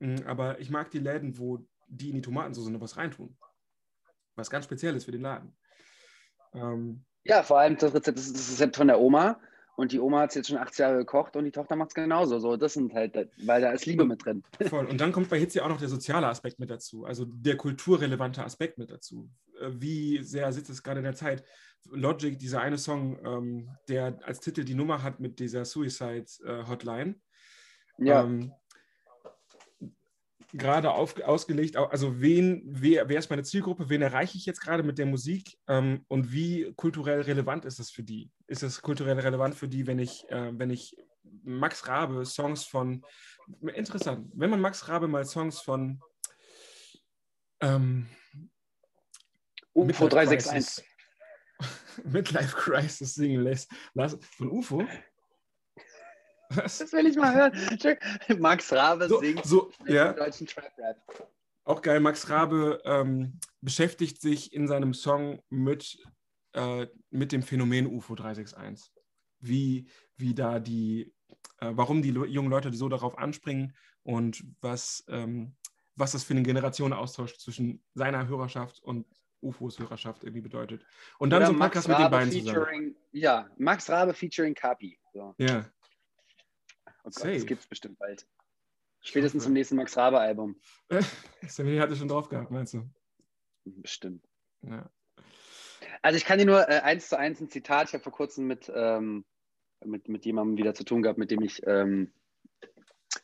Mm, 0.00 0.16
aber 0.26 0.60
ich 0.60 0.70
mag 0.70 0.90
die 0.90 0.98
Läden, 0.98 1.38
wo 1.38 1.66
die 1.88 2.10
in 2.10 2.16
die 2.16 2.22
Tomatensauce 2.22 2.68
noch 2.68 2.80
was 2.80 2.96
reintun. 2.96 3.36
Was 4.34 4.50
ganz 4.50 4.66
Spezielles 4.66 5.04
für 5.04 5.12
den 5.12 5.22
Laden. 5.22 5.56
Ähm, 6.52 7.04
ja, 7.24 7.42
vor 7.42 7.58
allem 7.58 7.76
das 7.76 7.94
Rezept, 7.94 8.18
das, 8.18 8.32
das 8.32 8.52
Rezept 8.52 8.76
von 8.76 8.86
der 8.86 9.00
Oma. 9.00 9.40
Und 9.78 9.92
die 9.92 10.00
Oma 10.00 10.22
hat 10.22 10.30
es 10.30 10.34
jetzt 10.34 10.48
schon 10.48 10.56
80 10.56 10.78
Jahre 10.80 10.96
gekocht 10.96 11.36
und 11.36 11.44
die 11.44 11.52
Tochter 11.52 11.76
macht 11.76 11.90
es 11.90 11.94
genauso. 11.94 12.40
So, 12.40 12.56
das 12.56 12.72
sind 12.72 12.92
halt, 12.94 13.14
weil 13.46 13.60
da 13.60 13.70
ist 13.70 13.86
Liebe 13.86 14.04
mit 14.04 14.24
drin. 14.24 14.42
Voll. 14.68 14.86
Und 14.86 15.00
dann 15.00 15.12
kommt 15.12 15.28
bei 15.28 15.38
Hitze 15.38 15.58
ja 15.58 15.64
auch 15.64 15.68
noch 15.68 15.78
der 15.78 15.88
soziale 15.88 16.26
Aspekt 16.26 16.58
mit 16.58 16.68
dazu, 16.68 17.04
also 17.04 17.24
der 17.24 17.56
kulturrelevante 17.56 18.42
Aspekt 18.42 18.78
mit 18.78 18.90
dazu. 18.90 19.30
Äh, 19.60 19.70
wie 19.74 20.24
sehr 20.24 20.52
sitzt 20.52 20.70
es 20.70 20.82
gerade 20.82 20.98
in 20.98 21.04
der 21.04 21.14
Zeit? 21.14 21.44
Logic, 21.92 22.36
dieser 22.36 22.60
eine 22.60 22.76
Song, 22.76 23.24
ähm, 23.24 23.70
der 23.86 24.18
als 24.24 24.40
Titel 24.40 24.64
die 24.64 24.74
Nummer 24.74 25.04
hat 25.04 25.20
mit 25.20 25.38
dieser 25.38 25.64
Suicide 25.64 26.26
äh, 26.44 26.66
Hotline. 26.66 27.14
Ja. 27.98 28.24
Ähm, 28.24 28.50
gerade 30.52 30.90
auf, 30.90 31.20
ausgelegt, 31.20 31.76
also 31.76 32.20
wen, 32.20 32.62
wer, 32.64 33.08
wer 33.08 33.18
ist 33.18 33.30
meine 33.30 33.42
Zielgruppe, 33.42 33.88
wen 33.88 34.02
erreiche 34.02 34.38
ich 34.38 34.46
jetzt 34.46 34.60
gerade 34.60 34.82
mit 34.82 34.98
der 34.98 35.06
Musik 35.06 35.58
ähm, 35.68 36.04
und 36.08 36.32
wie 36.32 36.72
kulturell 36.76 37.20
relevant 37.22 37.64
ist 37.64 37.78
das 37.78 37.90
für 37.90 38.02
die? 38.02 38.30
Ist 38.46 38.62
es 38.62 38.80
kulturell 38.80 39.18
relevant 39.18 39.54
für 39.54 39.68
die, 39.68 39.86
wenn 39.86 39.98
ich, 39.98 40.28
äh, 40.30 40.58
wenn 40.58 40.70
ich 40.70 40.96
Max 41.42 41.86
Rabe 41.86 42.24
Songs 42.24 42.64
von, 42.64 43.04
interessant, 43.74 44.30
wenn 44.34 44.50
man 44.50 44.60
Max 44.60 44.88
Rabe 44.88 45.08
mal 45.08 45.24
Songs 45.24 45.60
von 45.60 46.00
ähm, 47.60 48.08
UFO 49.74 50.08
361 50.08 50.84
Midlife 52.04 52.56
Crisis 52.56 53.14
singen 53.14 53.42
lässt, 53.42 53.70
von 54.36 54.50
UFO? 54.50 54.86
Was? 56.50 56.78
Das 56.78 56.92
will 56.92 57.06
ich 57.06 57.16
mal 57.16 57.34
hören. 57.34 58.40
Max 58.40 58.72
Rabe 58.72 59.08
so, 59.08 59.20
singt 59.20 59.44
so, 59.44 59.70
ja. 59.86 60.12
deutschen 60.12 60.46
Trap-Rap. 60.46 61.28
Auch 61.64 61.82
geil, 61.82 62.00
Max 62.00 62.30
Rabe 62.30 62.80
ähm, 62.84 63.38
beschäftigt 63.60 64.22
sich 64.22 64.54
in 64.54 64.66
seinem 64.66 64.94
Song 64.94 65.42
mit, 65.50 65.98
äh, 66.54 66.86
mit 67.10 67.32
dem 67.32 67.42
Phänomen 67.42 67.86
UFO 67.86 68.14
361. 68.14 68.90
Wie, 69.40 69.88
wie 70.16 70.34
da 70.34 70.58
die, 70.60 71.14
äh, 71.58 71.70
warum 71.72 72.00
die 72.02 72.10
jungen 72.10 72.50
Leute 72.50 72.72
so 72.72 72.88
darauf 72.88 73.18
anspringen 73.18 73.76
und 74.02 74.42
was, 74.62 75.04
ähm, 75.08 75.54
was 75.94 76.12
das 76.12 76.24
für 76.24 76.32
einen 76.32 76.44
Generationenaustausch 76.44 77.36
zwischen 77.36 77.84
seiner 77.94 78.26
Hörerschaft 78.26 78.82
und 78.82 79.06
UFOs 79.42 79.78
Hörerschaft 79.78 80.24
irgendwie 80.24 80.40
bedeutet. 80.40 80.84
Und 81.18 81.30
dann 81.30 81.42
Oder 81.42 81.46
so 81.48 81.52
ein 81.52 81.58
Max 81.58 81.74
Podcast 81.74 81.88
mit 81.88 81.98
den 81.98 82.02
Rabe 82.04 82.16
beiden 82.16 82.32
zusammen. 82.32 82.64
featuring, 82.64 82.96
Ja, 83.12 83.48
Max 83.58 83.90
Rabe 83.90 84.14
featuring 84.14 84.54
Kapi. 84.54 84.98
So. 85.12 85.34
Ja, 85.38 85.66
Oh 87.08 87.10
Gott, 87.10 87.22
Safe. 87.22 87.34
das 87.34 87.46
gibt's 87.46 87.66
bestimmt 87.66 87.98
bald. 87.98 88.26
Spätestens 89.00 89.44
zum 89.44 89.52
nächsten 89.52 89.76
Max 89.76 89.96
Rabe-Album. 89.96 90.56
Sammy 91.46 91.78
hatte 91.78 91.96
schon 91.96 92.08
drauf 92.08 92.28
gehabt, 92.28 92.50
meinst 92.50 92.74
du? 92.74 92.88
Bestimmt. 93.64 94.24
Ja. 94.62 94.90
Also 96.02 96.16
ich 96.16 96.24
kann 96.24 96.38
dir 96.38 96.46
nur 96.46 96.68
äh, 96.68 96.80
eins 96.80 97.08
zu 97.08 97.18
eins 97.18 97.40
ein 97.40 97.48
Zitat, 97.48 97.88
ich 97.88 97.94
habe 97.94 98.02
vor 98.04 98.12
kurzem 98.12 98.46
mit, 98.46 98.70
ähm, 98.74 99.24
mit, 99.84 100.08
mit 100.08 100.24
jemandem 100.26 100.56
wieder 100.56 100.74
zu 100.74 100.84
tun 100.84 101.02
gehabt, 101.02 101.18
mit 101.18 101.30
dem 101.30 101.42
ich 101.42 101.62
ähm, 101.66 102.12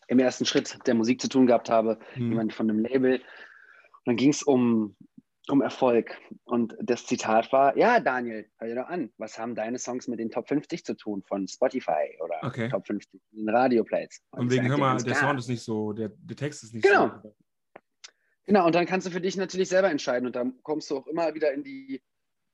im 0.07 0.19
ersten 0.19 0.45
Schritt 0.47 0.79
der 0.87 0.95
Musik 0.95 1.21
zu 1.21 1.29
tun 1.29 1.47
gehabt 1.47 1.69
habe, 1.71 1.99
Hm. 2.15 2.31
jemand 2.31 2.53
von 2.53 2.71
einem 2.71 2.79
Label. 2.81 3.17
Und 3.17 4.07
dann 4.07 4.17
ging 4.17 4.31
es 4.31 4.43
um, 4.43 4.97
um 5.49 5.61
Erfolg. 5.63 6.17
Und 6.45 6.77
das 6.81 7.07
Zitat 7.07 7.53
war, 7.53 7.77
ja, 7.77 8.01
Daniel, 8.01 8.49
hör 8.59 8.69
dir 8.69 8.75
doch 8.77 8.89
an, 8.89 9.11
was 9.19 9.39
haben 9.39 9.55
deine 9.55 9.79
Songs 9.79 10.09
mit 10.09 10.19
den 10.19 10.31
Top 10.31 10.49
50 10.49 10.85
zu 10.85 10.95
tun 10.95 11.23
von 11.23 11.47
Spotify 11.47 12.17
oder 12.21 12.37
Okay. 12.43 12.69
Top 12.69 12.87
50 12.87 13.21
in 13.33 13.49
Radioplays? 13.49 14.23
Und 14.31 14.47
ich 14.47 14.59
wegen, 14.59 14.69
hör 14.69 14.79
mal, 14.79 15.03
der 15.03 15.13
klar, 15.13 15.29
Sound 15.29 15.39
ist 15.41 15.49
nicht 15.49 15.63
so, 15.63 15.93
der, 15.93 16.11
der 16.17 16.37
Text 16.37 16.65
ist 16.65 16.75
nicht 16.75 16.85
Genau. 16.85 17.11
so. 17.23 17.35
Genau, 18.47 18.67
und 18.67 18.75
dann 18.75 18.87
kannst 18.87 19.07
du 19.07 19.11
für 19.11 19.21
dich 19.21 19.37
natürlich 19.37 19.69
selber 19.69 19.91
entscheiden. 19.91 20.27
Und 20.27 20.37
dann 20.37 20.63
kommst 20.63 20.91
du 20.91 20.99
auch 20.99 21.07
immer 21.07 21.35
wieder 21.35 21.53
in 21.53 21.63
die, 21.65 22.03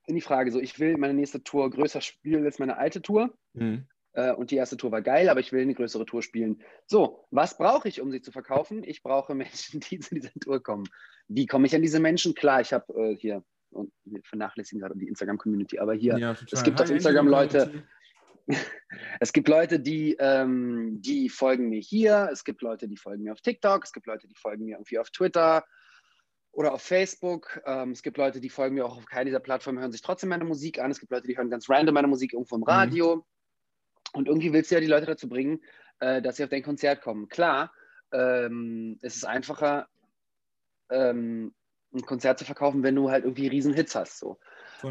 in 0.06 0.14
die 0.14 0.20
Frage, 0.20 0.52
so 0.52 0.60
ich 0.60 0.78
will 0.78 0.96
meine 0.96 1.14
nächste 1.14 1.42
Tour 1.42 1.68
größer 1.70 2.00
spielen 2.00 2.44
als 2.44 2.58
meine 2.58 2.76
alte 2.76 3.02
Tour. 3.02 3.36
Hm. 3.56 3.86
Äh, 4.12 4.32
und 4.32 4.50
die 4.50 4.56
erste 4.56 4.76
Tour 4.76 4.90
war 4.92 5.02
geil, 5.02 5.28
aber 5.28 5.40
ich 5.40 5.52
will 5.52 5.62
eine 5.62 5.74
größere 5.74 6.04
Tour 6.04 6.22
spielen. 6.22 6.62
So, 6.86 7.26
was 7.30 7.56
brauche 7.56 7.88
ich, 7.88 8.00
um 8.00 8.10
sie 8.10 8.20
zu 8.20 8.32
verkaufen? 8.32 8.82
Ich 8.84 9.02
brauche 9.02 9.34
Menschen, 9.34 9.80
die 9.80 10.00
zu 10.00 10.14
dieser 10.14 10.32
Tour 10.40 10.62
kommen. 10.62 10.88
Wie 11.28 11.46
komme 11.46 11.66
ich 11.66 11.74
an 11.74 11.82
diese 11.82 12.00
Menschen? 12.00 12.34
Klar, 12.34 12.60
ich 12.60 12.72
habe 12.72 12.92
äh, 12.94 13.16
hier, 13.16 13.44
und 13.70 13.92
wir 14.04 14.20
vernachlässigen 14.24 14.80
gerade 14.80 14.98
die 14.98 15.06
Instagram-Community, 15.08 15.78
aber 15.78 15.94
hier, 15.94 16.18
Ja, 16.18 16.34
total. 16.34 16.64
gibt 16.64 16.80
auf 16.80 16.88
Hi, 16.88 16.94
Instagram 16.94 17.32
Angelo, 17.32 17.64
Leute- 17.64 17.84
es 19.20 19.32
gibt 19.32 19.48
Leute, 19.48 19.78
die, 19.78 20.16
ähm, 20.18 21.00
die 21.00 21.28
folgen 21.28 21.68
mir 21.68 21.80
hier, 21.80 22.28
es 22.32 22.44
gibt 22.44 22.62
Leute, 22.62 22.88
die 22.88 22.96
folgen 22.96 23.22
mir 23.22 23.32
auf 23.32 23.40
TikTok, 23.40 23.84
es 23.84 23.92
gibt 23.92 24.06
Leute, 24.06 24.26
die 24.26 24.34
folgen 24.34 24.64
mir 24.64 24.72
irgendwie 24.76 24.98
auf 24.98 25.10
Twitter 25.10 25.64
oder 26.52 26.72
auf 26.74 26.82
Facebook. 26.82 27.60
Ähm, 27.64 27.92
es 27.92 28.02
gibt 28.02 28.16
Leute, 28.16 28.40
die 28.40 28.50
folgen 28.50 28.74
mir 28.74 28.86
auch 28.86 28.96
auf 28.96 29.06
keiner 29.06 29.26
dieser 29.26 29.40
Plattformen, 29.40 29.78
hören 29.78 29.92
sich 29.92 30.02
trotzdem 30.02 30.30
meine 30.30 30.44
Musik 30.44 30.80
an. 30.80 30.90
Es 30.90 30.98
gibt 30.98 31.12
Leute, 31.12 31.28
die 31.28 31.36
hören 31.36 31.50
ganz 31.50 31.68
random 31.68 31.94
meine 31.94 32.08
Musik 32.08 32.32
irgendwo 32.32 32.56
im 32.56 32.64
Radio. 32.64 33.24
Und 34.12 34.28
irgendwie 34.28 34.52
willst 34.52 34.70
du 34.70 34.74
ja 34.74 34.80
die 34.80 34.86
Leute 34.86 35.06
dazu 35.06 35.28
bringen, 35.28 35.60
äh, 36.00 36.20
dass 36.22 36.36
sie 36.36 36.44
auf 36.44 36.50
dein 36.50 36.62
Konzert 36.62 37.00
kommen. 37.02 37.28
Klar, 37.28 37.72
ähm, 38.12 38.98
es 39.02 39.16
ist 39.16 39.24
einfacher, 39.24 39.88
ähm, 40.90 41.54
ein 41.92 42.02
Konzert 42.02 42.38
zu 42.38 42.44
verkaufen, 42.44 42.82
wenn 42.82 42.94
du 42.94 43.10
halt 43.10 43.24
irgendwie 43.24 43.48
riesen 43.48 43.74
Hits 43.74 43.94
hast. 43.94 44.18
So. 44.18 44.38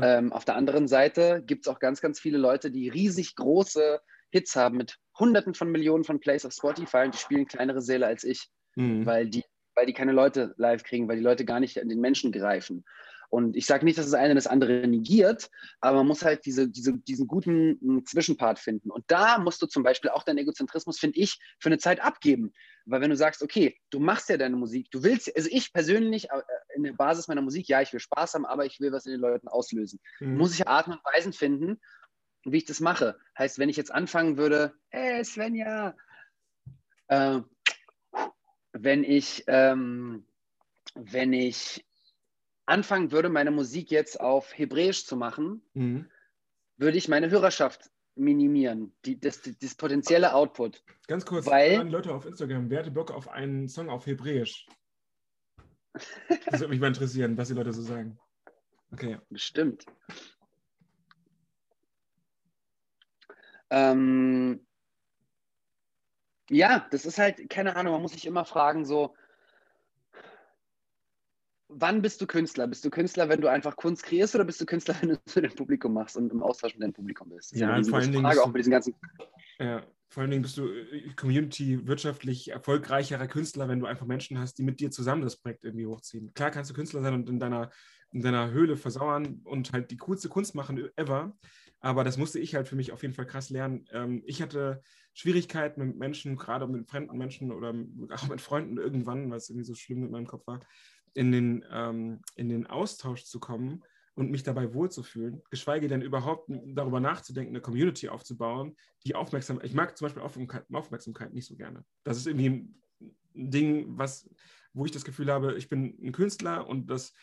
Ähm, 0.01 0.32
auf 0.32 0.45
der 0.45 0.55
anderen 0.55 0.88
Seite 0.88 1.41
gibt 1.45 1.65
es 1.65 1.73
auch 1.73 1.79
ganz, 1.79 2.01
ganz 2.01 2.19
viele 2.19 2.38
Leute, 2.38 2.71
die 2.71 2.89
riesig 2.89 3.36
große 3.36 4.01
Hits 4.29 4.55
haben 4.55 4.77
mit 4.77 4.97
Hunderten 5.17 5.53
von 5.53 5.71
Millionen 5.71 6.03
von 6.03 6.19
Plays 6.19 6.45
auf 6.45 6.53
Spotify 6.53 7.05
und 7.05 7.13
die 7.13 7.19
spielen 7.19 7.47
kleinere 7.47 7.82
Säle 7.82 8.05
als 8.05 8.23
ich, 8.23 8.49
Hm. 8.75 9.05
weil 9.05 9.27
die, 9.27 9.43
weil 9.75 9.86
die 9.86 9.93
keine 9.93 10.12
Leute 10.12 10.53
live 10.58 10.84
kriegen, 10.84 11.08
weil 11.08 11.17
die 11.17 11.23
Leute 11.23 11.45
gar 11.45 11.60
nicht 11.60 11.82
an 11.82 11.89
den 11.89 11.99
Menschen 11.99 12.32
greifen. 12.32 12.86
Und 13.29 13.55
ich 13.55 13.65
sage 13.65 13.85
nicht, 13.85 13.97
dass 13.97 14.05
das 14.05 14.15
eine 14.15 14.35
das 14.35 14.47
andere 14.47 14.87
negiert, 14.87 15.49
aber 15.81 15.97
man 15.97 16.07
muss 16.07 16.25
halt 16.25 16.45
diese, 16.45 16.67
diese, 16.67 16.97
diesen 16.97 17.27
guten 17.27 17.77
mm, 17.79 18.05
Zwischenpart 18.05 18.59
finden. 18.59 18.89
Und 18.89 19.05
da 19.07 19.37
musst 19.37 19.61
du 19.61 19.67
zum 19.67 19.83
Beispiel 19.83 20.09
auch 20.09 20.23
deinen 20.23 20.39
Egozentrismus, 20.39 20.99
finde 20.99 21.19
ich, 21.19 21.39
für 21.59 21.69
eine 21.69 21.77
Zeit 21.77 22.01
abgeben. 22.01 22.53
Weil 22.85 23.01
wenn 23.01 23.11
du 23.11 23.15
sagst, 23.15 23.43
okay, 23.43 23.77
du 23.91 23.99
machst 23.99 24.29
ja 24.29 24.37
deine 24.37 24.55
Musik, 24.55 24.89
du 24.89 25.03
willst, 25.03 25.31
also 25.35 25.47
ich 25.51 25.71
persönlich 25.71 26.29
äh, 26.31 26.41
in 26.75 26.83
der 26.83 26.93
Basis 26.93 27.27
meiner 27.27 27.41
Musik, 27.41 27.67
ja, 27.67 27.81
ich 27.81 27.93
will 27.93 27.99
Spaß 27.99 28.33
haben, 28.33 28.45
aber 28.45 28.65
ich 28.65 28.79
will 28.79 28.91
was 28.91 29.05
in 29.05 29.11
den 29.11 29.21
Leuten 29.21 29.47
auslösen 29.47 29.99
Hm. 30.19 30.37
muss 30.37 30.53
ich 30.53 30.67
Arten 30.67 30.91
und 30.91 31.01
Weisen 31.05 31.33
finden, 31.33 31.79
wie 32.43 32.57
ich 32.57 32.65
das 32.65 32.79
mache. 32.79 33.17
Heißt, 33.37 33.59
wenn 33.59 33.69
ich 33.69 33.77
jetzt 33.77 33.91
anfangen 33.91 34.37
würde, 34.37 34.73
hey 34.89 35.23
Svenja, 35.23 35.95
äh, 37.07 37.39
wenn 38.71 39.03
ich, 39.03 39.43
ähm, 39.47 40.25
wenn 40.95 41.33
ich 41.33 41.85
anfangen 42.69 43.12
würde, 43.12 43.29
meine 43.29 43.51
Musik 43.51 43.91
jetzt 43.91 44.19
auf 44.19 44.58
Hebräisch 44.58 45.05
zu 45.05 45.15
machen, 45.17 45.62
Hm. 45.73 46.10
würde 46.77 46.97
ich 46.97 47.08
meine 47.08 47.29
Hörerschaft 47.29 47.89
minimieren, 48.15 48.93
die, 49.05 49.19
das, 49.19 49.41
das 49.41 49.75
potenzielle 49.75 50.34
Output. 50.34 50.84
Ganz 51.08 51.25
kurz, 51.25 51.45
Weil- 51.47 51.88
Leute 51.89 52.13
auf 52.13 52.25
Instagram, 52.25 52.69
wer 52.69 52.79
hätte 52.79 52.91
Bock 52.91 53.12
auf 53.12 53.27
einen 53.29 53.67
Song 53.67 53.89
auf 53.89 54.05
Hebräisch? 54.05 54.67
Das 56.45 56.60
würde 56.60 56.69
mich 56.69 56.79
mal 56.79 56.88
interessieren, 56.88 57.38
was 57.38 57.47
die 57.47 57.53
Leute 57.55 57.73
so 57.73 57.82
sagen. 57.82 58.19
Okay. 58.91 59.17
Bestimmt. 59.29 59.86
Ähm, 63.69 64.65
ja, 66.49 66.88
das 66.91 67.05
ist 67.05 67.17
halt, 67.19 67.49
keine 67.49 67.75
Ahnung, 67.75 67.93
man 67.93 68.01
muss 68.01 68.13
sich 68.13 68.25
immer 68.25 68.45
fragen, 68.45 68.86
so, 68.86 69.15
wann 71.69 72.01
bist 72.01 72.19
du 72.21 72.27
Künstler? 72.27 72.67
Bist 72.67 72.84
du 72.84 72.89
Künstler, 72.89 73.29
wenn 73.29 73.41
du 73.41 73.47
einfach 73.47 73.75
Kunst 73.75 74.03
kreierst 74.03 74.36
oder 74.36 74.43
bist 74.43 74.60
du 74.60 74.65
Künstler, 74.65 74.95
wenn 75.01 75.10
du 75.10 75.19
es 75.25 75.34
für 75.34 75.41
dein 75.41 75.55
Publikum 75.55 75.93
machst 75.93 76.17
und 76.17 76.32
im 76.32 76.43
Austausch 76.43 76.73
mit 76.73 76.84
deinem 76.84 76.93
Publikum 76.93 77.29
bist? 77.29 77.51
Das 77.51 77.55
ist 77.58 77.62
Ja, 77.62 77.75
und 77.75 77.86
vor 77.88 77.99
allen 77.99 78.12
Dingen 78.12 78.23
Frage, 78.23 78.36
bist 78.36 78.41
auch 78.41 78.45
du- 78.47 78.51
mit 78.51 78.60
diesen 78.60 78.71
ganzen 78.71 78.95
Ja, 79.60 79.86
vor 80.10 80.21
allen 80.21 80.32
Dingen 80.32 80.41
bist 80.41 80.58
du 80.58 80.67
äh, 80.67 81.13
Community 81.15 81.88
wirtschaftlich 81.88 82.49
erfolgreicherer 82.49 83.27
Künstler, 83.27 83.67
wenn 83.67 83.79
du 83.79 83.86
einfach 83.86 84.08
Menschen 84.08 84.39
hast, 84.39 84.58
die 84.58 84.63
mit 84.63 84.79
dir 84.79 84.89
zusammen 84.91 85.21
das 85.21 85.38
Projekt 85.38 85.63
irgendwie 85.63 85.86
hochziehen. 85.86 86.34
Klar 86.34 86.51
kannst 86.51 86.71
du 86.71 86.73
Künstler 86.73 87.01
sein 87.03 87.13
und 87.13 87.29
in 87.29 87.39
deiner, 87.39 87.69
in 88.12 88.21
deiner 88.21 88.49
Höhle 88.49 88.75
versauern 88.75 89.41
und 89.43 89.71
halt 89.71 89.91
die 89.91 89.97
coolste 89.97 90.27
Kunst 90.29 90.55
machen 90.55 90.89
ever, 90.95 91.38
aber 91.79 92.03
das 92.03 92.17
musste 92.17 92.39
ich 92.39 92.55
halt 92.55 92.67
für 92.67 92.75
mich 92.75 92.91
auf 92.91 93.03
jeden 93.03 93.13
Fall 93.13 93.27
krass 93.27 93.51
lernen. 93.51 93.86
Ähm, 93.91 94.23
ich 94.25 94.41
hatte 94.41 94.82
Schwierigkeiten 95.13 95.86
mit 95.86 95.97
Menschen, 95.97 96.36
gerade 96.38 96.67
mit 96.67 96.89
fremden 96.89 97.17
Menschen 97.17 97.51
oder 97.51 97.73
auch 98.10 98.27
mit 98.29 98.41
Freunden 98.41 98.77
irgendwann, 98.77 99.29
weil 99.29 99.38
es 99.38 99.49
irgendwie 99.49 99.65
so 99.65 99.75
schlimm 99.75 99.99
mit 99.99 100.12
meinem 100.12 100.27
Kopf 100.27 100.47
war, 100.47 100.60
in 101.13 101.32
den, 101.32 101.65
ähm, 101.72 102.22
in 102.36 102.50
den 102.50 102.67
Austausch 102.67 103.24
zu 103.26 103.39
kommen 103.39 103.84
und 104.15 104.32
mich 104.32 104.43
dabei 104.43 104.74
wohlzufühlen, 104.74 105.41
geschweige 105.50 105.88
denn 105.88 106.02
überhaupt 106.02 106.50
darüber 106.50 107.00
nachzudenken, 107.00 107.54
eine 107.54 107.62
Community 107.62 108.10
aufzubauen, 108.10 108.76
die 109.06 109.15
aufmerksam. 109.15 109.60
Ich 109.63 109.74
mag 109.74 109.98
zum 109.98 110.06
Beispiel 110.06 110.24
Aufmerksamkeit, 110.74 111.34
nicht 111.34 111.48
so 111.48 111.56
gerne. 111.56 111.86
Das 112.04 112.17
ist 112.17 112.28
irgendwie 112.28 112.50
ein 113.36 113.50
Ding, 113.52 113.98
was, 113.98 114.30
wo 114.74 114.86
ich 114.86 114.91
das 114.91 115.06
Gefühl 115.06 115.32
habe, 115.32 115.56
ich 115.56 115.69
bin 115.69 115.98
ein 116.02 116.12
Künstler 116.12 116.67
und 116.67 116.89
das 116.89 117.13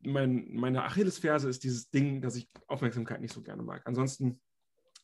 mein, 0.00 0.48
meine 0.52 0.84
Achillesferse 0.84 1.48
ist 1.48 1.64
dieses 1.64 1.90
Ding, 1.90 2.20
dass 2.20 2.36
ich 2.36 2.48
Aufmerksamkeit 2.66 3.20
nicht 3.20 3.34
so 3.34 3.42
gerne 3.42 3.62
mag. 3.62 3.82
Ansonsten 3.84 4.40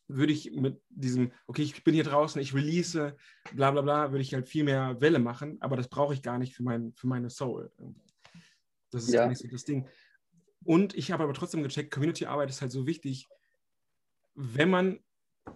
würde 0.06 0.32
ich 0.32 0.52
mit 0.52 0.80
diesem, 0.90 1.32
okay, 1.46 1.62
ich 1.62 1.82
bin 1.82 1.94
hier 1.94 2.04
draußen, 2.04 2.40
ich 2.40 2.54
release, 2.54 3.16
bla 3.54 3.70
bla 3.70 3.82
bla, 3.82 4.12
würde 4.12 4.22
ich 4.22 4.34
halt 4.34 4.48
viel 4.48 4.64
mehr 4.64 5.00
Welle 5.00 5.18
machen, 5.18 5.56
aber 5.60 5.76
das 5.76 5.88
brauche 5.88 6.14
ich 6.14 6.22
gar 6.22 6.38
nicht 6.38 6.54
für, 6.54 6.62
mein, 6.62 6.92
für 6.94 7.06
meine 7.06 7.30
Soul. 7.30 7.72
Das 8.94 9.04
ist 9.04 9.12
Ja. 9.12 9.26
nicht 9.26 9.38
so 9.38 9.48
das 9.48 9.64
Ding. 9.64 9.88
Und 10.64 10.94
ich 10.94 11.10
habe 11.12 11.24
aber 11.24 11.34
trotzdem 11.34 11.62
gecheckt, 11.62 11.92
Community-Arbeit 11.92 12.48
ist 12.48 12.62
halt 12.62 12.72
so 12.72 12.86
wichtig, 12.86 13.28
wenn 14.34 14.70
man 14.70 15.00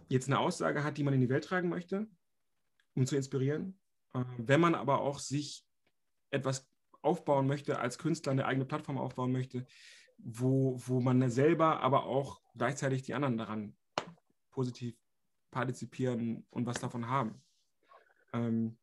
jetzt 0.09 0.27
eine 0.29 0.39
Aussage 0.39 0.85
hat, 0.85 0.99
die 0.99 1.03
man 1.03 1.15
in 1.15 1.21
die 1.21 1.29
Welt 1.29 1.45
tragen 1.45 1.69
möchte, 1.69 2.09
um 2.95 3.07
zu 3.07 3.17
inspirieren, 3.17 3.79
äh, 4.15 4.25
wenn 4.37 4.61
man 4.61 4.75
aber 4.75 5.01
auch 5.01 5.19
sich 5.19 5.65
etwas 6.31 6.69
aufbauen 7.01 7.47
möchte, 7.47 7.79
als 7.79 7.97
Künstler 7.97 8.33
eine 8.33 8.45
eigene 8.45 8.67
Plattform 8.67 8.99
aufbauen 8.99 9.33
möchte, 9.33 9.67
wo, 10.19 10.77
wo 10.87 11.01
man 11.01 11.31
selber 11.31 11.81
aber 11.81 12.05
auch 12.05 12.43
gleichzeitig 12.57 13.03
die 13.03 13.15
anderen 13.15 13.39
daran 13.39 13.77
positiv 14.51 14.97
partizipieren 15.51 16.45
und 16.51 16.67
was 16.67 16.81
davon 16.81 17.09
haben. 17.09 17.43
Ähm, 18.33 18.77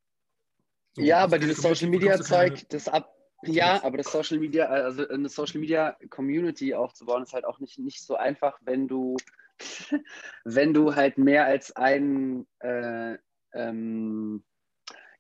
so, 0.93 1.01
Ja, 1.01 1.19
aber 1.19 1.37
dieses 1.37 1.57
Social 1.57 1.89
Media 1.89 2.19
Zeug, 2.19 2.67
das 2.69 2.87
ab. 2.87 3.14
Ja, 3.47 3.83
aber 3.83 3.97
das 3.97 4.11
Social 4.11 4.39
Media, 4.39 4.67
also 4.67 5.07
eine 5.07 5.29
Social 5.29 5.59
Media 5.59 5.97
Community 6.09 6.73
aufzubauen, 6.73 7.23
ist 7.23 7.33
halt 7.33 7.45
auch 7.45 7.59
nicht, 7.59 7.79
nicht 7.79 8.01
so 8.03 8.15
einfach, 8.15 8.59
wenn 8.61 8.87
du, 8.87 9.17
wenn 10.43 10.73
du 10.73 10.95
halt 10.95 11.17
mehr 11.17 11.45
als 11.45 11.75
einen 11.75 12.47
äh, 12.59 13.17
ähm, 13.53 14.43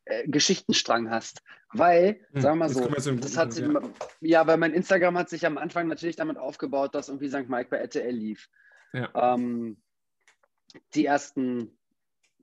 äh, 0.05 0.27
Geschichtenstrang 0.27 1.09
hast. 1.09 1.41
Weil, 1.73 2.21
Hm, 2.31 2.41
sagen 2.41 2.57
wir 2.57 2.67
mal 2.67 2.69
so, 2.69 2.87
das 2.87 3.05
guten 3.05 3.37
hat 3.37 3.53
sich, 3.53 3.65
Punkt, 3.65 4.07
ja. 4.21 4.47
weil 4.47 4.57
mein 4.57 4.73
Instagram 4.73 5.17
hat 5.17 5.29
sich 5.29 5.45
am 5.45 5.57
Anfang 5.57 5.87
natürlich 5.87 6.15
damit 6.15 6.37
aufgebaut, 6.37 6.95
dass 6.95 7.09
irgendwie 7.09 7.27
St. 7.27 7.49
Mike 7.49 7.69
bei 7.69 7.77
RTL 7.77 8.15
lief. 8.15 8.49
Ja. 8.93 9.33
Ähm, 9.33 9.81
die 10.93 11.05
ersten 11.05 11.77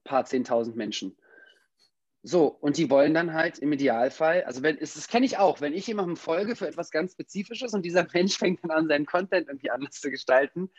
paar 0.05 0.24
10.000 0.24 0.74
Menschen. 0.74 1.16
So, 2.25 2.47
und 2.47 2.77
die 2.77 2.89
wollen 2.89 3.14
dann 3.14 3.35
halt 3.35 3.59
im 3.59 3.73
Idealfall, 3.73 4.45
also 4.45 4.62
wenn, 4.62 4.79
das 4.79 5.09
kenne 5.09 5.27
ich 5.27 5.39
auch, 5.39 5.61
wenn 5.61 5.73
ich 5.73 5.89
jemandem 5.89 6.16
folge 6.16 6.55
für 6.55 6.68
etwas 6.68 6.93
ganz 6.93 7.12
Spezifisches 7.12 7.75
und 7.75 7.85
dieser 7.85 8.07
Mensch 8.14 8.39
fängt 8.39 8.62
dann 8.62 8.70
an, 8.70 8.89
seinen 8.89 9.07
Content 9.07 9.49
irgendwie 9.49 9.70
anders 9.70 10.01
zu 10.01 10.11
gestalten, 10.11 10.70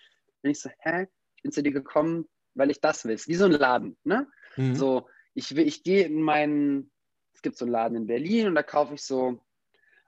bin 0.42 0.52
ich 0.52 0.62
so, 0.62 0.70
hä, 0.80 1.08
ich 1.36 1.44
bin 1.44 1.52
zu 1.52 1.62
dir 1.62 1.74
gekommen, 1.74 2.30
weil 2.54 2.72
ich 2.72 2.80
das 2.80 3.04
will. 3.06 3.20
Wie 3.26 3.36
so 3.36 3.46
ein 3.46 3.52
Laden, 3.52 3.98
ne? 4.04 4.28
Mhm. 4.56 4.76
So, 4.76 5.08
ich, 5.34 5.56
ich 5.58 5.84
gehe 5.84 6.06
in 6.06 6.22
meinen, 6.22 6.92
es 7.34 7.42
gibt 7.42 7.58
so 7.58 7.66
einen 7.66 7.74
Laden 7.74 7.98
in 7.98 8.08
Berlin 8.08 8.48
und 8.48 8.56
da 8.56 8.64
kaufe 8.64 8.94
ich 8.94 9.04
so 9.04 9.42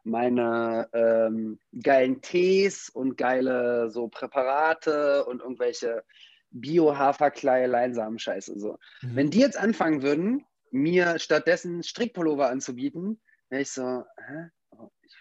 meine 0.06 0.88
ähm, 0.94 1.60
geilen 1.84 2.22
Tees 2.22 2.90
und 2.90 3.18
geile 3.18 3.90
so 3.90 4.08
Präparate 4.08 5.26
und 5.26 5.42
irgendwelche 5.42 6.04
Bio-Haferkleie, 6.52 7.68
Leinsamen-Scheiße. 7.68 8.58
So. 8.58 8.78
Mhm. 9.02 9.16
Wenn 9.16 9.30
die 9.32 9.40
jetzt 9.40 9.58
anfangen 9.58 10.04
würden, 10.04 10.46
mir 10.76 11.19
stattdessen 11.19 11.84
Strickpullover 11.84 12.49
anzubieten, 12.49 13.21
wäre 13.49 13.61
ich 13.61 13.71
so, 13.71 14.03
hä? 14.17 14.49
Oh, 14.71 14.89
ich 15.01 15.15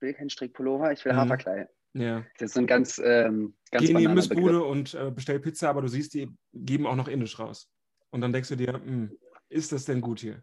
will 0.00 0.14
keinen 0.14 0.30
Strickpullover, 0.30 0.92
ich 0.92 1.04
will 1.04 1.12
mhm. 1.12 1.18
Haferkleie. 1.18 1.68
Ja. 1.94 2.24
Das 2.38 2.50
ist 2.50 2.58
ein 2.58 2.66
ganz, 2.66 3.00
ähm, 3.04 3.56
ganz 3.70 3.86
Geh 3.86 3.92
in 3.92 3.98
die 3.98 4.04
Imbissbude 4.04 4.62
und 4.62 4.94
äh, 4.94 5.10
bestell 5.10 5.40
Pizza, 5.40 5.70
aber 5.70 5.82
du 5.82 5.88
siehst, 5.88 6.14
die 6.14 6.28
geben 6.52 6.86
auch 6.86 6.94
noch 6.94 7.08
Indisch 7.08 7.38
raus. 7.38 7.68
Und 8.10 8.20
dann 8.20 8.32
denkst 8.32 8.48
du 8.48 8.56
dir, 8.56 8.74
hm, 8.74 9.16
ist 9.48 9.72
das 9.72 9.84
denn 9.86 10.00
gut 10.00 10.20
hier? 10.20 10.42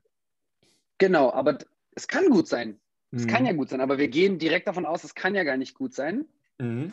Genau, 0.98 1.32
aber 1.32 1.58
es 1.96 2.08
kann 2.08 2.30
gut 2.30 2.48
sein. 2.48 2.80
Es 3.12 3.24
mhm. 3.24 3.28
kann 3.28 3.46
ja 3.46 3.54
gut 3.54 3.70
sein, 3.70 3.80
aber 3.80 3.98
wir 3.98 4.10
gehen 4.10 4.40
direkt 4.40 4.68
davon 4.68 4.86
aus, 4.86 5.04
es 5.04 5.16
kann 5.16 5.36
ja 5.36 5.44
gar 5.44 5.58
nicht 5.58 5.76
gut 5.76 5.94
sein. 5.94 6.26
Mhm. 6.60 6.92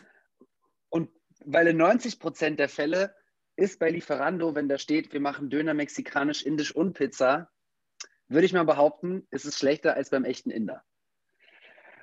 Und 0.89 1.09
weil 1.43 1.67
in 1.67 1.77
90 1.77 2.19
Prozent 2.19 2.59
der 2.59 2.69
Fälle 2.69 3.13
ist 3.57 3.79
bei 3.79 3.89
Lieferando, 3.89 4.55
wenn 4.55 4.69
da 4.69 4.77
steht, 4.77 5.11
wir 5.13 5.19
machen 5.19 5.49
Döner, 5.49 5.73
Mexikanisch, 5.73 6.43
Indisch 6.43 6.73
und 6.73 6.93
Pizza, 6.93 7.51
würde 8.27 8.45
ich 8.45 8.53
mal 8.53 8.65
behaupten, 8.65 9.27
ist 9.31 9.45
es 9.45 9.57
schlechter 9.57 9.95
als 9.95 10.09
beim 10.09 10.25
echten 10.25 10.49
Inder. 10.49 10.83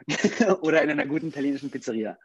Oder 0.62 0.82
in 0.82 0.90
einer 0.90 1.06
guten 1.06 1.28
italienischen 1.28 1.70
Pizzeria. 1.70 2.18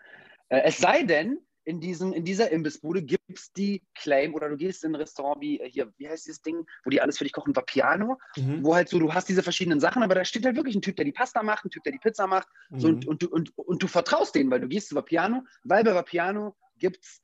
Äh, 0.50 0.62
es 0.66 0.78
sei 0.78 1.04
denn, 1.04 1.40
in, 1.68 1.82
diesem, 1.82 2.14
in 2.14 2.24
dieser 2.24 2.50
Imbissbude 2.50 3.04
gibt 3.04 3.30
es 3.38 3.52
die 3.52 3.84
Claim 3.94 4.34
oder 4.34 4.48
du 4.48 4.56
gehst 4.56 4.86
in 4.86 4.94
ein 4.94 4.96
Restaurant 4.96 5.42
wie 5.42 5.60
äh, 5.60 5.70
hier, 5.70 5.94
wie 5.98 6.08
heißt 6.08 6.26
dieses 6.26 6.42
Ding, 6.42 6.66
wo 6.86 6.90
die 6.90 7.02
alles 7.02 7.18
für 7.18 7.26
dich 7.26 7.34
kochen, 7.34 7.54
Vapiano, 7.54 8.18
mhm. 8.38 8.64
wo 8.64 8.74
halt 8.74 8.88
so, 8.88 8.98
du 9.00 9.14
hast 9.14 9.28
diese 9.28 9.44
verschiedenen 9.44 9.82
Sachen, 9.82 10.02
aber 10.02 10.16
da 10.16 10.24
steht 10.24 10.46
halt 10.46 10.56
wirklich 10.56 10.76
ein 10.76 10.82
Typ, 10.82 10.96
der 10.96 11.04
die 11.04 11.12
Pasta 11.12 11.44
macht, 11.44 11.66
ein 11.66 11.70
Typ, 11.70 11.84
der 11.84 11.92
die 11.92 12.00
Pizza 12.00 12.26
macht 12.26 12.48
mhm. 12.70 12.80
so, 12.80 12.88
und, 12.88 13.06
und, 13.06 13.22
du, 13.22 13.28
und, 13.28 13.58
und 13.58 13.84
du 13.84 13.88
vertraust 13.88 14.34
denen, 14.36 14.50
weil 14.50 14.62
du 14.62 14.70
gehst 14.70 14.88
zu 14.88 14.96
Vapiano, 14.96 15.44
weil 15.64 15.84
bei 15.84 15.94
Vapiano 15.94 16.56
gibt 16.78 17.04
es 17.04 17.22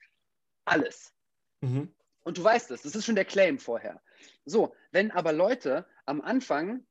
alles. 0.66 1.14
Mhm. 1.62 1.94
Und 2.24 2.38
du 2.38 2.44
weißt 2.44 2.72
es, 2.72 2.82
das 2.82 2.96
ist 2.96 3.06
schon 3.06 3.16
der 3.16 3.26
Claim 3.26 3.60
vorher. 3.60 4.02
So, 4.46 4.76
wenn 4.92 5.12
aber 5.12 5.34
Leute 5.34 5.86
am 6.06 6.22
Anfang 6.22 6.86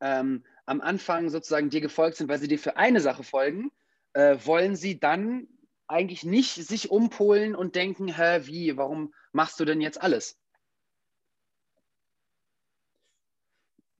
ähm, 0.00 0.44
am 0.66 0.80
Anfang 0.80 1.30
sozusagen 1.30 1.70
dir 1.70 1.80
gefolgt 1.80 2.16
sind, 2.16 2.28
weil 2.28 2.38
sie 2.38 2.48
dir 2.48 2.58
für 2.58 2.76
eine 2.76 3.00
Sache 3.00 3.22
folgen, 3.22 3.70
äh, 4.12 4.36
wollen 4.44 4.76
sie 4.76 5.00
dann 5.00 5.48
eigentlich 5.86 6.24
nicht 6.24 6.54
sich 6.54 6.90
umpolen 6.90 7.54
und 7.54 7.74
denken, 7.74 8.14
hä, 8.14 8.40
wie, 8.44 8.76
warum 8.76 9.14
machst 9.32 9.58
du 9.58 9.64
denn 9.64 9.80
jetzt 9.80 10.00
alles? 10.00 10.38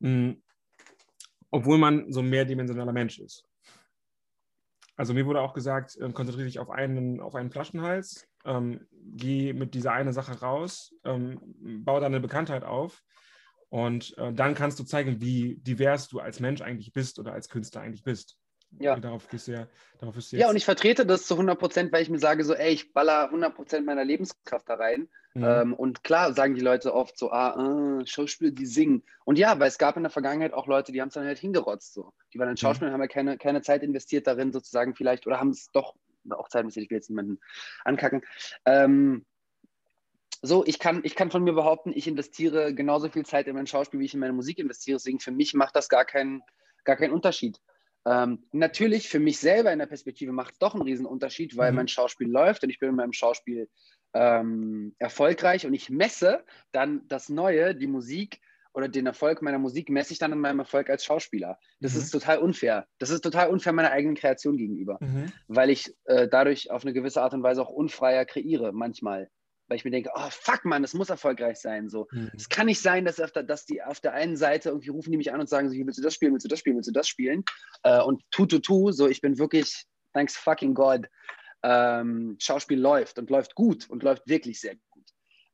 Mhm. 0.01 0.43
Obwohl 1.51 1.79
man 1.79 2.13
so 2.13 2.21
ein 2.21 2.29
mehrdimensionaler 2.29 2.93
Mensch 2.93 3.19
ist. 3.19 3.45
Also 4.97 5.15
mir 5.15 5.25
wurde 5.25 5.41
auch 5.41 5.55
gesagt, 5.55 5.97
äh, 5.97 6.13
konzentriere 6.13 6.47
dich 6.47 6.59
auf 6.59 6.71
einen, 6.71 7.21
auf 7.21 7.35
einen 7.35 7.51
Flaschenhals, 7.51 8.29
ähm, 8.49 8.87
geh 8.93 9.53
mit 9.53 9.75
dieser 9.75 9.93
eine 9.93 10.13
Sache 10.13 10.41
raus, 10.41 10.95
ähm, 11.05 11.41
bau 11.85 12.01
deine 12.01 12.21
Bekanntheit 12.21 12.65
auf 12.65 13.03
und 13.69 14.17
äh, 14.19 14.33
dann 14.33 14.55
kannst 14.55 14.79
du 14.79 14.85
zeigen, 14.85 15.21
wie 15.21 15.57
divers 15.57 16.09
du 16.09 16.21
als 16.21 16.41
Mensch 16.41 16.63
eigentlich 16.63 16.93
bist 16.93 17.19
oder 17.19 17.33
als 17.33 17.49
Künstler 17.49 17.83
eigentlich 17.83 18.03
bist. 18.03 18.37
Ja. 18.79 18.99
Darauf 18.99 19.27
bist 19.29 19.49
du 19.49 19.53
ja, 19.53 19.69
darauf 19.99 20.15
bist 20.15 20.33
du 20.33 20.37
ja, 20.37 20.51
und 20.51 20.57
ich 20.57 20.65
vertrete 20.65 21.07
das 21.07 21.27
zu 21.27 21.35
100 21.35 21.59
Prozent, 21.59 21.93
weil 21.93 22.03
ich 22.03 22.11
mir 22.11 22.19
sage, 22.19 22.45
so, 22.45 22.55
ey, 22.55 22.73
ich 22.73 22.93
baller 22.93 23.27
100 23.27 23.55
Prozent 23.55 23.87
meiner 23.87 24.05
Lebenskraft 24.05 24.69
da 24.69 24.75
rein. 24.75 25.09
Mhm. 25.35 25.45
Ähm, 25.45 25.75
und 25.75 26.05
klar 26.05 26.33
sagen 26.35 26.55
die 26.55 26.61
Leute 26.61 26.95
oft 26.95 27.17
so, 27.19 27.31
ah, 27.31 28.01
äh, 28.01 28.07
Schauspieler, 28.07 28.51
die 28.51 28.67
singen. 28.67 29.05
Und 29.25 29.39
ja, 29.39 29.59
weil 29.59 29.69
es 29.69 29.79
gab 29.79 29.97
in 29.97 30.03
der 30.03 30.11
Vergangenheit 30.11 30.53
auch 30.53 30.67
Leute, 30.67 30.93
die 30.93 31.01
haben 31.01 31.09
es 31.09 31.15
dann 31.15 31.25
halt 31.25 31.39
hingerotzt. 31.39 31.95
So. 31.95 32.13
Die 32.33 32.39
waren 32.39 32.49
dann 32.49 32.57
Schauspieler, 32.57 32.91
mhm. 32.91 32.95
haben 32.95 33.03
ja 33.03 33.09
keine, 33.09 33.39
keine 33.39 33.63
Zeit 33.63 33.83
investiert 33.83 34.27
darin, 34.27 34.53
sozusagen 34.53 34.95
vielleicht, 34.95 35.27
oder 35.27 35.41
haben 35.41 35.51
es 35.51 35.71
doch 35.73 35.95
auch 36.33 36.49
Zeit 36.49 36.63
investiert, 36.63 36.85
ich 36.85 36.91
will 36.91 36.99
jetzt 36.99 37.11
niemanden 37.11 37.41
ankacken. 37.85 38.23
Ähm, 38.65 39.25
so, 40.41 40.65
ich 40.65 40.79
kann, 40.79 41.01
ich 41.05 41.15
kann 41.17 41.31
von 41.31 41.43
mir 41.43 41.53
behaupten, 41.53 41.93
ich 41.95 42.07
investiere 42.07 42.73
genauso 42.75 43.09
viel 43.09 43.27
Zeit 43.27 43.49
in 43.49 43.57
mein 43.57 43.67
Schauspiel, 43.67 44.01
wie 44.01 44.05
ich 44.05 44.15
in 44.15 44.21
meine 44.21 44.33
Musik 44.33 44.59
investiere. 44.59 44.97
Deswegen 44.97 45.21
für 45.21 45.33
mich 45.33 45.55
macht 45.55 45.75
das 45.75 45.89
gar 45.89 46.05
keinen, 46.05 46.43
gar 46.85 46.97
keinen 46.97 47.13
Unterschied. 47.13 47.61
Ähm, 48.07 48.45
natürlich 48.53 49.09
für 49.09 49.19
mich 49.19 49.39
selber 49.39 49.73
in 49.73 49.81
der 49.81 49.87
Perspektive 49.87 50.33
macht 50.33 50.53
es 50.53 50.59
doch 50.59 50.75
einen 50.75 50.85
riesen 50.85 51.07
Unterschied, 51.07 51.57
weil 51.57 51.73
mhm. 51.73 51.77
mein 51.77 51.89
Schauspiel 51.89 52.29
läuft 52.29 52.63
und 52.63 52.71
ich 52.71 52.79
bin 52.79 52.91
in 52.91 52.95
meinem 52.95 53.13
Schauspiel 53.13 53.69
ähm, 54.15 54.95
erfolgreich 54.99 55.67
und 55.67 55.75
ich 55.75 55.91
messe 55.91 56.45
dann 56.73 57.07
das 57.09 57.29
Neue, 57.29 57.75
die 57.75 57.87
Musik 57.87 58.41
oder 58.79 58.89
den 58.89 59.07
Erfolg 59.07 59.43
meiner 59.43 59.59
Musik 59.59 59.91
messe 59.91 60.13
ich 60.13 60.21
dann 60.21 60.33
an 60.33 60.39
meinem 60.39 60.61
Erfolg 60.61 60.89
als 60.89 61.05
Schauspieler. 61.05 61.59
Das 61.81 61.95
mhm. 61.95 61.99
ist 61.99 62.11
total 62.11 62.39
unfair. 62.39 62.87
Das 62.99 63.11
ist 63.11 63.23
total 63.23 63.51
unfair 63.51 63.73
meiner 63.73 63.91
eigenen 63.91 64.15
Kreation 64.15 64.57
gegenüber, 64.57 64.99
mhm. 65.01 65.33
weil 65.49 65.71
ich 65.71 65.93
äh, 66.05 66.29
dadurch 66.29 66.71
auf 66.71 66.85
eine 66.85 66.93
gewisse 66.93 67.21
Art 67.21 67.35
und 67.35 67.43
Weise 67.43 67.61
auch 67.61 67.71
unfreier 67.71 68.25
kreiere 68.25 68.73
manchmal 68.73 69.29
weil 69.71 69.77
ich 69.77 69.85
mir 69.85 69.91
denke, 69.91 70.09
oh 70.15 70.31
fuck 70.31 70.65
man, 70.65 70.81
das 70.81 70.95
muss 70.95 71.11
erfolgreich 71.11 71.59
sein. 71.59 71.91
So, 71.91 72.09
mhm. 72.11 72.31
es 72.35 72.49
kann 72.49 72.65
nicht 72.65 72.81
sein, 72.81 73.05
dass, 73.05 73.21
auf 73.21 73.33
der, 73.33 73.43
dass 73.43 73.67
die 73.67 73.83
auf 73.83 74.01
der 74.01 74.15
einen 74.15 74.35
Seite 74.35 74.71
irgendwie 74.71 74.89
rufen 74.89 75.11
die 75.11 75.19
mich 75.19 75.31
an 75.31 75.41
und 75.41 75.49
sagen, 75.51 75.69
so, 75.69 75.77
willst 75.77 75.99
du 75.99 76.03
das 76.03 76.15
spielen, 76.15 76.33
willst 76.33 76.47
du 76.47 76.49
das 76.49 76.59
spielen, 76.59 76.77
willst 76.77 76.89
du 76.89 76.93
das 76.95 77.07
spielen? 77.07 77.45
Äh, 77.83 78.01
und 78.01 78.23
tu 78.31 78.47
tu 78.47 78.61
tu, 78.61 78.93
so 78.93 79.09
ich 79.09 79.21
bin 79.21 79.39
wirklich, 79.39 79.85
thanks 80.15 80.39
fucking 80.39 80.73
God, 80.73 81.07
ähm, 81.63 82.37
Schauspiel 82.41 82.81
läuft 82.81 83.19
und 83.19 83.29
läuft 83.29 83.55
gut 83.55 83.91
und 83.91 84.03
läuft 84.03 84.27
wirklich 84.27 84.59
sehr 84.59 84.77
gut. 84.77 84.88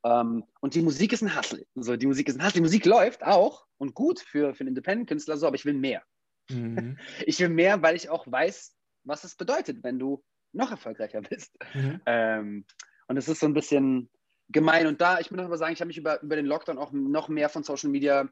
Ähm, 0.05 0.45
und 0.61 0.75
die 0.75 0.83
Musik 0.83 1.13
ist 1.13 1.23
ein 1.23 1.37
Hustle. 1.37 1.67
So, 1.75 1.97
die 1.97 2.07
Musik 2.07 2.29
ist 2.29 2.39
ein 2.39 2.45
Hustle. 2.45 2.59
Die 2.59 2.65
Musik 2.65 2.85
läuft 2.85 3.25
auch 3.25 3.67
und 3.79 3.95
gut 3.95 4.21
für, 4.21 4.55
für 4.55 4.61
einen 4.61 4.69
Independent-Künstler, 4.69 5.37
so, 5.37 5.47
aber 5.47 5.57
ich 5.57 5.65
will 5.65 5.75
mehr. 5.75 6.03
Mhm. 6.51 6.99
Ich 7.27 7.41
will 7.41 7.49
mehr, 7.49 7.83
weil 7.83 7.97
ich 7.97 8.11
auch 8.11 8.31
weiß, 8.31 8.77
was 9.05 9.25
es 9.25 9.35
bedeutet, 9.35 9.83
wenn 9.83 9.99
du 9.99 10.23
noch 10.53 10.71
erfolgreicher 10.71 11.23
bist. 11.23 11.57
Mhm. 11.75 12.01
Ähm, 12.07 12.65
und 13.09 13.17
es 13.17 13.29
ist 13.29 13.41
so 13.41 13.47
ein 13.47 13.55
bisschen 13.55 14.11
gemein. 14.49 14.87
Und 14.87 15.01
da, 15.01 15.19
ich 15.21 15.31
muss 15.31 15.41
aber 15.41 15.57
sagen, 15.57 15.73
ich 15.73 15.81
habe 15.81 15.89
mich 15.89 15.99
über, 15.99 16.23
über 16.23 16.37
den 16.37 16.47
Lockdown 16.47 16.79
auch 16.79 16.93
noch 16.93 17.29
mehr 17.29 17.49
von 17.49 17.63
Social 17.63 17.91
Media, 17.91 18.29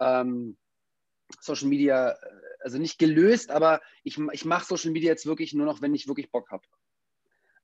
ähm, 0.00 0.56
Social 1.40 1.68
Media, 1.68 2.10
äh, 2.10 2.16
also 2.60 2.78
nicht 2.78 2.98
gelöst, 2.98 3.50
aber 3.50 3.80
ich, 4.04 4.18
ich 4.32 4.44
mache 4.44 4.64
Social 4.64 4.92
Media 4.92 5.10
jetzt 5.10 5.26
wirklich 5.26 5.54
nur 5.54 5.66
noch, 5.66 5.82
wenn 5.82 5.94
ich 5.94 6.08
wirklich 6.08 6.30
Bock 6.30 6.50
habe. 6.50 6.64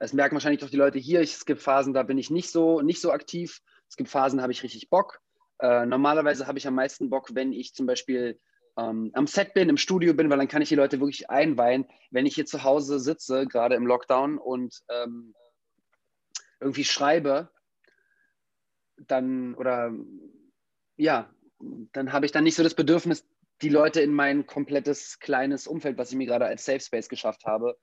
Das 0.01 0.15
merken 0.15 0.35
wahrscheinlich 0.35 0.63
doch 0.63 0.71
die 0.71 0.79
Leute 0.79 0.99
hier. 0.99 1.21
es 1.21 1.45
gibt 1.45 1.61
Phasen, 1.61 1.93
da 1.93 2.03
bin 2.03 2.17
ich 2.17 2.31
nicht 2.31 2.51
so, 2.51 2.81
nicht 2.81 3.03
so 3.03 3.13
aktiv. 3.13 3.61
Es 3.87 3.97
gibt 3.97 4.09
Phasen, 4.09 4.39
da 4.39 4.43
habe 4.43 4.53
ich 4.53 4.63
richtig 4.63 4.89
Bock. 4.89 5.21
Äh, 5.59 5.85
normalerweise 5.85 6.47
habe 6.47 6.59
ich 6.59 6.67
am 6.67 6.75
meisten 6.75 7.11
Bock, 7.11 7.35
wenn 7.35 7.53
ich 7.53 7.75
zum 7.75 7.85
Beispiel 7.85 8.41
ähm, 8.79 9.11
am 9.13 9.27
Set 9.27 9.53
bin, 9.53 9.69
im 9.69 9.77
Studio 9.77 10.15
bin, 10.15 10.31
weil 10.31 10.39
dann 10.39 10.49
kann 10.49 10.63
ich 10.63 10.71
die 10.71 10.75
Leute 10.75 11.01
wirklich 11.01 11.29
einweihen. 11.29 11.87
Wenn 12.11 12.25
ich 12.25 12.35
hier 12.35 12.47
zu 12.47 12.65
Hause 12.65 12.99
sitze, 12.99 13.47
gerade 13.47 13.75
im 13.75 13.87
Lockdown 13.87 14.39
und 14.39 14.81
ähm, 14.89 15.35
irgendwie 16.61 16.85
schreibe, 16.85 17.51
dann 19.07 19.55
oder 19.55 19.93
ja, 20.97 21.31
dann 21.93 22.13
habe 22.13 22.25
ich 22.25 22.33
dann 22.33 22.45
nicht 22.45 22.55
so 22.55 22.63
das 22.63 22.75
Bedürfnis, 22.75 23.27
die 23.61 23.69
Leute 23.69 24.01
in 24.01 24.15
mein 24.15 24.47
komplettes 24.47 25.19
kleines 25.19 25.67
Umfeld, 25.67 25.99
was 25.99 26.11
ich 26.11 26.17
mir 26.17 26.27
gerade 26.27 26.47
als 26.47 26.65
Safe 26.65 26.81
Space 26.81 27.11
geschafft 27.11 27.45
habe, 27.45 27.79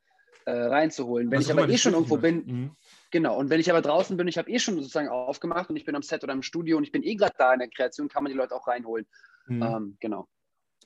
äh, 0.48 0.68
reinzuholen. 0.68 1.30
Wenn 1.30 1.42
ich 1.42 1.52
aber 1.52 1.68
eh 1.68 1.78
schon 1.78 1.94
irgendwo 1.94 2.16
bin, 2.16 2.46
mhm. 2.46 2.72
genau, 3.12 3.38
und 3.38 3.50
wenn 3.50 3.60
ich 3.60 3.70
aber 3.70 3.82
draußen 3.82 4.16
bin, 4.16 4.30
ich 4.30 4.38
habe 4.38 4.50
eh 4.50 4.60
schon 4.60 4.76
sozusagen 4.76 5.10
aufgemacht 5.10 5.70
und 5.70 5.76
ich 5.76 5.84
bin 5.84 5.94
am 5.94 6.02
Set 6.02 6.24
oder 6.24 6.32
im 6.32 6.42
Studio 6.42 6.78
und 6.78 6.84
ich 6.84 6.94
bin 6.94 7.04
eh 7.04 7.16
gerade 7.16 7.36
da 7.38 7.52
in 7.52 7.60
der 7.60 7.68
Kreation, 7.68 8.08
kann 8.08 8.24
man 8.24 8.32
die 8.32 8.38
Leute 8.38 8.56
auch 8.56 8.66
reinholen. 8.66 9.06
Mhm. 9.48 9.62
Ähm, 9.62 9.98
genau. 10.00 10.30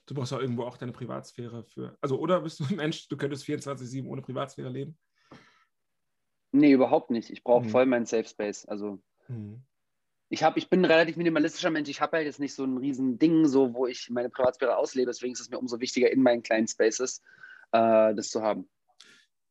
Du 0.07 0.15
brauchst 0.15 0.33
auch 0.33 0.39
irgendwo 0.39 0.63
auch 0.63 0.77
deine 0.77 0.93
Privatsphäre 0.93 1.63
für. 1.63 1.95
Also, 2.01 2.17
oder 2.17 2.41
bist 2.41 2.59
du 2.59 2.63
ein 2.63 2.75
Mensch, 2.75 3.07
du 3.07 3.17
könntest 3.17 3.45
24-7 3.45 4.07
ohne 4.07 4.23
Privatsphäre 4.23 4.69
leben? 4.69 4.97
Nee, 6.51 6.71
überhaupt 6.71 7.11
nicht. 7.11 7.29
Ich 7.29 7.43
brauche 7.43 7.65
mhm. 7.65 7.69
voll 7.69 7.85
meinen 7.85 8.07
Safe 8.07 8.27
Space. 8.27 8.65
Also 8.65 8.99
mhm. 9.27 9.61
ich, 10.29 10.43
hab, 10.43 10.57
ich 10.57 10.71
bin 10.71 10.81
ein 10.81 10.91
relativ 10.91 11.17
minimalistischer 11.17 11.69
Mensch. 11.69 11.87
Ich 11.87 12.01
habe 12.01 12.17
halt 12.17 12.25
jetzt 12.25 12.39
nicht 12.39 12.55
so 12.55 12.63
ein 12.63 12.77
riesen 12.77 13.19
Ding, 13.19 13.45
so, 13.45 13.75
wo 13.75 13.85
ich 13.85 14.09
meine 14.09 14.29
Privatsphäre 14.29 14.75
auslebe. 14.75 15.11
Deswegen 15.11 15.33
ist 15.33 15.39
es 15.39 15.51
mir 15.51 15.59
umso 15.59 15.79
wichtiger, 15.79 16.11
in 16.11 16.23
meinen 16.23 16.41
kleinen 16.41 16.67
Spaces 16.67 17.21
äh, 17.71 18.15
das 18.15 18.29
zu 18.29 18.41
haben. 18.41 18.67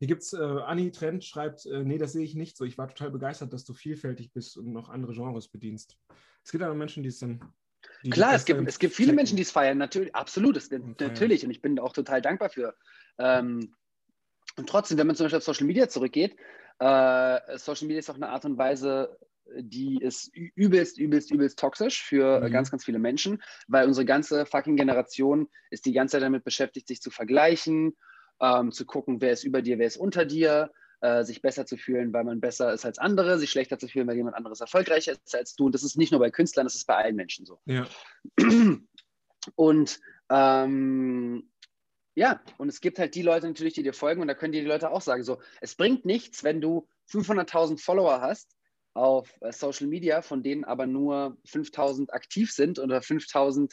Hier 0.00 0.08
gibt 0.08 0.22
es, 0.22 0.32
äh, 0.32 0.38
Anni 0.38 0.90
Trent 0.92 1.26
schreibt, 1.26 1.66
äh, 1.66 1.84
nee, 1.84 1.98
das 1.98 2.12
sehe 2.12 2.24
ich 2.24 2.34
nicht 2.34 2.56
so. 2.56 2.64
Ich 2.64 2.78
war 2.78 2.88
total 2.88 3.10
begeistert, 3.10 3.52
dass 3.52 3.66
du 3.66 3.74
vielfältig 3.74 4.32
bist 4.32 4.56
und 4.56 4.72
noch 4.72 4.88
andere 4.88 5.12
Genres 5.12 5.48
bedienst. 5.48 5.98
Es 6.42 6.52
gibt 6.52 6.64
aber 6.64 6.74
Menschen, 6.74 7.02
die 7.02 7.10
es 7.10 7.18
dann. 7.18 7.44
Die 8.02 8.08
Klar, 8.08 8.34
es 8.34 8.46
gibt, 8.46 8.66
es 8.66 8.78
gibt 8.78 8.94
viele 8.94 9.12
Menschen, 9.12 9.36
die 9.36 9.42
es 9.42 9.50
feiern, 9.50 9.76
natürlich, 9.76 10.14
absolut, 10.14 10.56
es, 10.56 10.70
natürlich. 10.70 11.44
Und 11.44 11.50
ich 11.50 11.60
bin 11.60 11.78
auch 11.78 11.92
total 11.92 12.22
dankbar 12.22 12.48
für. 12.48 12.74
Ähm, 13.18 13.74
und 14.56 14.68
trotzdem, 14.70 14.96
wenn 14.96 15.06
man 15.06 15.16
zum 15.16 15.24
Beispiel 15.24 15.36
auf 15.36 15.44
Social 15.44 15.66
Media 15.66 15.86
zurückgeht, 15.88 16.34
äh, 16.78 17.58
Social 17.58 17.86
Media 17.86 17.98
ist 17.98 18.10
auch 18.10 18.16
eine 18.16 18.30
Art 18.30 18.46
und 18.46 18.56
Weise, 18.56 19.18
die 19.54 19.98
ist 20.00 20.34
übelst, 20.34 20.98
übelst, 20.98 21.30
übelst 21.30 21.58
toxisch 21.58 22.02
für 22.02 22.40
mhm. 22.40 22.50
ganz, 22.50 22.70
ganz 22.70 22.86
viele 22.86 22.98
Menschen, 22.98 23.42
weil 23.68 23.86
unsere 23.86 24.06
ganze 24.06 24.46
fucking 24.46 24.76
Generation 24.76 25.48
ist 25.70 25.84
die 25.84 25.92
ganze 25.92 26.12
Zeit 26.12 26.22
damit 26.22 26.44
beschäftigt, 26.44 26.88
sich 26.88 27.02
zu 27.02 27.10
vergleichen, 27.10 27.96
ähm, 28.40 28.72
zu 28.72 28.84
gucken, 28.86 29.20
wer 29.20 29.32
ist 29.32 29.44
über 29.44 29.62
dir, 29.62 29.78
wer 29.78 29.86
ist 29.86 29.96
unter 29.96 30.24
dir, 30.24 30.70
äh, 31.00 31.24
sich 31.24 31.40
besser 31.42 31.66
zu 31.66 31.76
fühlen, 31.76 32.12
weil 32.12 32.24
man 32.24 32.40
besser 32.40 32.72
ist 32.72 32.84
als 32.84 32.98
andere, 32.98 33.38
sich 33.38 33.50
schlechter 33.50 33.78
zu 33.78 33.88
fühlen, 33.88 34.06
weil 34.06 34.16
jemand 34.16 34.36
anderes 34.36 34.60
erfolgreicher 34.60 35.12
ist 35.12 35.34
als 35.34 35.54
du. 35.54 35.66
Und 35.66 35.74
das 35.74 35.82
ist 35.82 35.96
nicht 35.96 36.12
nur 36.12 36.20
bei 36.20 36.30
Künstlern, 36.30 36.66
das 36.66 36.74
ist 36.74 36.86
bei 36.86 36.96
allen 36.96 37.16
Menschen 37.16 37.46
so. 37.46 37.58
Ja. 37.64 37.86
Und 39.56 40.00
ähm, 40.28 41.50
ja, 42.14 42.42
und 42.58 42.68
es 42.68 42.80
gibt 42.80 42.98
halt 42.98 43.14
die 43.14 43.22
Leute 43.22 43.46
natürlich, 43.46 43.74
die 43.74 43.82
dir 43.82 43.94
folgen 43.94 44.20
und 44.20 44.28
da 44.28 44.34
können 44.34 44.52
dir 44.52 44.60
die 44.60 44.68
Leute 44.68 44.90
auch 44.90 45.00
sagen, 45.00 45.22
so, 45.22 45.40
es 45.62 45.74
bringt 45.74 46.04
nichts, 46.04 46.44
wenn 46.44 46.60
du 46.60 46.86
500.000 47.10 47.82
Follower 47.82 48.20
hast 48.20 48.54
auf 48.92 49.32
äh, 49.40 49.52
Social 49.52 49.86
Media, 49.86 50.20
von 50.20 50.42
denen 50.42 50.64
aber 50.64 50.86
nur 50.86 51.38
5.000 51.46 52.10
aktiv 52.10 52.52
sind 52.52 52.78
oder 52.78 52.98
5.000 52.98 53.72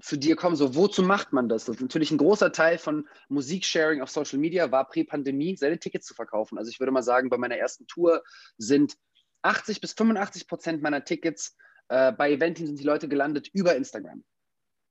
zu 0.00 0.16
dir 0.16 0.36
kommen. 0.36 0.56
So, 0.56 0.74
wozu 0.74 1.02
macht 1.02 1.32
man 1.32 1.48
das? 1.48 1.66
das 1.66 1.80
natürlich 1.80 2.10
ein 2.10 2.18
großer 2.18 2.52
Teil 2.52 2.78
von 2.78 3.08
Musiksharing 3.28 4.00
auf 4.00 4.10
Social 4.10 4.38
Media 4.38 4.70
war 4.70 4.88
Prä-Pandemie, 4.88 5.56
seine 5.56 5.78
Tickets 5.78 6.06
zu 6.06 6.14
verkaufen. 6.14 6.58
Also 6.58 6.70
ich 6.70 6.80
würde 6.80 6.92
mal 6.92 7.02
sagen, 7.02 7.30
bei 7.30 7.38
meiner 7.38 7.56
ersten 7.56 7.86
Tour 7.86 8.22
sind 8.58 8.96
80 9.42 9.80
bis 9.80 9.92
85 9.92 10.48
Prozent 10.48 10.82
meiner 10.82 11.04
Tickets 11.04 11.56
äh, 11.88 12.12
bei 12.12 12.32
Eventing 12.32 12.66
sind 12.66 12.78
die 12.78 12.84
Leute 12.84 13.08
gelandet 13.08 13.48
über 13.52 13.76
Instagram. 13.76 14.24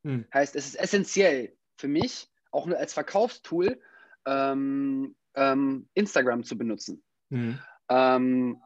Hm. 0.04 0.26
Heißt, 0.34 0.56
es 0.56 0.68
ist 0.68 0.76
essentiell 0.76 1.56
für 1.78 1.88
mich, 1.88 2.30
auch 2.52 2.66
nur 2.66 2.78
als 2.78 2.94
Verkaufstool, 2.94 3.82
ähm, 4.26 5.16
ähm, 5.36 5.90
Instagram 5.94 6.44
zu 6.44 6.58
benutzen. 6.58 7.04
Hm. 7.32 7.60
Ähm, 7.90 8.62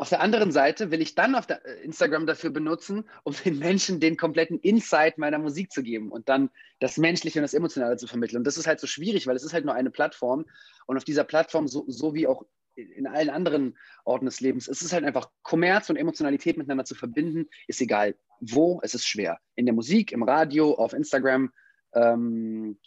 auf 0.00 0.08
der 0.08 0.22
anderen 0.22 0.50
Seite 0.50 0.90
will 0.90 1.02
ich 1.02 1.14
dann 1.14 1.34
auf 1.34 1.46
äh, 1.50 1.58
Instagram 1.82 2.26
dafür 2.26 2.48
benutzen, 2.48 3.04
um 3.22 3.34
den 3.44 3.58
Menschen 3.58 4.00
den 4.00 4.16
kompletten 4.16 4.58
Insight 4.58 5.18
meiner 5.18 5.38
Musik 5.38 5.70
zu 5.70 5.82
geben 5.82 6.10
und 6.10 6.30
dann 6.30 6.48
das 6.78 6.96
Menschliche 6.96 7.38
und 7.38 7.42
das 7.42 7.52
Emotionale 7.52 7.98
zu 7.98 8.06
vermitteln. 8.06 8.38
Und 8.38 8.46
das 8.46 8.56
ist 8.56 8.66
halt 8.66 8.80
so 8.80 8.86
schwierig, 8.86 9.26
weil 9.26 9.36
es 9.36 9.44
ist 9.44 9.52
halt 9.52 9.66
nur 9.66 9.74
eine 9.74 9.90
Plattform. 9.90 10.46
Und 10.86 10.96
auf 10.96 11.04
dieser 11.04 11.24
Plattform, 11.24 11.68
so, 11.68 11.84
so 11.86 12.14
wie 12.14 12.26
auch 12.26 12.46
in 12.76 13.06
allen 13.06 13.28
anderen 13.28 13.76
Orten 14.06 14.24
des 14.24 14.40
Lebens, 14.40 14.68
es 14.68 14.80
ist 14.80 14.94
halt 14.94 15.04
einfach 15.04 15.28
Kommerz 15.42 15.90
und 15.90 15.96
Emotionalität 15.96 16.56
miteinander 16.56 16.86
zu 16.86 16.94
verbinden, 16.94 17.50
ist 17.66 17.82
egal 17.82 18.14
wo, 18.40 18.80
es 18.82 18.94
ist 18.94 19.06
schwer. 19.06 19.38
In 19.54 19.66
der 19.66 19.74
Musik, 19.74 20.12
im 20.12 20.22
Radio, 20.22 20.72
auf 20.76 20.94
Instagram. 20.94 21.52
Ähm, 21.92 22.78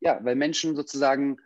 ja, 0.00 0.18
weil 0.24 0.34
Menschen 0.34 0.76
sozusagen 0.76 1.36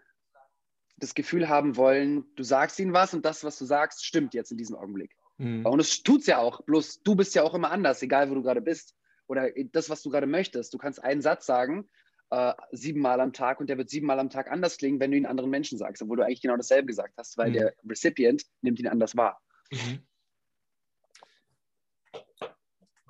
das 0.97 1.15
Gefühl 1.15 1.49
haben 1.49 1.77
wollen, 1.77 2.25
du 2.37 2.43
sagst 2.43 2.79
ihnen 2.79 2.93
was 2.93 3.15
und 3.15 3.25
das, 3.25 3.45
was 3.45 3.59
du 3.59 3.65
sagst, 3.65 4.05
stimmt 4.05 4.35
jetzt 4.35 4.53
in 4.53 4.59
diesem 4.59 4.77
Augenblick. 4.77 5.17
Mhm. 5.39 5.67
Und 5.67 5.81
es 5.81 6.03
tut 6.03 6.21
es 6.21 6.27
ja 6.27 6.39
auch, 6.39 6.61
bloß 6.63 7.03
du 7.03 7.17
bist 7.17 7.35
ja 7.35 7.43
auch 7.43 7.55
immer 7.55 7.71
anders, 7.71 8.03
egal 8.03 8.31
wo 8.31 8.35
du 8.35 8.43
gerade 8.43 8.61
bist. 8.61 8.95
Oder 9.27 9.51
das, 9.73 9.89
was 9.89 10.03
du 10.03 10.11
gerade 10.11 10.27
möchtest. 10.27 10.75
Du 10.75 10.79
kannst 10.79 11.03
einen 11.03 11.23
Satz 11.23 11.47
sagen, 11.47 11.89
äh, 12.31 12.53
siebenmal 12.73 13.21
am 13.21 13.33
Tag 13.33 13.59
und 13.59 13.69
der 13.69 13.79
wird 13.79 13.89
siebenmal 13.89 14.19
am 14.19 14.31
Tag 14.31 14.51
anders 14.51 14.77
klingen, 14.77 15.01
wenn 15.01 15.11
du 15.11 15.17
ihn 15.17 15.27
anderen 15.27 15.51
Menschen 15.51 15.79
sagst, 15.79 16.03
obwohl 16.03 16.19
du 16.19 16.25
eigentlich 16.25 16.43
genau 16.43 16.57
dasselbe 16.57 16.87
gesagt 16.87 17.15
hast, 17.17 17.39
weil 17.39 17.51
mhm. 17.51 17.55
der 17.55 17.75
Recipient 17.89 18.45
nimmt 18.61 18.79
ihn 18.79 18.89
anders 18.89 19.17
wahr. 19.17 19.41
Mhm. 19.73 20.01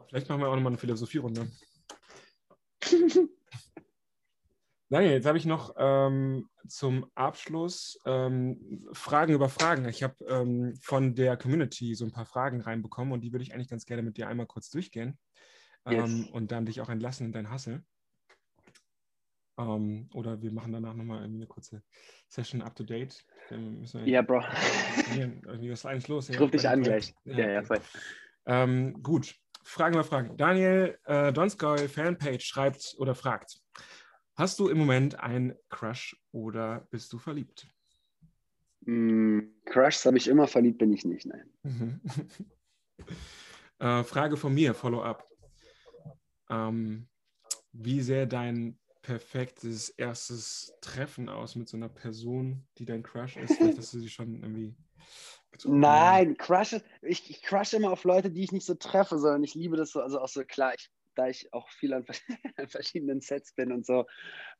Vielleicht 0.08 0.28
machen 0.28 0.40
wir 0.40 0.48
auch 0.48 0.54
nochmal 0.54 0.70
eine 0.70 0.78
Philosophierunde. 0.78 1.50
Daniel, 4.94 5.14
jetzt 5.14 5.26
habe 5.26 5.38
ich 5.38 5.44
noch 5.44 5.74
ähm, 5.76 6.48
zum 6.68 7.10
Abschluss 7.16 7.98
ähm, 8.06 8.86
Fragen 8.92 9.32
über 9.32 9.48
Fragen. 9.48 9.88
Ich 9.88 10.04
habe 10.04 10.14
ähm, 10.28 10.76
von 10.80 11.16
der 11.16 11.36
Community 11.36 11.96
so 11.96 12.04
ein 12.04 12.12
paar 12.12 12.26
Fragen 12.26 12.60
reinbekommen 12.60 13.12
und 13.12 13.22
die 13.22 13.32
würde 13.32 13.42
ich 13.42 13.52
eigentlich 13.52 13.68
ganz 13.68 13.86
gerne 13.86 14.04
mit 14.04 14.16
dir 14.16 14.28
einmal 14.28 14.46
kurz 14.46 14.70
durchgehen 14.70 15.18
yes. 15.90 16.08
Ähm, 16.08 16.28
und 16.30 16.52
dann 16.52 16.64
dich 16.64 16.80
auch 16.80 16.88
entlassen 16.90 17.26
in 17.26 17.32
dein 17.32 17.50
Hassel. 17.50 17.82
Ähm, 19.58 20.08
oder 20.14 20.40
wir 20.42 20.52
machen 20.52 20.70
danach 20.70 20.94
nochmal 20.94 21.24
eine 21.24 21.48
kurze 21.48 21.82
Session 22.28 22.62
up 22.62 22.76
to 22.76 22.84
date. 22.84 23.26
Ja, 24.04 24.22
Bro. 24.22 24.42
Wie 25.58 25.70
ist 25.70 25.86
eigentlich 25.86 26.06
los? 26.06 26.28
Ich 26.28 26.38
rufe 26.38 26.52
dich 26.52 26.68
an 26.68 26.84
gleich. 26.84 27.12
Ja, 27.24 27.38
ja, 27.38 27.50
ja 27.50 27.62
voll. 27.64 27.80
Ähm, 28.46 29.02
gut, 29.02 29.34
Fragen 29.64 29.94
über 29.94 30.04
Fragen. 30.04 30.36
Daniel 30.36 30.96
äh, 31.06 31.32
Donskoy 31.32 31.88
Fanpage 31.88 32.44
schreibt 32.44 32.94
oder 32.98 33.16
fragt, 33.16 33.60
Hast 34.36 34.58
du 34.58 34.68
im 34.68 34.78
Moment 34.78 35.20
einen 35.20 35.54
Crush 35.68 36.16
oder 36.32 36.88
bist 36.90 37.12
du 37.12 37.18
verliebt? 37.18 37.68
Mm, 38.80 39.40
Crushs 39.64 40.04
habe 40.04 40.16
ich 40.16 40.26
immer, 40.26 40.48
verliebt 40.48 40.78
bin 40.78 40.92
ich 40.92 41.04
nicht, 41.04 41.26
nein. 41.26 41.50
äh, 43.78 44.02
Frage 44.02 44.36
von 44.36 44.52
mir, 44.52 44.74
Follow-up. 44.74 45.28
Ähm, 46.50 47.06
wie 47.72 48.00
sähe 48.00 48.26
dein 48.26 48.76
perfektes 49.02 49.90
erstes 49.90 50.74
Treffen 50.80 51.28
aus 51.28 51.54
mit 51.54 51.68
so 51.68 51.76
einer 51.76 51.88
Person, 51.88 52.66
die 52.78 52.86
dein 52.86 53.04
Crush 53.04 53.36
ist? 53.36 53.54
Vielleicht 53.54 53.78
hast 53.78 53.94
du 53.94 54.00
sie 54.00 54.10
schon 54.10 54.42
irgendwie. 54.42 54.74
Nein, 55.64 56.36
Crush, 56.36 56.74
ich, 57.02 57.30
ich 57.30 57.40
crush 57.40 57.74
immer 57.74 57.92
auf 57.92 58.02
Leute, 58.02 58.32
die 58.32 58.42
ich 58.42 58.50
nicht 58.50 58.66
so 58.66 58.74
treffe, 58.74 59.20
sondern 59.20 59.44
ich 59.44 59.54
liebe 59.54 59.76
das 59.76 59.90
so, 59.90 60.00
also 60.00 60.18
auch 60.18 60.28
so 60.28 60.42
klar, 60.44 60.74
ich 60.76 60.90
da 61.14 61.28
ich 61.28 61.52
auch 61.52 61.68
viel 61.70 61.92
an, 61.94 62.04
verschiedenen 62.66 63.20
Sets 63.20 63.52
bin 63.54 63.72
und 63.72 63.86
so. 63.86 64.06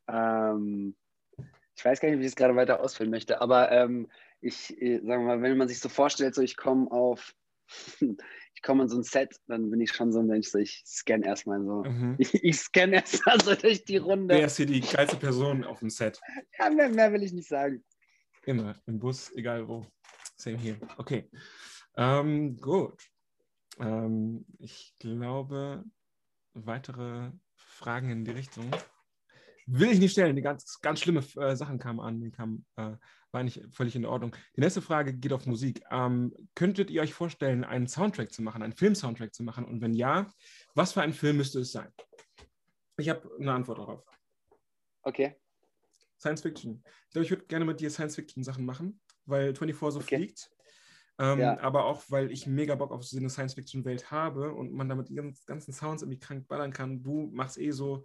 Ähm, 0.09 0.97
ich 1.77 1.85
weiß 1.85 2.01
gar 2.01 2.09
nicht, 2.09 2.19
wie 2.19 2.23
ich 2.23 2.29
es 2.29 2.37
gerade 2.37 2.57
weiter 2.57 2.81
ausfüllen 2.81 3.11
möchte, 3.11 3.41
aber 3.41 3.71
ähm, 3.73 4.09
ich, 4.41 4.81
äh, 4.81 4.99
sagen 4.99 5.27
wir 5.27 5.37
mal, 5.37 5.43
wenn 5.43 5.57
man 5.57 5.69
sich 5.69 5.81
so 5.81 5.89
vorstellt, 5.89 6.35
so 6.35 6.43
ich 6.43 6.57
komme 6.57 6.91
auf, 6.91 7.35
ich 8.01 8.63
komme 8.63 8.83
an 8.83 8.89
so 8.89 8.99
ein 8.99 9.03
Set, 9.03 9.41
dann 9.49 9.71
bin 9.71 9.81
ich 9.81 9.93
schon 9.93 10.13
so 10.13 10.21
ein 10.21 10.27
Mensch, 10.27 10.49
so 10.49 10.59
ich 10.59 10.83
scanne 10.87 11.27
erstmal 11.27 11.65
so. 11.65 11.83
Mhm. 11.85 12.17
Ich, 12.19 12.35
ich 12.35 12.59
scanne 12.59 12.97
erstmal 12.97 13.41
so 13.41 13.55
durch 13.55 13.85
die 13.85 13.97
Runde. 13.97 14.35
Wer 14.35 14.47
ist 14.47 14.57
hier 14.57 14.67
die 14.67 14.81
geilste 14.81 15.17
Person 15.17 15.65
auf 15.65 15.81
dem 15.81 15.91
Set? 15.91 16.21
Ja, 16.59 16.71
mehr, 16.71 16.89
mehr 16.89 17.13
will 17.13 17.23
ich 17.23 17.33
nicht 17.33 17.49
sagen. 17.49 17.85
Immer, 18.47 18.77
im 18.87 18.99
Bus, 18.99 19.33
egal 19.35 19.67
wo. 19.67 19.87
Same 20.37 20.59
hier. 20.59 20.79
Okay. 20.99 21.31
Ähm, 21.97 22.57
gut. 22.57 23.03
Ähm, 23.81 24.45
ich 24.59 24.95
glaube, 24.99 25.85
weitere 26.55 27.31
Fragen 27.57 28.11
in 28.11 28.25
die 28.25 28.31
Richtung? 28.31 28.71
Will 29.67 29.91
ich 29.91 29.99
nicht 29.99 30.13
stellen. 30.13 30.37
Die 30.37 30.43
ganz, 30.43 30.81
ganz 30.81 31.01
schlimme 31.01 31.21
äh, 31.37 31.57
Sachen 31.57 31.79
kamen 31.79 32.01
an. 32.01 32.21
Die 32.21 32.31
kamen, 32.31 32.67
äh, 32.77 32.93
war 33.33 33.43
nicht 33.43 33.63
völlig 33.73 33.97
in 33.97 34.05
Ordnung. 34.05 34.37
Die 34.57 34.61
nächste 34.61 34.83
Frage 34.83 35.15
geht 35.15 35.33
auf 35.33 35.47
Musik. 35.47 35.83
Ähm, 35.91 36.35
könntet 36.55 36.91
ihr 36.91 37.03
euch 37.03 37.15
vorstellen, 37.15 37.65
einen 37.65 37.87
Soundtrack 37.87 38.33
zu 38.33 38.43
machen, 38.43 38.63
einen 38.63 38.75
Film-Soundtrack 38.75 39.35
zu 39.35 39.43
machen? 39.43 39.65
Und 39.65 39.81
wenn 39.81 39.95
ja, 39.95 40.27
was 40.75 40.93
für 40.93 41.03
ein 41.03 41.13
Film 41.15 41.39
müsste 41.39 41.61
es 41.61 41.73
sein? 41.73 41.91
Ich 42.99 43.09
habe 43.09 43.29
eine 43.41 43.53
Antwort 43.53 43.79
darauf. 43.79 44.05
Okay. 45.03 45.35
Science 46.19 46.43
Fiction. 46.43 46.83
Ich 46.85 47.11
glaube, 47.11 47.25
ich 47.25 47.31
würde 47.31 47.47
gerne 47.47 47.65
mit 47.65 47.81
dir 47.81 47.91
Science 47.91 48.17
Fiction 48.17 48.45
Sachen 48.45 48.65
machen, 48.65 49.01
weil 49.25 49.55
24 49.55 49.95
so 49.95 50.01
okay. 50.01 50.17
fliegt. 50.17 50.51
Ähm, 51.19 51.39
ja. 51.39 51.61
Aber 51.61 51.85
auch, 51.85 52.03
weil 52.09 52.33
ich 52.33 52.47
mega 52.47 52.75
Bock 52.75 52.91
auf 52.91 53.05
so 53.05 53.17
eine 53.17 53.31
Science-Fiction-Welt 53.31 54.11
habe 54.11 54.53
und 54.53 54.73
man 54.73 54.89
damit 54.89 55.09
die 55.09 55.15
ganzen 55.15 55.73
Sounds 55.73 56.03
irgendwie 56.03 56.19
krank 56.19 56.49
ballern 56.49 56.73
kann. 56.73 57.03
Du 57.03 57.31
machst 57.33 57.59
eh 57.59 57.71
so, 57.71 58.05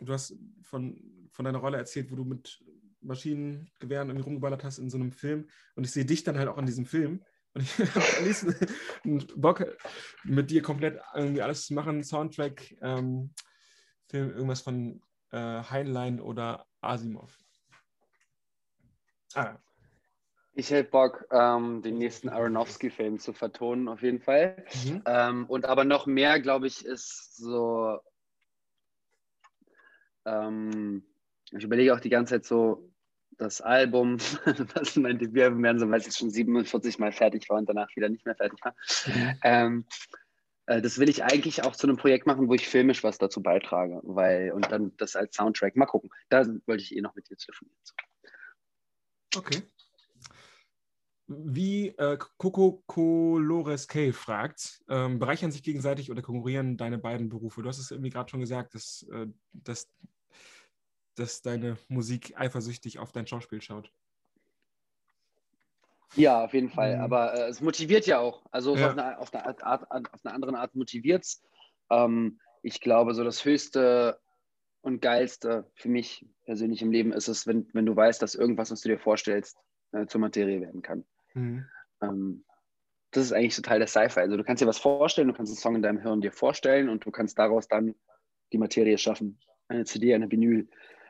du 0.00 0.12
hast 0.12 0.36
von, 0.62 1.00
von 1.30 1.44
deiner 1.44 1.58
Rolle 1.58 1.78
erzählt, 1.78 2.10
wo 2.10 2.16
du 2.16 2.24
mit 2.24 2.62
Maschinengewehren 3.00 4.08
irgendwie 4.08 4.24
rumgeballert 4.24 4.64
hast 4.64 4.78
in 4.78 4.90
so 4.90 4.98
einem 4.98 5.12
Film. 5.12 5.48
Und 5.74 5.84
ich 5.84 5.92
sehe 5.92 6.04
dich 6.04 6.22
dann 6.24 6.38
halt 6.38 6.48
auch 6.48 6.58
in 6.58 6.66
diesem 6.66 6.84
Film. 6.84 7.24
Und 7.54 7.62
ich 7.62 7.78
habe 9.04 9.26
Bock, 9.36 9.64
mit 10.24 10.50
dir 10.50 10.62
komplett 10.62 11.00
irgendwie 11.14 11.42
alles 11.42 11.66
zu 11.66 11.74
machen. 11.74 12.04
Soundtrack, 12.04 12.76
ähm, 12.82 13.32
Film, 14.06 14.30
irgendwas 14.30 14.60
von 14.60 15.00
äh, 15.30 15.62
Heinlein 15.62 16.20
oder 16.20 16.66
Asimov. 16.80 17.38
Ah, 19.34 19.58
ich 20.58 20.72
hätte 20.72 20.90
Bock, 20.90 21.24
ähm, 21.30 21.82
den 21.82 21.98
nächsten 21.98 22.28
Aronofsky-Film 22.28 23.20
zu 23.20 23.32
vertonen, 23.32 23.86
auf 23.86 24.02
jeden 24.02 24.20
Fall. 24.20 24.64
Mhm. 24.84 25.02
Ähm, 25.06 25.46
und 25.46 25.64
aber 25.64 25.84
noch 25.84 26.06
mehr, 26.06 26.40
glaube 26.40 26.66
ich, 26.66 26.84
ist 26.84 27.36
so. 27.36 28.00
Ähm, 30.24 31.04
ich 31.52 31.62
überlege 31.62 31.94
auch 31.94 32.00
die 32.00 32.08
ganze 32.08 32.34
Zeit 32.34 32.44
so, 32.44 32.90
das 33.38 33.60
Album, 33.60 34.18
was 34.74 34.96
mein 34.96 35.20
Debütalbum 35.20 35.62
werden 35.62 35.78
soll, 35.78 35.92
weil 35.92 36.00
es 36.00 36.18
schon 36.18 36.30
47 36.30 36.98
Mal 36.98 37.12
fertig 37.12 37.48
war 37.48 37.58
und 37.58 37.68
danach 37.68 37.94
wieder 37.94 38.08
nicht 38.08 38.26
mehr 38.26 38.34
fertig 38.34 38.58
war. 38.64 38.74
Mhm. 39.06 39.38
Ähm, 39.44 39.84
äh, 40.66 40.82
das 40.82 40.98
will 40.98 41.08
ich 41.08 41.22
eigentlich 41.22 41.62
auch 41.62 41.76
zu 41.76 41.86
einem 41.86 41.98
Projekt 41.98 42.26
machen, 42.26 42.48
wo 42.48 42.54
ich 42.54 42.68
filmisch 42.68 43.04
was 43.04 43.18
dazu 43.18 43.40
beitrage, 43.44 44.00
weil 44.02 44.50
und 44.50 44.72
dann 44.72 44.92
das 44.96 45.14
als 45.14 45.36
Soundtrack. 45.36 45.76
Mal 45.76 45.86
gucken. 45.86 46.10
Da 46.30 46.44
wollte 46.66 46.82
ich 46.82 46.96
eh 46.96 47.00
noch 47.00 47.14
mit 47.14 47.30
dir 47.30 47.36
telefonieren. 47.36 47.78
Okay. 49.36 49.62
Wie 51.30 51.88
äh, 51.88 52.16
Coco 52.38 52.82
Colores 52.86 53.86
K 53.86 54.12
fragt, 54.12 54.82
ähm, 54.88 55.18
bereichern 55.18 55.52
sich 55.52 55.62
gegenseitig 55.62 56.10
oder 56.10 56.22
konkurrieren 56.22 56.78
deine 56.78 56.96
beiden 56.96 57.28
Berufe? 57.28 57.62
Du 57.62 57.68
hast 57.68 57.78
es 57.78 57.90
irgendwie 57.90 58.08
gerade 58.08 58.30
schon 58.30 58.40
gesagt, 58.40 58.74
dass, 58.74 59.06
äh, 59.12 59.26
dass, 59.52 59.90
dass 61.16 61.42
deine 61.42 61.76
Musik 61.88 62.32
eifersüchtig 62.36 62.98
auf 62.98 63.12
dein 63.12 63.26
Schauspiel 63.26 63.60
schaut. 63.60 63.92
Ja, 66.14 66.44
auf 66.44 66.54
jeden 66.54 66.70
Fall. 66.70 66.96
Mhm. 66.96 67.02
Aber 67.02 67.34
äh, 67.34 67.48
es 67.48 67.60
motiviert 67.60 68.06
ja 68.06 68.20
auch. 68.20 68.42
Also 68.50 68.74
ja. 68.74 68.86
Auf, 68.86 68.92
eine, 68.92 69.18
auf, 69.18 69.34
eine 69.34 69.46
Art, 69.46 69.90
auf, 69.90 70.24
eine, 70.24 70.34
andere 70.34 70.58
Art 70.58 70.74
motiviert 70.74 71.24
es. 71.24 71.42
Ähm, 71.90 72.40
ich 72.62 72.80
glaube, 72.80 73.14
so 73.14 73.22
das 73.22 73.44
Höchste 73.44 74.18
und 74.80 75.02
Geilste 75.02 75.70
für 75.74 75.88
mich 75.88 76.26
persönlich 76.46 76.80
im 76.80 76.90
Leben 76.90 77.12
ist 77.12 77.28
es, 77.28 77.46
wenn, 77.46 77.68
wenn 77.74 77.84
du 77.84 77.94
weißt, 77.94 78.22
dass 78.22 78.34
irgendwas, 78.34 78.70
was 78.70 78.80
du 78.80 78.88
dir 78.88 78.98
vorstellst, 78.98 79.58
äh, 79.92 80.06
zur 80.06 80.20
Materie 80.20 80.60
werden 80.60 80.80
kann. 80.80 81.04
Mhm. 81.38 81.66
Ähm, 82.02 82.44
das 83.10 83.24
ist 83.24 83.32
eigentlich 83.32 83.56
total 83.56 83.78
der 83.78 83.88
Sci-Fi. 83.88 84.20
Also 84.20 84.36
du 84.36 84.44
kannst 84.44 84.62
dir 84.62 84.66
was 84.66 84.78
vorstellen, 84.78 85.28
du 85.28 85.34
kannst 85.34 85.50
einen 85.50 85.58
Song 85.58 85.76
in 85.76 85.82
deinem 85.82 86.00
Hirn 86.00 86.20
dir 86.20 86.32
vorstellen 86.32 86.88
und 86.88 87.04
du 87.04 87.10
kannst 87.10 87.38
daraus 87.38 87.68
dann 87.68 87.94
die 88.52 88.58
Materie 88.58 88.98
schaffen. 88.98 89.38
Eine 89.68 89.84
CD, 89.84 90.14
eine 90.14 90.30
Vinyl, 90.30 90.68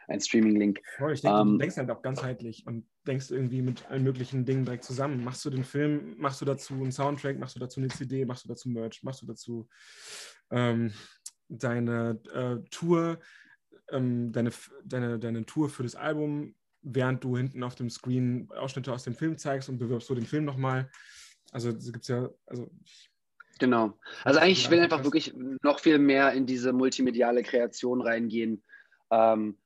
ein 0.09 0.21
Streaming-Link. 0.21 0.81
Ich 1.13 1.21
denke, 1.21 1.41
ähm, 1.41 1.53
du 1.53 1.59
denkst 1.59 1.77
halt 1.77 1.91
auch 1.91 2.03
ganzheitlich 2.03 2.67
und 2.67 2.87
denkst 3.07 3.31
irgendwie 3.31 3.63
mit 3.63 3.89
allen 3.91 4.05
möglichen 4.05 4.45
Dingen 4.45 4.65
direkt 4.65 4.85
zusammen. 4.85 5.23
Machst 5.23 5.45
du 5.45 5.51
den 5.51 5.65
Film, 5.65 6.15
machst 6.19 6.41
du 6.41 6.45
dazu 6.45 6.75
einen 6.75 6.93
Soundtrack, 6.93 7.39
machst 7.39 7.57
du 7.57 7.61
dazu 7.61 7.81
eine 7.81 7.89
CD, 7.89 8.25
machst 8.25 8.45
du 8.45 8.49
dazu 8.49 8.69
Merch, 8.69 9.03
machst 9.03 9.23
du 9.23 9.27
dazu 9.27 9.69
ähm, 10.51 10.93
deine 11.49 12.21
äh, 12.33 12.69
Tour, 12.71 13.19
ähm, 13.91 14.33
deine, 14.33 14.51
deine, 14.85 15.19
deine 15.19 15.47
Tour 15.47 15.69
für 15.69 15.83
das 15.83 15.95
Album, 15.95 16.55
während 16.95 17.25
du 17.25 17.37
hinten 17.37 17.63
auf 17.63 17.75
dem 17.75 17.91
Screen 17.91 18.49
Ausschnitte 18.57 18.93
aus 18.93 19.05
dem 19.05 19.15
Film 19.15 19.39
zeigst 19.39 19.69
und 19.69 19.79
bewirbst 19.79 20.09
so 20.09 20.15
den 20.15 20.27
Film 20.27 20.45
nochmal. 20.45 20.91
Also 21.53 21.73
gibt 21.73 22.03
es 22.03 22.09
ja, 22.09 22.29
also 22.47 22.71
Genau. 23.59 23.99
Also 24.23 24.39
eigentlich, 24.39 24.65
ich 24.65 24.71
will 24.71 24.81
einfach 24.81 25.03
wirklich 25.03 25.35
noch 25.63 25.81
viel 25.81 25.99
mehr 25.99 26.33
in 26.33 26.47
diese 26.47 26.73
multimediale 26.73 27.43
Kreation 27.43 28.01
reingehen. 28.01 28.63
Ähm, 29.11 29.59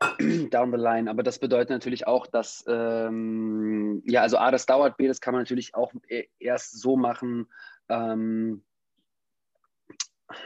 down 0.50 0.70
the 0.70 0.76
line. 0.76 1.10
Aber 1.10 1.22
das 1.22 1.38
bedeutet 1.38 1.70
natürlich 1.70 2.06
auch, 2.06 2.26
dass, 2.26 2.64
ähm, 2.68 4.02
ja, 4.06 4.22
also 4.22 4.38
A, 4.38 4.50
das 4.50 4.66
dauert, 4.66 4.96
B, 4.96 5.08
das 5.08 5.20
kann 5.20 5.32
man 5.32 5.42
natürlich 5.42 5.74
auch 5.74 5.92
e, 6.08 6.26
erst 6.38 6.80
so 6.80 6.96
machen, 6.96 7.48
ähm, 7.88 8.64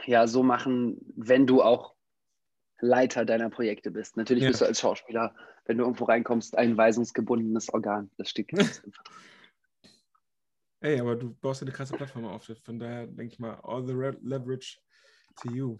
ja, 0.05 0.27
so 0.27 0.43
machen, 0.43 0.97
wenn 1.15 1.45
du 1.45 1.61
auch 1.61 1.93
Leiter 2.79 3.25
deiner 3.25 3.49
Projekte 3.49 3.91
bist. 3.91 4.17
Natürlich 4.17 4.43
ja. 4.43 4.49
bist 4.49 4.61
du 4.61 4.65
als 4.65 4.79
Schauspieler, 4.79 5.35
wenn 5.65 5.77
du 5.77 5.83
irgendwo 5.83 6.05
reinkommst, 6.05 6.57
ein 6.57 6.77
weisungsgebundenes 6.77 7.73
Organ. 7.73 8.11
Das 8.17 8.29
steht 8.29 8.51
im 8.51 8.59
Vertrag. 8.65 8.93
Ey, 10.81 10.99
aber 10.99 11.15
du 11.15 11.33
baust 11.35 11.61
ja 11.61 11.65
eine 11.65 11.73
krasse 11.73 11.95
Plattform 11.95 12.25
auf. 12.25 12.51
Von 12.63 12.77
daher 12.77 13.07
denke 13.07 13.33
ich 13.33 13.39
mal, 13.39 13.57
all 13.63 13.87
the 13.87 13.93
leverage 13.93 14.79
to 15.37 15.49
you. 15.49 15.77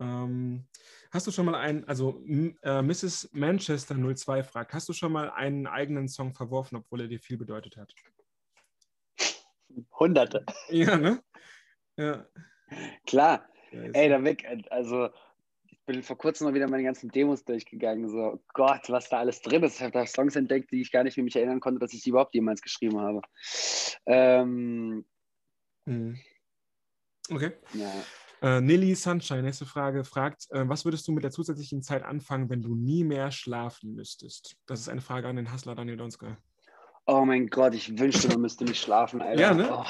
Ähm, 0.00 0.66
hast 1.10 1.26
du 1.26 1.30
schon 1.30 1.46
mal 1.46 1.56
einen, 1.56 1.84
also 1.84 2.24
äh, 2.62 2.80
Mrs. 2.80 3.28
Manchester 3.32 3.94
02 3.94 4.42
fragt, 4.42 4.72
hast 4.72 4.88
du 4.88 4.94
schon 4.94 5.12
mal 5.12 5.30
einen 5.30 5.66
eigenen 5.66 6.08
Song 6.08 6.32
verworfen, 6.32 6.76
obwohl 6.76 7.02
er 7.02 7.08
dir 7.08 7.20
viel 7.20 7.36
bedeutet 7.36 7.76
hat? 7.76 7.92
Hunderte. 9.98 10.46
Ja, 10.70 10.96
ne? 10.96 11.22
Ja. 11.96 12.26
Klar. 13.06 13.48
Ja, 13.70 13.82
Ey, 13.92 14.08
da 14.08 14.24
weg, 14.24 14.46
also 14.70 15.10
bin 15.88 16.02
vor 16.02 16.18
kurzem 16.18 16.46
mal 16.46 16.54
wieder 16.54 16.68
meine 16.68 16.84
ganzen 16.84 17.10
Demos 17.10 17.44
durchgegangen. 17.44 18.08
So, 18.10 18.40
Gott, 18.52 18.82
was 18.88 19.08
da 19.08 19.20
alles 19.20 19.40
drin 19.40 19.62
ist. 19.62 19.76
Ich 19.76 19.82
habe 19.82 19.92
da 19.92 20.06
Songs 20.06 20.36
entdeckt, 20.36 20.70
die 20.70 20.82
ich 20.82 20.92
gar 20.92 21.02
nicht 21.02 21.16
mehr 21.16 21.24
mich 21.24 21.34
erinnern 21.34 21.60
konnte, 21.60 21.80
dass 21.80 21.94
ich 21.94 22.02
die 22.02 22.10
überhaupt 22.10 22.34
jemals 22.34 22.60
geschrieben 22.60 23.00
habe. 23.00 23.22
Ähm, 24.06 25.04
mhm. 25.86 26.18
Okay. 27.30 27.52
Ja. 27.72 27.92
Äh, 28.40 28.60
Nilly 28.60 28.94
Sunshine, 28.94 29.42
nächste 29.42 29.64
Frage, 29.64 30.04
fragt, 30.04 30.46
äh, 30.50 30.68
was 30.68 30.84
würdest 30.84 31.08
du 31.08 31.12
mit 31.12 31.24
der 31.24 31.30
zusätzlichen 31.30 31.82
Zeit 31.82 32.04
anfangen, 32.04 32.50
wenn 32.50 32.62
du 32.62 32.74
nie 32.74 33.02
mehr 33.02 33.32
schlafen 33.32 33.94
müsstest? 33.94 34.56
Das 34.66 34.80
ist 34.80 34.88
eine 34.88 35.00
Frage 35.00 35.26
an 35.26 35.36
den 35.36 35.52
Hustler 35.52 35.74
Daniel 35.74 35.96
Donska. 35.96 36.36
Oh 37.06 37.24
mein 37.24 37.48
Gott, 37.48 37.74
ich 37.74 37.98
wünschte, 37.98 38.28
man 38.28 38.42
müsste 38.42 38.64
nicht 38.64 38.80
schlafen, 38.80 39.22
Alter. 39.22 39.40
Ja, 39.40 39.54
ne? 39.54 39.68
Oh, 39.72 39.84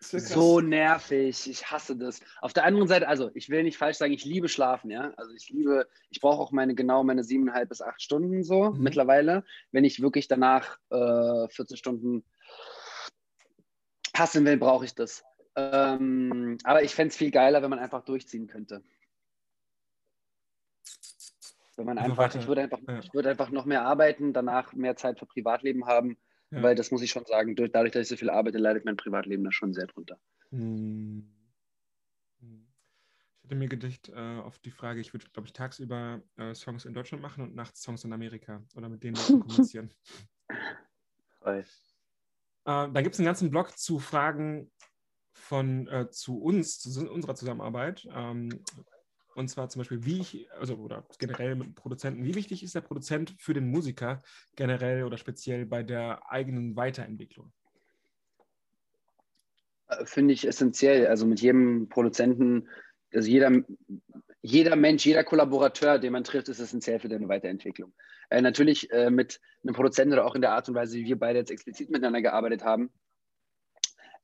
so 0.00 0.60
nervig, 0.60 1.48
ich 1.48 1.70
hasse 1.70 1.96
das. 1.96 2.20
Auf 2.40 2.52
der 2.52 2.64
anderen 2.64 2.88
Seite, 2.88 3.06
also 3.06 3.30
ich 3.34 3.50
will 3.50 3.62
nicht 3.62 3.76
falsch 3.76 3.98
sagen, 3.98 4.12
ich 4.12 4.24
liebe 4.24 4.48
Schlafen, 4.48 4.90
ja. 4.90 5.12
Also 5.16 5.32
ich 5.34 5.50
liebe, 5.50 5.86
ich 6.08 6.20
brauche 6.20 6.40
auch 6.40 6.52
meine 6.52 6.74
genau 6.74 7.04
meine 7.04 7.22
siebeneinhalb 7.22 7.68
bis 7.68 7.82
acht 7.82 8.00
Stunden 8.00 8.42
so 8.42 8.70
mhm. 8.70 8.82
mittlerweile. 8.82 9.44
Wenn 9.72 9.84
ich 9.84 10.00
wirklich 10.00 10.26
danach 10.26 10.78
äh, 10.90 11.48
14 11.48 11.76
Stunden 11.76 12.24
hassen 14.16 14.44
will, 14.44 14.56
brauche 14.56 14.86
ich 14.86 14.94
das. 14.94 15.22
Ähm, 15.56 16.56
aber 16.64 16.82
ich 16.82 16.94
fände 16.94 17.10
es 17.10 17.16
viel 17.16 17.30
geiler, 17.30 17.62
wenn 17.62 17.70
man 17.70 17.78
einfach 17.78 18.04
durchziehen 18.04 18.46
könnte. 18.46 18.82
Wenn 21.76 21.86
man 21.86 21.98
also 21.98 22.10
einfach, 22.10 22.34
ich 22.34 22.46
würde 22.46 22.62
einfach, 22.62 22.78
ja. 22.86 22.98
ich 22.98 23.12
würde 23.12 23.30
einfach 23.30 23.50
noch 23.50 23.64
mehr 23.64 23.82
arbeiten, 23.82 24.32
danach 24.32 24.72
mehr 24.72 24.96
Zeit 24.96 25.18
für 25.18 25.26
Privatleben 25.26 25.86
haben, 25.86 26.18
ja. 26.50 26.62
weil 26.62 26.74
das 26.74 26.90
muss 26.90 27.02
ich 27.02 27.10
schon 27.10 27.24
sagen, 27.26 27.54
dadurch, 27.54 27.92
dass 27.92 28.02
ich 28.02 28.08
so 28.08 28.16
viel 28.16 28.30
arbeite, 28.30 28.58
leidet 28.58 28.84
mein 28.84 28.96
Privatleben 28.96 29.44
da 29.44 29.52
schon 29.52 29.72
sehr 29.72 29.86
drunter. 29.86 30.18
Hm. 30.50 31.30
hm. 32.40 32.66
Ich 33.36 33.44
hätte 33.44 33.54
mir 33.54 33.68
gedacht, 33.68 34.08
äh, 34.08 34.38
auf 34.40 34.58
die 34.58 34.70
Frage, 34.70 35.00
ich 35.00 35.12
würde, 35.12 35.26
glaube 35.32 35.46
ich, 35.46 35.52
tagsüber 35.52 36.22
äh, 36.36 36.54
Songs 36.54 36.84
in 36.84 36.94
Deutschland 36.94 37.22
machen 37.22 37.42
und 37.42 37.54
nachts 37.54 37.82
Songs 37.82 38.04
in 38.04 38.12
Amerika 38.12 38.62
oder 38.74 38.88
mit 38.88 39.02
denen 39.02 39.16
kommunizieren. 39.26 39.92
Äh, 42.64 42.92
dann 42.92 43.02
gibt 43.02 43.14
es 43.14 43.18
einen 43.18 43.26
ganzen 43.26 43.50
Blog 43.50 43.76
zu 43.78 43.98
Fragen 43.98 44.70
von 45.32 45.88
äh, 45.88 46.10
zu 46.10 46.40
uns, 46.40 46.78
zu 46.80 47.10
unserer 47.10 47.34
Zusammenarbeit. 47.34 48.06
Ähm, 48.12 48.62
und 49.34 49.48
zwar 49.48 49.68
zum 49.68 49.80
Beispiel, 49.80 50.04
wie 50.04 50.20
ich, 50.20 50.50
also 50.52 50.74
oder 50.76 51.06
generell 51.18 51.54
mit 51.54 51.74
Produzenten, 51.74 52.24
wie 52.24 52.34
wichtig 52.34 52.62
ist 52.62 52.74
der 52.74 52.80
Produzent 52.80 53.34
für 53.38 53.54
den 53.54 53.70
Musiker 53.70 54.20
generell 54.56 55.04
oder 55.04 55.18
speziell 55.18 55.66
bei 55.66 55.82
der 55.82 56.30
eigenen 56.30 56.76
Weiterentwicklung? 56.76 57.52
Äh, 59.88 60.04
finde 60.04 60.34
ich 60.34 60.46
essentiell. 60.46 61.06
Also 61.06 61.26
mit 61.26 61.40
jedem 61.40 61.88
Produzenten, 61.88 62.68
also 63.12 63.28
jeder, 63.28 63.50
jeder 64.42 64.76
Mensch, 64.76 65.04
jeder 65.06 65.24
Kollaborateur, 65.24 65.98
den 65.98 66.12
man 66.12 66.24
trifft, 66.24 66.48
ist 66.48 66.60
essentiell 66.60 67.00
für 67.00 67.08
deine 67.08 67.28
Weiterentwicklung. 67.28 67.92
Äh, 68.30 68.42
natürlich 68.42 68.90
äh, 68.90 69.10
mit 69.10 69.40
einem 69.62 69.74
Produzenten 69.74 70.12
oder 70.12 70.26
auch 70.26 70.34
in 70.34 70.40
der 70.40 70.52
Art 70.52 70.68
und 70.68 70.74
Weise, 70.74 70.96
wie 70.96 71.04
wir 71.04 71.18
beide 71.18 71.40
jetzt 71.40 71.50
explizit 71.50 71.90
miteinander 71.90 72.22
gearbeitet 72.22 72.64
haben, 72.64 72.90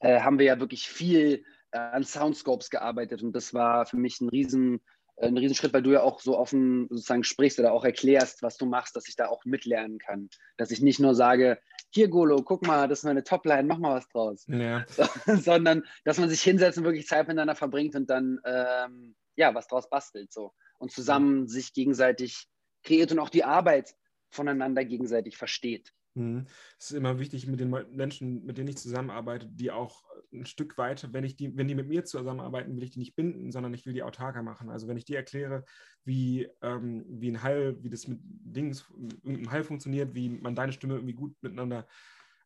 äh, 0.00 0.20
haben 0.20 0.38
wir 0.38 0.46
ja 0.46 0.60
wirklich 0.60 0.88
viel 0.88 1.44
äh, 1.72 1.78
an 1.78 2.04
Soundscopes 2.04 2.70
gearbeitet 2.70 3.22
und 3.22 3.32
das 3.32 3.52
war 3.52 3.86
für 3.86 3.96
mich 3.96 4.20
ein 4.20 4.28
riesen 4.28 4.80
ein 5.18 5.38
Riesenschritt, 5.38 5.72
weil 5.72 5.82
du 5.82 5.92
ja 5.92 6.02
auch 6.02 6.20
so 6.20 6.36
offen 6.36 6.88
sozusagen 6.90 7.24
sprichst 7.24 7.58
oder 7.58 7.72
auch 7.72 7.84
erklärst, 7.84 8.42
was 8.42 8.56
du 8.56 8.66
machst, 8.66 8.96
dass 8.96 9.08
ich 9.08 9.16
da 9.16 9.28
auch 9.28 9.44
mitlernen 9.44 9.98
kann. 9.98 10.28
Dass 10.56 10.70
ich 10.70 10.82
nicht 10.82 11.00
nur 11.00 11.14
sage, 11.14 11.58
hier 11.90 12.08
Golo, 12.08 12.42
guck 12.42 12.66
mal, 12.66 12.88
das 12.88 13.00
ist 13.00 13.04
meine 13.04 13.24
Topline, 13.24 13.64
mach 13.64 13.78
mal 13.78 13.96
was 13.96 14.08
draus. 14.08 14.44
Ja. 14.48 14.84
So, 14.88 15.04
sondern, 15.36 15.84
dass 16.04 16.18
man 16.18 16.28
sich 16.28 16.42
hinsetzt 16.42 16.78
und 16.78 16.84
wirklich 16.84 17.06
Zeit 17.06 17.28
miteinander 17.28 17.54
verbringt 17.54 17.94
und 17.94 18.10
dann 18.10 18.40
ähm, 18.44 19.14
ja, 19.36 19.54
was 19.54 19.68
draus 19.68 19.88
bastelt. 19.88 20.32
So. 20.32 20.52
Und 20.78 20.90
zusammen 20.90 21.42
ja. 21.42 21.46
sich 21.48 21.72
gegenseitig 21.72 22.48
kreiert 22.82 23.12
und 23.12 23.18
auch 23.18 23.30
die 23.30 23.44
Arbeit 23.44 23.94
voneinander 24.30 24.84
gegenseitig 24.84 25.36
versteht. 25.36 25.92
Mhm. 26.14 26.46
Es 26.78 26.90
ist 26.90 26.96
immer 26.96 27.18
wichtig, 27.18 27.46
mit 27.46 27.60
den 27.60 27.70
Menschen, 27.90 28.44
mit 28.44 28.58
denen 28.58 28.68
ich 28.68 28.78
zusammenarbeite, 28.78 29.46
die 29.46 29.70
auch 29.70 30.02
ein 30.32 30.46
Stück 30.46 30.78
weit, 30.78 31.12
wenn 31.12 31.24
ich 31.24 31.36
die, 31.36 31.56
wenn 31.56 31.68
die 31.68 31.74
mit 31.74 31.88
mir 31.88 32.04
zusammenarbeiten, 32.04 32.76
will 32.76 32.82
ich 32.82 32.90
die 32.90 32.98
nicht 32.98 33.16
binden, 33.16 33.50
sondern 33.52 33.74
ich 33.74 33.86
will 33.86 33.92
die 33.92 34.02
autarker 34.02 34.42
machen. 34.42 34.70
Also 34.70 34.88
wenn 34.88 34.96
ich 34.96 35.04
dir 35.04 35.16
erkläre, 35.16 35.64
wie, 36.04 36.48
ähm, 36.62 37.04
wie 37.08 37.30
ein 37.30 37.42
Hall, 37.42 37.76
wie 37.82 37.90
das 37.90 38.06
mit 38.08 38.20
Dings, 38.22 38.88
irgendeinem 39.22 39.50
Hall 39.50 39.64
funktioniert, 39.64 40.14
wie 40.14 40.28
man 40.28 40.54
deine 40.54 40.72
Stimme 40.72 40.94
irgendwie 40.94 41.14
gut 41.14 41.34
miteinander 41.42 41.86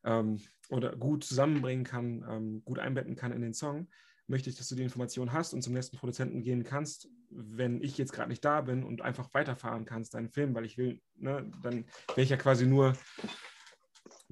ähm, 0.03 0.39
oder 0.69 0.95
gut 0.95 1.23
zusammenbringen 1.23 1.83
kann, 1.83 2.25
ähm, 2.29 2.65
gut 2.65 2.79
einbetten 2.79 3.15
kann 3.15 3.31
in 3.31 3.41
den 3.41 3.53
Song, 3.53 3.87
möchte 4.27 4.49
ich, 4.49 4.55
dass 4.55 4.69
du 4.69 4.75
die 4.75 4.83
Information 4.83 5.31
hast 5.33 5.53
und 5.53 5.61
zum 5.61 5.73
nächsten 5.73 5.97
Produzenten 5.97 6.41
gehen 6.41 6.63
kannst, 6.63 7.09
wenn 7.29 7.81
ich 7.81 7.97
jetzt 7.97 8.13
gerade 8.13 8.29
nicht 8.29 8.43
da 8.43 8.61
bin 8.61 8.83
und 8.83 9.01
einfach 9.01 9.33
weiterfahren 9.33 9.85
kannst, 9.85 10.13
deinen 10.13 10.29
Film, 10.29 10.55
weil 10.55 10.65
ich 10.65 10.77
will, 10.77 11.01
ne, 11.15 11.51
dann 11.61 11.85
wäre 12.07 12.21
ich 12.21 12.29
ja 12.29 12.37
quasi 12.37 12.65
nur 12.65 12.93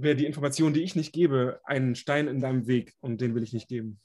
wäre 0.01 0.15
die 0.15 0.25
Information, 0.25 0.73
die 0.73 0.83
ich 0.83 0.95
nicht 0.95 1.13
gebe, 1.13 1.59
ein 1.63 1.95
Stein 1.95 2.27
in 2.27 2.39
deinem 2.39 2.67
Weg 2.67 2.93
und 3.01 3.21
den 3.21 3.35
will 3.35 3.43
ich 3.43 3.53
nicht 3.53 3.67
geben. 3.67 3.99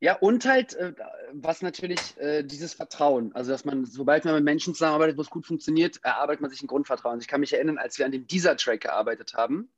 Ja, 0.00 0.16
und 0.16 0.44
halt, 0.44 0.74
äh, 0.74 0.92
was 1.32 1.62
natürlich 1.62 2.16
äh, 2.18 2.42
dieses 2.42 2.74
Vertrauen, 2.74 3.34
also 3.34 3.50
dass 3.50 3.64
man, 3.64 3.86
sobald 3.86 4.24
man 4.24 4.34
mit 4.34 4.44
Menschen 4.44 4.74
zusammenarbeitet, 4.74 5.16
wo 5.16 5.22
es 5.22 5.30
gut 5.30 5.46
funktioniert, 5.46 6.00
erarbeitet 6.02 6.42
man 6.42 6.50
sich 6.50 6.62
ein 6.62 6.66
Grundvertrauen. 6.66 7.20
Ich 7.20 7.28
kann 7.28 7.40
mich 7.40 7.54
erinnern, 7.54 7.78
als 7.78 7.98
wir 7.98 8.04
an 8.04 8.12
dem 8.12 8.26
Deezer-Track 8.26 8.82
gearbeitet 8.82 9.34
haben, 9.34 9.70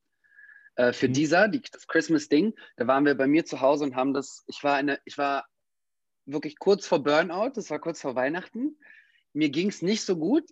äh, 0.74 0.92
für 0.92 1.08
mhm. 1.08 1.12
Deezer, 1.12 1.48
die, 1.48 1.62
das 1.70 1.86
Christmas-Ding, 1.86 2.54
da 2.76 2.86
waren 2.86 3.04
wir 3.04 3.14
bei 3.14 3.28
mir 3.28 3.44
zu 3.44 3.60
Hause 3.60 3.84
und 3.84 3.94
haben 3.94 4.12
das, 4.12 4.44
ich 4.48 4.64
war, 4.64 4.74
eine, 4.74 4.98
ich 5.04 5.18
war 5.18 5.46
wirklich 6.26 6.58
kurz 6.58 6.86
vor 6.86 7.02
Burnout, 7.02 7.52
das 7.54 7.70
war 7.70 7.78
kurz 7.78 8.00
vor 8.00 8.16
Weihnachten. 8.16 8.76
Mir 9.32 9.50
ging 9.50 9.68
es 9.68 9.82
nicht 9.82 10.02
so 10.02 10.16
gut, 10.16 10.50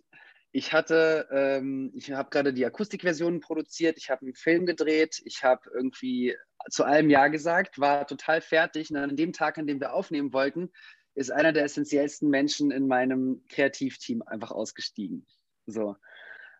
ich 0.51 0.73
hatte, 0.73 1.27
ähm, 1.31 1.91
ich 1.93 2.11
habe 2.11 2.29
gerade 2.29 2.53
die 2.53 2.65
Akustikversionen 2.65 3.39
produziert, 3.39 3.97
ich 3.97 4.09
habe 4.09 4.21
einen 4.21 4.33
Film 4.33 4.65
gedreht, 4.65 5.21
ich 5.25 5.43
habe 5.43 5.69
irgendwie 5.73 6.35
zu 6.69 6.83
allem 6.83 7.09
Ja 7.09 7.27
gesagt, 7.27 7.79
war 7.79 8.07
total 8.07 8.41
fertig. 8.41 8.89
Und 8.89 8.97
an 8.97 9.15
dem 9.15 9.31
Tag, 9.31 9.57
an 9.57 9.67
dem 9.67 9.79
wir 9.79 9.93
aufnehmen 9.93 10.33
wollten, 10.33 10.71
ist 11.13 11.31
einer 11.31 11.53
der 11.53 11.65
essentiellsten 11.65 12.29
Menschen 12.29 12.71
in 12.71 12.87
meinem 12.87 13.43
Kreativteam 13.49 14.23
einfach 14.23 14.51
ausgestiegen. 14.51 15.25
So. 15.65 15.95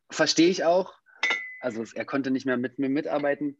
Verstehe 0.09 0.49
ich 0.49 0.63
auch. 0.65 0.93
also 1.61 1.83
er 1.95 2.05
konnte 2.05 2.31
nicht 2.31 2.45
mehr 2.45 2.57
mit 2.57 2.79
mir 2.79 2.89
mitarbeiten. 2.89 3.57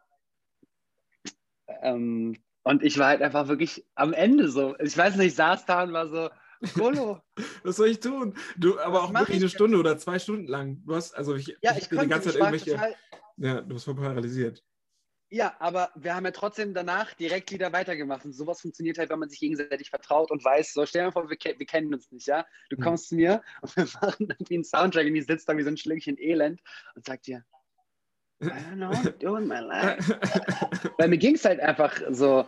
Ähm, 1.82 2.38
und 2.64 2.84
ich 2.84 2.98
war 2.98 3.08
halt 3.08 3.22
einfach 3.22 3.48
wirklich 3.48 3.86
am 3.96 4.14
Ende 4.14 4.50
so. 4.50 4.76
Ich 4.80 4.98
weiß 4.98 5.16
nicht, 5.16 5.28
ich 5.28 5.36
saß 5.36 5.66
da 5.66 5.84
und 5.84 5.94
war 5.94 6.08
so, 6.08 6.30
Golo. 6.74 7.22
Was 7.64 7.78
soll 7.78 7.88
ich 7.90 8.00
tun? 8.00 8.36
Du, 8.58 8.80
aber 8.80 8.96
Was 8.96 9.02
auch 9.04 9.14
wirklich 9.14 9.38
ich 9.38 9.44
eine 9.44 9.50
Stunde 9.50 9.78
oder 9.78 9.98
zwei 9.98 10.20
Stunden 10.20 10.48
lang. 10.48 10.82
Du 10.86 10.96
hast, 10.96 11.14
also 11.14 11.36
ich, 11.36 11.48
ja, 11.62 11.72
ich 11.72 11.84
ich 11.84 11.90
bin 11.90 12.00
konnte, 12.00 12.08
die 12.08 12.10
ganze 12.10 12.30
Zeit 12.30 12.36
irgendwelche. 12.40 12.72
total, 12.72 12.96
Ja, 13.38 13.62
du 13.62 13.74
bist 13.74 13.86
voll 13.86 13.96
paralysiert. 13.96 14.64
Ja, 15.32 15.56
aber 15.60 15.92
wir 15.96 16.16
haben 16.16 16.26
ja 16.26 16.32
trotzdem 16.32 16.74
danach 16.74 17.14
direkt 17.14 17.52
wieder 17.52 17.72
weitergemacht. 17.72 18.26
Und 18.26 18.34
sowas 18.34 18.62
funktioniert 18.62 18.98
halt, 18.98 19.12
wenn 19.12 19.20
man 19.20 19.30
sich 19.30 19.40
gegenseitig 19.40 19.90
vertraut 19.92 20.32
und 20.32 20.44
weiß, 20.44 20.74
so 20.74 20.86
stell 20.88 21.06
dir 21.06 21.12
vor, 21.12 21.30
wir, 21.30 21.38
wir 21.40 21.66
kennen 21.68 21.94
uns 21.94 22.12
nicht, 22.12 22.28
ja? 22.28 22.46
Du 22.70 22.78
Hm. 22.78 22.84
kommst 22.84 23.10
zu 23.10 23.16
mir 23.16 23.44
und 23.62 23.76
wir 23.78 23.86
machen 24.02 24.28
irgendwie 24.30 24.56
einen 24.56 24.64
Soundtrack 24.64 25.06
und 25.06 25.14
die 25.14 25.22
sitzt 25.22 25.48
da 25.48 25.56
wie 25.56 25.62
so 25.64 25.70
ein 25.70 25.78
Schlückchen 25.78 26.18
Elend 26.18 26.62
und 26.96 27.06
sagt 27.06 27.28
dir, 27.28 27.46
I 28.42 28.48
don't 28.48 28.76
know 28.78 28.90
what 28.90 29.04
to 29.04 29.12
do 29.12 29.36
in 29.36 29.48
my 29.48 29.60
life. 29.60 30.18
Weil 30.98 31.10
mir 31.10 31.18
ging 31.18 31.36
es 31.36 31.46
halt 31.46 31.60
einfach 31.60 32.02
so. 32.10 32.48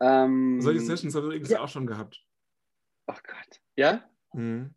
Ähm, 0.00 0.60
Solche 0.60 0.80
Sessions 0.80 1.14
habe 1.14 1.26
ich 1.26 1.30
übrigens 1.30 1.50
ja. 1.50 1.60
auch 1.60 1.68
schon 1.68 1.86
gehabt. 1.86 2.22
Oh 3.08 3.14
Gott. 3.26 3.60
Ja? 3.76 4.08
Mhm. 4.32 4.74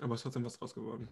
Aber 0.00 0.14
es 0.14 0.20
ist 0.20 0.22
trotzdem 0.24 0.44
was 0.44 0.58
draus 0.58 0.74
geworden. 0.74 1.08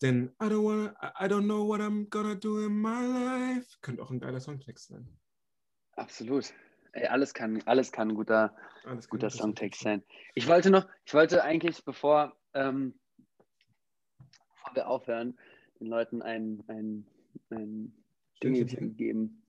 Denn 0.00 0.34
I 0.42 0.46
don't 0.46 0.64
wanna, 0.64 0.94
I 1.20 1.28
don't 1.28 1.44
know 1.44 1.66
what 1.66 1.80
I'm 1.80 2.08
gonna 2.10 2.34
do 2.34 2.66
in 2.66 2.80
my 2.80 3.06
life. 3.06 3.78
Könnte 3.82 4.02
auch 4.02 4.10
ein 4.10 4.18
geiler 4.18 4.40
Songtext 4.40 4.88
sein. 4.88 5.06
Absolut. 5.92 6.52
Ey, 6.92 7.06
alles 7.06 7.32
kann, 7.32 7.62
alles 7.66 7.92
kann 7.92 8.10
ein 8.10 8.14
guter, 8.14 8.54
Alles 8.84 9.08
guter 9.08 9.30
Songtext 9.30 9.80
sein. 9.80 10.02
Ich 10.34 10.48
wollte 10.48 10.70
noch, 10.70 10.86
ich 11.04 11.14
wollte 11.14 11.44
eigentlich, 11.44 11.84
bevor, 11.84 12.36
ähm, 12.54 12.98
bevor 14.18 14.74
wir 14.74 14.88
aufhören, 14.88 15.38
den 15.78 15.86
Leuten 15.86 16.20
ein, 16.20 16.62
ein, 16.66 17.06
ein 17.50 17.94
Dingelchen 18.42 18.96
geben. 18.96 19.41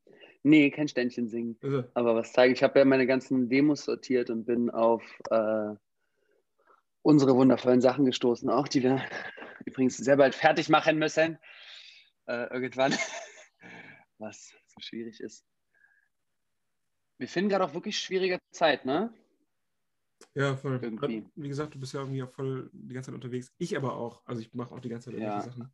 Nee, 0.43 0.71
kein 0.71 0.89
Ständchen 0.89 1.29
singen. 1.29 1.57
Also, 1.61 1.85
Aber 1.93 2.15
was 2.15 2.33
zeigen? 2.33 2.53
Ich 2.53 2.63
habe 2.63 2.77
ja 2.77 2.85
meine 2.85 3.07
ganzen 3.07 3.49
Demos 3.49 3.85
sortiert 3.85 4.29
und 4.29 4.45
bin 4.45 4.69
auf 4.69 5.03
äh, 5.29 5.75
unsere 7.01 7.35
wundervollen 7.35 7.81
Sachen 7.81 8.05
gestoßen, 8.05 8.49
auch 8.49 8.67
die 8.67 8.83
wir 8.83 9.01
übrigens 9.65 9.97
sehr 9.97 10.17
bald 10.17 10.35
fertig 10.35 10.67
machen 10.67 10.99
müssen. 10.99 11.39
Äh, 12.25 12.53
irgendwann. 12.53 12.93
Was 14.17 14.53
so 14.67 14.79
schwierig 14.79 15.21
ist. 15.21 15.45
Wir 17.17 17.27
finden 17.27 17.49
gerade 17.49 17.63
auch 17.63 17.73
wirklich 17.73 17.97
schwierige 17.97 18.39
Zeit, 18.51 18.85
ne? 18.85 19.13
ja, 20.35 20.55
voll. 20.55 20.79
Irgendwie. 20.81 21.25
Wie 21.35 21.49
gesagt, 21.49 21.75
du 21.75 21.79
bist 21.79 21.93
ja 21.93 21.99
irgendwie 22.01 22.23
auch 22.23 22.31
voll 22.31 22.69
die 22.73 22.93
ganze 22.93 23.07
Zeit 23.11 23.15
unterwegs. 23.15 23.53
Ich 23.57 23.77
aber 23.77 23.95
auch. 23.95 24.25
Also 24.25 24.41
ich 24.41 24.53
mache 24.53 24.73
auch 24.73 24.79
die 24.79 24.89
ganze 24.89 25.05
Zeit 25.05 25.19
irgendwelche 25.19 25.45
Ja. 25.47 25.51
Sachen. 25.51 25.73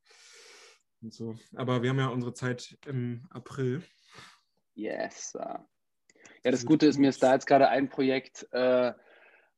Und 1.02 1.14
so. 1.14 1.36
Aber 1.56 1.82
wir 1.82 1.90
haben 1.90 2.00
ja 2.00 2.08
unsere 2.08 2.34
Zeit 2.34 2.78
im 2.86 3.26
April. 3.30 3.84
Yes. 4.80 5.34
Ja, 5.36 6.52
das 6.52 6.66
Gute 6.66 6.86
ist, 6.86 6.98
mir 6.98 7.10
ist 7.10 7.22
da 7.22 7.34
jetzt 7.34 7.48
gerade 7.48 7.68
ein 7.70 7.90
Projekt 7.90 8.48
äh, 8.52 8.94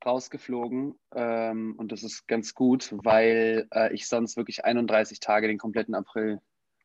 rausgeflogen 0.03 0.95
ähm, 1.13 1.75
und 1.77 1.91
das 1.91 2.03
ist 2.03 2.27
ganz 2.27 2.55
gut, 2.55 2.89
weil 3.03 3.67
äh, 3.71 3.93
ich 3.93 4.07
sonst 4.07 4.35
wirklich 4.35 4.65
31 4.65 5.19
Tage 5.19 5.47
den 5.47 5.59
kompletten 5.59 5.93
April 5.93 6.41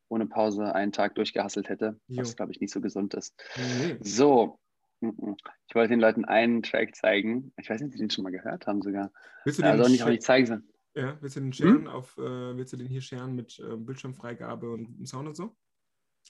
ohne 0.08 0.26
Pause 0.26 0.74
einen 0.74 0.92
Tag 0.92 1.14
durchgehasselt 1.14 1.68
hätte, 1.68 1.98
was 2.08 2.30
Jo. 2.30 2.34
glaube 2.36 2.52
ich 2.52 2.60
nicht 2.60 2.72
so 2.72 2.80
gesund 2.80 3.14
ist. 3.14 3.34
Nee. 3.56 3.96
So, 4.00 4.58
mhm. 5.00 5.36
ich 5.66 5.74
wollte 5.74 5.90
den 5.90 6.00
Leuten 6.00 6.24
einen 6.26 6.62
Track 6.62 6.94
zeigen. 6.94 7.52
Ich 7.56 7.70
weiß 7.70 7.80
nicht, 7.80 7.88
ob 7.88 7.92
sie 7.94 7.98
den 7.98 8.10
schon 8.10 8.22
mal 8.24 8.30
gehört 8.30 8.66
haben 8.66 8.82
sogar. 8.82 9.10
Willst 9.44 9.58
du 9.58 9.62
den, 9.62 9.72
Also 9.72 9.88
nicht, 9.90 10.02
auch 10.02 10.08
nicht 10.08 10.22
zeigen 10.22 10.46
sollen. 10.46 10.68
ja, 10.94 11.16
willst 11.22 11.36
du 11.36 11.40
den 11.40 11.52
Hm? 11.52 11.52
sharen 11.52 11.88
auf, 11.88 12.16
äh, 12.18 12.56
willst 12.56 12.72
du 12.74 12.76
den 12.76 12.86
hier 12.86 13.00
sharen 13.00 13.34
mit 13.34 13.58
äh, 13.58 13.76
Bildschirmfreigabe 13.76 14.70
und 14.70 15.08
Sound 15.08 15.26
und 15.28 15.36
so? 15.36 15.56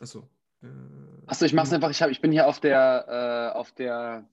Achso. 0.00 0.30
Äh, 0.66 1.26
Achso, 1.26 1.44
ich 1.44 1.52
mache 1.52 1.66
es 1.66 1.72
einfach. 1.72 1.90
Ich, 1.90 2.02
hab, 2.02 2.10
ich 2.10 2.20
bin 2.20 2.32
hier 2.32 2.46
auf 2.46 2.60
der, 2.60 3.52
äh, 3.54 3.56
auf 3.58 3.72
der 3.72 4.28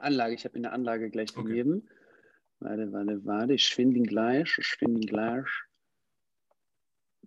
Anlage. 0.00 0.34
Ich 0.34 0.44
habe 0.44 0.56
in 0.56 0.62
der 0.62 0.72
Anlage 0.72 1.10
gleich 1.10 1.36
Okay. 1.36 1.46
gegeben. 1.48 1.88
Warte, 2.60 2.92
warte, 2.92 3.24
warte. 3.24 3.54
Ich 3.54 3.68
finde 3.74 3.98
ihn 3.98 4.04
gleich. 4.06 4.56
Ich 4.58 4.66
finde 4.66 5.00
ihn 5.00 5.06
gleich. 5.06 5.46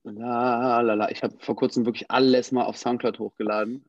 La, 0.03 0.81
la, 0.81 0.93
la. 0.95 1.09
Ich 1.11 1.21
habe 1.23 1.35
vor 1.39 1.55
kurzem 1.55 1.85
wirklich 1.85 2.09
alles 2.09 2.51
mal 2.51 2.63
auf 2.65 2.77
Soundcloud 2.77 3.19
hochgeladen. 3.19 3.85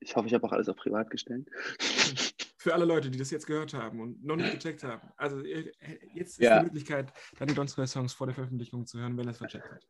Ich 0.00 0.14
hoffe, 0.14 0.28
ich 0.28 0.34
habe 0.34 0.46
auch 0.46 0.52
alles 0.52 0.68
auf 0.68 0.76
privat 0.76 1.10
gestellt. 1.10 1.48
Für 2.58 2.74
alle 2.74 2.84
Leute, 2.84 3.10
die 3.10 3.18
das 3.18 3.30
jetzt 3.30 3.46
gehört 3.46 3.74
haben 3.74 4.00
und 4.00 4.24
noch 4.24 4.34
nicht 4.36 4.50
gecheckt 4.52 4.82
haben. 4.82 5.08
Also 5.16 5.40
jetzt 5.40 5.70
ist 6.14 6.38
Ja. 6.40 6.58
die 6.58 6.64
Möglichkeit, 6.64 7.12
dann 7.38 7.46
die 7.48 7.54
Don 7.54 7.68
Square 7.68 7.86
Songs 7.86 8.12
vor 8.12 8.26
der 8.26 8.34
Veröffentlichung 8.34 8.86
zu 8.86 8.98
hören, 8.98 9.16
wenn 9.16 9.26
er 9.26 9.30
es 9.32 9.38
vercheckt 9.38 9.70
hat. 9.70 9.86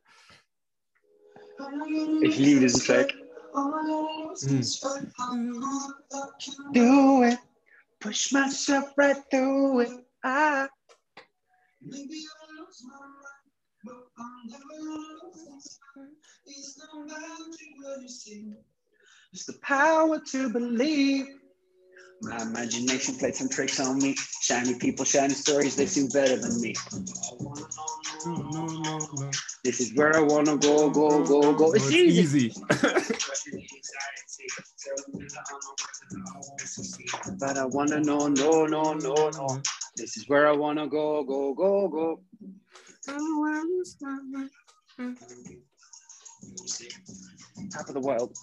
Ich 2.21 2.37
liebe 2.37 2.61
diesen 2.61 2.81
Track. 2.81 3.15
Hm. 3.53 4.61
Do 6.73 7.23
it. 7.23 7.39
Push 7.99 8.31
myself 8.33 8.93
right 8.97 9.17
through 9.31 9.79
it. 9.81 9.89
i 10.23 10.67
maybe 11.81 12.23
i'm 12.49 12.55
not 12.57 12.73
so 12.73 12.87
Ah. 14.19 14.37
It's 16.45 16.75
the 16.75 16.87
magic 17.05 17.69
what 17.81 18.01
you 18.01 18.09
see. 18.09 18.53
It's 19.33 19.45
the 19.45 19.53
power 19.61 20.19
to 20.31 20.49
believe. 20.49 21.27
My 22.21 22.41
imagination 22.41 23.15
played 23.15 23.35
some 23.35 23.49
tricks 23.49 23.79
on 23.79 23.99
me. 23.99 24.15
Shiny 24.41 24.75
people, 24.75 25.05
shiny 25.05 25.33
stories, 25.33 25.75
they 25.75 25.85
seem 25.85 26.07
better 26.09 26.37
than 26.37 26.59
me. 26.61 26.73
No, 28.25 28.33
no, 28.33 28.65
no, 28.65 28.97
no. 29.13 29.31
This 29.67 29.81
is 29.81 29.93
where 29.95 30.15
I 30.15 30.21
wanna 30.21 30.55
go, 30.55 30.89
go, 30.89 31.21
go, 31.25 31.53
go. 31.53 31.73
It's 31.73 31.91
easy. 31.91 32.53
But 37.37 37.57
I 37.57 37.65
wanna 37.65 37.99
know, 37.99 38.29
no, 38.29 38.65
no, 38.65 38.93
no, 38.93 39.29
no. 39.29 39.61
This 39.97 40.15
is 40.15 40.29
where 40.29 40.47
I 40.47 40.53
wanna 40.53 40.87
go, 40.87 41.21
go, 41.25 41.53
go, 41.53 41.89
go. 41.89 42.23
Top 47.69 47.89
of 47.89 47.93
the 47.93 47.99
world. 47.99 48.33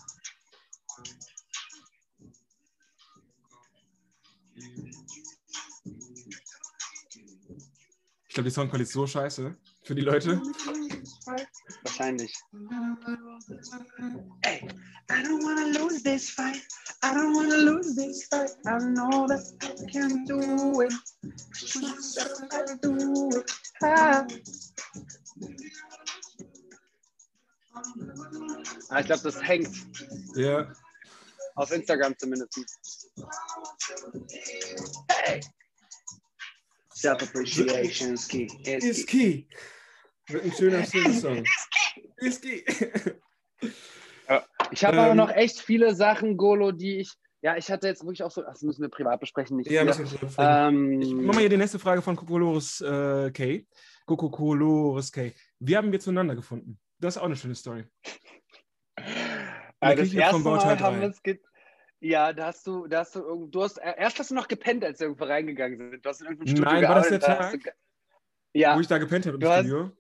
Ich 8.29 8.35
glaube, 8.35 8.51
die 8.51 8.55
Songqualität 8.55 8.89
ist 8.89 8.93
so 8.93 9.07
scheiße 9.07 9.57
für 9.85 9.95
die 9.95 10.03
Leute. 10.03 10.43
Wahrscheinlich. 11.27 12.35
Hey, 14.45 14.68
I 15.11 15.22
don't 15.22 15.43
wanna 15.43 15.79
lose 15.79 16.03
this 16.03 16.31
fight. 16.31 16.62
I 17.03 17.14
don't 17.14 17.35
wanna 17.35 17.57
lose 17.57 17.95
this 17.95 18.27
fight. 18.29 18.51
I 18.66 18.79
know 18.79 19.27
that 19.27 19.45
I 19.62 19.91
can 19.91 20.25
do 20.25 20.81
it. 20.83 20.93
I 22.53 22.77
do 22.83 23.29
it. 23.39 23.53
Ah. 23.83 24.27
Ah, 28.91 29.01
ich 29.01 29.07
glaube, 29.07 29.22
das 29.22 29.43
hängt. 29.43 29.70
Ja, 30.37 30.66
Auf 31.57 31.70
Instagram 31.70 32.16
zumindest. 32.18 32.59
Hey. 35.11 35.41
Self-appreciation 36.95 38.14
is 38.14 38.27
key. 38.27 38.49
Is 38.64 38.85
ist 38.85 39.07
key. 39.07 39.47
Key. 40.27 40.33
Wird 40.35 40.45
ein 40.45 40.53
schöner 40.53 40.83
Sing-Song. 40.87 41.45
Ist 42.16 42.43
key. 42.43 42.62
Ich 44.70 44.85
habe 44.85 44.97
Ähm, 44.97 45.03
aber 45.05 45.14
noch 45.14 45.31
echt 45.31 45.61
viele 45.61 45.95
Sachen, 45.95 46.37
Golo, 46.37 46.72
die 46.72 47.01
ich. 47.01 47.12
Ja, 47.43 47.57
ich 47.59 47.70
hatte 47.70 47.87
jetzt 47.87 48.03
wirklich 48.03 48.22
auch 48.22 48.31
so. 48.31 48.43
Das 48.43 48.62
müssen 48.62 48.81
wir 48.83 48.89
privat 48.89 49.20
besprechen. 49.20 49.59
Nicht 49.59 49.70
Ja, 49.70 49.85
müssen 49.85 50.11
wir 50.11 50.29
ähm, 50.39 50.93
ähm, 50.95 51.01
Ich 51.03 51.12
mach 51.12 51.35
mal 51.35 51.41
hier 51.41 51.51
die 51.51 51.59
nächste 51.59 51.79
Frage 51.79 52.01
von 52.01 52.16
Kokolores 52.16 52.81
äh, 52.81 53.31
K. 53.33 53.66
Kokolores 54.07 55.12
K. 55.12 55.33
Wie 55.59 55.77
haben 55.77 55.93
wir 55.93 56.01
zueinander 56.01 56.35
gefunden? 56.35 56.79
Das 56.99 57.16
ist 57.16 57.20
auch 57.22 57.27
eine 57.27 57.37
schöne 57.37 57.55
Story. 57.55 57.85
äh, 58.97 59.03
der 59.83 59.97
das 59.97 60.12
erste 60.14 60.33
vom 60.33 60.45
Bauteil 60.45 60.77
Mal 60.77 60.81
haben 60.81 61.01
3. 61.01 61.09
wir 61.09 61.14
ge 61.22 61.41
Ja, 62.01 62.33
da 62.33 62.47
hast 62.47 62.66
du, 62.66 62.87
da 62.87 63.01
hast 63.01 63.14
du, 63.14 63.20
irgend- 63.20 63.55
du 63.55 63.62
hast, 63.62 63.77
äh, 63.79 63.93
erst 63.99 64.18
hast 64.18 64.31
du 64.31 64.35
noch 64.35 64.49
gepennt, 64.49 64.83
als 64.85 65.01
wir 65.01 65.07
irgendwo 65.09 65.25
reingegangen 65.25 65.77
sind. 65.77 66.05
Du 66.05 66.09
hast 66.09 66.20
in 66.20 66.27
irgendeinem 66.29 66.49
Studio 66.57 66.72
Nein, 66.72 66.89
war 66.89 66.95
das 66.95 67.09
der 67.09 67.18
da 67.18 67.39
hast 67.39 67.51
Tag? 67.53 67.62
ge- 67.62 67.72
Ja, 68.55 68.77
Wo 68.77 68.81
ich 68.81 68.87
da 68.87 68.97
gepennt 68.99 69.27
habe 69.27 69.35
im 69.37 69.41
Du 69.41 69.49
hast- 69.49 69.66
Studio. 69.66 69.91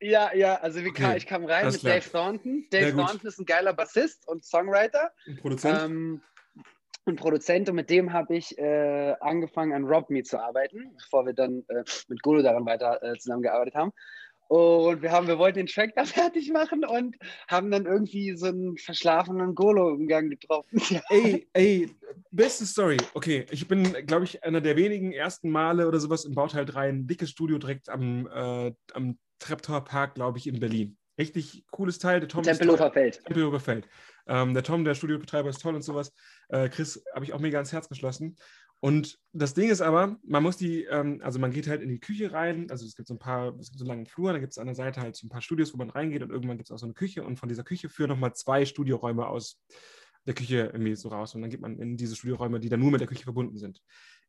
Ja, 0.00 0.34
ja, 0.34 0.54
also 0.56 0.80
Okay, 0.80 0.90
kam, 0.92 1.16
ich 1.16 1.26
kam 1.26 1.44
rein 1.44 1.64
alles 1.64 1.74
mit 1.74 1.82
klar. 1.82 1.94
Dave 1.94 2.10
Thornton. 2.10 2.66
Ja, 2.72 2.80
Dave 2.80 2.92
gut. 2.92 3.06
Thornton 3.06 3.28
ist 3.28 3.38
ein 3.38 3.46
geiler 3.46 3.72
Bassist 3.72 4.26
und 4.28 4.44
Songwriter. 4.44 5.12
Ein 5.26 5.36
Produzent. 5.36 5.82
Ähm, 5.82 6.22
und 7.04 7.16
Produzent 7.16 7.68
und 7.70 7.74
mit 7.74 7.88
dem 7.88 8.12
habe 8.12 8.36
ich 8.36 8.56
äh, 8.58 9.14
angefangen 9.20 9.72
an 9.72 9.84
Rob 9.84 10.10
Me 10.10 10.22
zu 10.22 10.38
arbeiten, 10.38 10.94
bevor 10.98 11.24
wir 11.24 11.32
dann 11.32 11.64
äh, 11.68 11.82
mit 12.08 12.22
Golo 12.22 12.42
daran 12.42 12.66
weiter 12.66 13.02
äh, 13.02 13.16
zusammengearbeitet 13.16 13.74
haben. 13.74 13.92
Und 14.48 15.02
wir 15.02 15.12
haben, 15.12 15.26
wir 15.26 15.38
wollten 15.38 15.58
den 15.58 15.66
Track 15.66 15.94
da 15.94 16.04
fertig 16.06 16.50
machen 16.50 16.84
und 16.84 17.16
haben 17.48 17.70
dann 17.70 17.86
irgendwie 17.86 18.36
so 18.36 18.46
einen 18.46 18.76
verschlafenen 18.78 19.54
Golo 19.54 19.94
im 19.94 20.06
Gang 20.06 20.30
getroffen. 20.30 20.80
Ja. 20.90 21.02
Ey, 21.10 21.46
ey, 21.52 21.90
beste 22.30 22.64
Story. 22.64 22.96
Okay, 23.14 23.46
ich 23.50 23.68
bin, 23.68 23.84
glaube 24.06 24.24
ich, 24.24 24.42
einer 24.42 24.62
der 24.62 24.76
wenigen 24.76 25.12
ersten 25.12 25.50
Male 25.50 25.86
oder 25.86 26.00
sowas 26.00 26.24
im 26.24 26.34
Bauteil 26.34 26.64
3, 26.64 26.88
ein 26.88 27.06
dickes 27.06 27.30
Studio 27.30 27.58
direkt 27.58 27.90
am, 27.90 28.26
äh, 28.26 28.72
am 28.94 29.18
Treptower 29.38 29.84
Park, 29.84 30.14
glaube 30.14 30.38
ich, 30.38 30.46
in 30.46 30.60
Berlin. 30.60 30.96
Richtig 31.18 31.64
cooles 31.70 31.98
Teil. 31.98 32.20
Der 32.20 32.28
Tom 32.28 32.42
Tempelhofer 32.42 32.92
Feld. 32.92 33.24
Tempelhofer 33.24 33.60
Feld. 33.60 33.88
Ähm, 34.26 34.54
der 34.54 34.62
Tom, 34.62 34.84
der 34.84 34.94
Studiobetreiber, 34.94 35.48
ist 35.48 35.60
toll 35.60 35.74
und 35.74 35.82
sowas. 35.82 36.12
Äh, 36.48 36.68
Chris 36.68 37.02
habe 37.14 37.24
ich 37.24 37.32
auch 37.32 37.40
mega 37.40 37.58
ans 37.58 37.72
Herz 37.72 37.88
geschlossen. 37.88 38.36
Und 38.80 39.18
das 39.32 39.54
Ding 39.54 39.70
ist 39.70 39.80
aber, 39.80 40.18
man 40.22 40.42
muss 40.42 40.56
die, 40.56 40.84
ähm, 40.84 41.20
also 41.24 41.40
man 41.40 41.50
geht 41.50 41.66
halt 41.66 41.82
in 41.82 41.88
die 41.88 41.98
Küche 41.98 42.32
rein, 42.32 42.70
also 42.70 42.86
es 42.86 42.94
gibt 42.94 43.08
so 43.08 43.14
ein 43.14 43.18
paar, 43.18 43.48
es 43.58 43.70
gibt 43.70 43.78
so 43.78 43.84
einen 43.84 43.88
langen 43.88 44.06
Flur, 44.06 44.32
da 44.32 44.38
gibt 44.38 44.52
es 44.52 44.58
an 44.58 44.66
der 44.66 44.76
Seite 44.76 45.00
halt 45.00 45.16
so 45.16 45.26
ein 45.26 45.30
paar 45.30 45.42
Studios, 45.42 45.72
wo 45.74 45.78
man 45.78 45.90
reingeht 45.90 46.22
und 46.22 46.30
irgendwann 46.30 46.58
gibt 46.58 46.68
es 46.68 46.72
auch 46.72 46.78
so 46.78 46.86
eine 46.86 46.94
Küche 46.94 47.24
und 47.24 47.38
von 47.38 47.48
dieser 47.48 47.64
Küche 47.64 47.88
führen 47.88 48.10
nochmal 48.10 48.34
zwei 48.34 48.64
Studioräume 48.64 49.26
aus 49.26 49.60
der 50.26 50.34
Küche 50.34 50.70
irgendwie 50.72 50.94
so 50.94 51.08
raus 51.08 51.34
und 51.34 51.40
dann 51.42 51.50
geht 51.50 51.60
man 51.60 51.76
in 51.80 51.96
diese 51.96 52.14
Studioräume, 52.14 52.60
die 52.60 52.68
dann 52.68 52.78
nur 52.78 52.92
mit 52.92 53.00
der 53.00 53.08
Küche 53.08 53.24
verbunden 53.24 53.56
sind. 53.56 53.80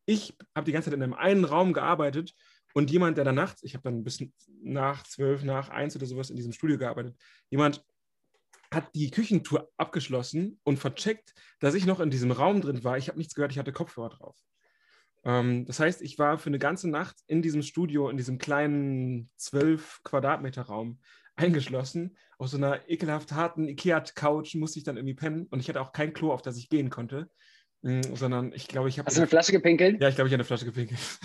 Ich 0.04 0.36
habe 0.56 0.64
die 0.64 0.72
ganze 0.72 0.90
Zeit 0.90 0.96
in 0.96 1.02
einem 1.02 1.14
einen 1.14 1.44
Raum 1.44 1.72
gearbeitet 1.72 2.34
und 2.74 2.90
jemand, 2.90 3.16
der 3.16 3.24
da 3.24 3.32
nachts, 3.32 3.62
ich 3.62 3.74
habe 3.74 3.82
dann 3.84 4.04
bis 4.04 4.24
nach 4.62 5.02
zwölf, 5.04 5.42
nach 5.42 5.68
eins 5.70 5.96
oder 5.96 6.06
sowas 6.06 6.30
in 6.30 6.36
diesem 6.36 6.52
Studio 6.52 6.78
gearbeitet, 6.78 7.16
jemand 7.48 7.84
hat 8.72 8.94
die 8.94 9.10
Küchentour 9.10 9.68
abgeschlossen 9.76 10.60
und 10.62 10.78
vercheckt, 10.78 11.34
dass 11.58 11.74
ich 11.74 11.86
noch 11.86 12.00
in 12.00 12.10
diesem 12.10 12.30
Raum 12.30 12.60
drin 12.60 12.84
war. 12.84 12.98
Ich 12.98 13.08
habe 13.08 13.18
nichts 13.18 13.34
gehört, 13.34 13.52
ich 13.52 13.58
hatte 13.58 13.72
Kopfhörer 13.72 14.10
drauf. 14.10 14.36
Ähm, 15.24 15.66
das 15.66 15.80
heißt, 15.80 16.02
ich 16.02 16.18
war 16.18 16.38
für 16.38 16.50
eine 16.50 16.58
ganze 16.58 16.88
Nacht 16.88 17.16
in 17.26 17.42
diesem 17.42 17.62
Studio, 17.62 18.08
in 18.08 18.16
diesem 18.16 18.38
kleinen 18.38 19.30
12 19.36 20.02
Quadratmeter 20.04 20.62
Raum 20.62 21.00
eingeschlossen. 21.36 22.16
Auf 22.38 22.48
so 22.48 22.56
einer 22.56 22.88
ekelhaft 22.88 23.32
harten 23.32 23.68
Ikea-Couch 23.68 24.54
musste 24.54 24.78
ich 24.78 24.84
dann 24.84 24.96
irgendwie 24.96 25.14
pennen 25.14 25.46
und 25.50 25.60
ich 25.60 25.68
hatte 25.68 25.80
auch 25.80 25.92
kein 25.92 26.12
Klo, 26.12 26.32
auf 26.32 26.42
das 26.42 26.56
ich 26.56 26.68
gehen 26.68 26.90
konnte, 26.90 27.28
mhm, 27.82 28.02
sondern 28.14 28.52
ich 28.52 28.68
glaube, 28.68 28.88
ich 28.88 28.98
habe. 28.98 29.06
Hast 29.06 29.16
du 29.16 29.22
eine 29.22 29.28
Flasche 29.28 29.52
gepinkelt? 29.52 30.00
Ja, 30.00 30.08
ich 30.08 30.14
glaube, 30.14 30.28
ich 30.28 30.32
habe 30.32 30.40
eine 30.40 30.44
Flasche 30.44 30.64
gepinkelt. 30.64 31.00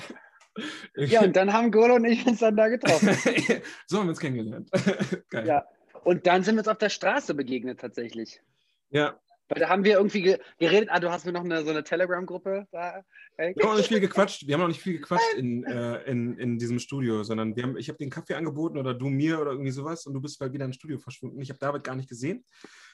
Ja, 0.96 1.22
und 1.22 1.36
dann 1.36 1.52
haben 1.52 1.72
Golo 1.72 1.96
und 1.96 2.06
ich 2.06 2.26
uns 2.26 2.40
dann 2.40 2.56
da 2.56 2.68
getroffen. 2.70 3.10
so 3.88 4.00
haben 4.00 4.06
wir 4.06 4.10
uns 4.10 4.20
kennengelernt. 4.20 4.70
Geil. 5.30 5.48
Ja, 5.48 5.66
und 6.04 6.26
dann 6.28 6.44
sind 6.44 6.56
wir 6.56 6.60
uns 6.60 6.68
auf 6.68 6.78
der 6.78 6.90
Straße 6.90 7.34
begegnet 7.34 7.80
tatsächlich. 7.80 8.42
Ja. 8.90 9.20
Weil 9.48 9.60
da 9.60 9.70
haben 9.70 9.84
wir 9.84 9.98
irgendwie 9.98 10.22
ge 10.22 10.40
geredet. 10.58 10.90
Ah, 10.92 11.00
du 11.00 11.12
hast 11.12 11.26
mir 11.26 11.32
noch 11.32 11.44
eine, 11.44 11.64
so 11.64 11.70
eine 11.70 11.84
Telegram-Gruppe 11.84 12.68
da. 12.72 13.04
Wir 13.38 13.48
haben 13.48 13.56
noch 13.58 13.78
nicht 13.78 13.90
viel 13.90 14.00
gequatscht. 14.00 14.48
Wir 14.48 14.56
haben 14.56 14.62
noch 14.62 14.70
nicht 14.70 14.82
viel 14.82 14.98
gequatscht 14.98 15.36
in, 15.38 15.64
äh, 15.66 16.02
in, 16.04 16.38
in 16.40 16.58
diesem 16.58 16.80
Studio, 16.80 17.22
sondern 17.24 17.56
wir 17.56 17.64
haben, 17.64 17.78
ich 17.78 17.90
habe 17.90 17.98
den 17.98 18.10
Kaffee 18.10 18.36
angeboten 18.36 18.78
oder 18.78 18.96
du 18.96 19.08
mir 19.08 19.40
oder 19.40 19.52
irgendwie 19.52 19.72
sowas 19.72 20.08
und 20.08 20.14
du 20.14 20.22
bist 20.22 20.40
halt 20.40 20.54
wieder 20.54 20.66
im 20.66 20.74
Studio 20.74 20.98
verschwunden. 20.98 21.40
Ich 21.42 21.50
habe 21.50 21.60
David 21.60 21.84
gar 21.84 21.96
nicht 21.96 22.10
gesehen. 22.10 22.44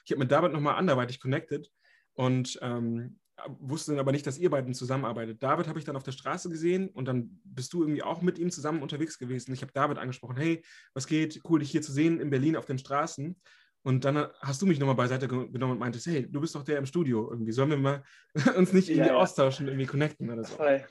Ich 0.03 0.12
habe 0.12 0.20
mit 0.20 0.32
David 0.32 0.51
nochmal 0.51 0.76
anderweitig 0.76 1.22
connected 1.22 1.70
und 2.16 2.59
ähm, 2.62 3.20
wusste 3.59 3.91
dann 3.91 3.99
aber 3.99 4.11
nicht, 4.11 4.25
dass 4.27 4.37
ihr 4.37 4.49
beiden 4.49 4.73
zusammenarbeitet. 4.73 5.41
David 5.41 5.67
habe 5.67 5.79
ich 5.79 5.85
dann 5.85 5.95
auf 5.95 6.03
der 6.03 6.11
Straße 6.11 6.49
gesehen 6.49 6.89
und 6.89 7.07
dann 7.07 7.39
bist 7.43 7.73
du 7.73 7.81
irgendwie 7.81 8.03
auch 8.03 8.21
mit 8.21 8.39
ihm 8.39 8.51
zusammen 8.51 8.81
unterwegs 8.81 9.17
gewesen. 9.17 9.53
Ich 9.53 9.61
habe 9.61 9.71
David 9.71 9.97
angesprochen, 9.97 10.37
hey, 10.37 10.63
was 10.93 11.07
geht? 11.07 11.41
Cool, 11.47 11.59
dich 11.59 11.71
hier 11.71 11.81
zu 11.81 11.91
sehen 11.91 12.19
in 12.19 12.29
Berlin 12.29 12.55
auf 12.55 12.65
den 12.65 12.77
Straßen. 12.77 13.35
Und 13.83 14.05
dann 14.05 14.27
hast 14.41 14.61
du 14.61 14.65
mich 14.67 14.79
nochmal 14.79 14.95
beiseite 14.95 15.27
genommen 15.27 15.73
und 15.73 15.79
meintest, 15.79 16.05
hey, 16.05 16.29
du 16.29 16.39
bist 16.39 16.53
doch 16.53 16.63
der 16.63 16.77
im 16.77 16.85
Studio 16.85 17.29
irgendwie. 17.31 17.51
Sollen 17.51 17.71
wir 17.71 17.77
mal 17.77 18.03
uns 18.57 18.73
nicht 18.73 18.89
irgendwie 18.89 19.09
ja, 19.09 19.15
ja. 19.15 19.19
austauschen, 19.19 19.67
irgendwie 19.67 19.87
connecten 19.87 20.29
oder 20.29 20.43
so? 20.43 20.55
Voll. 20.55 20.85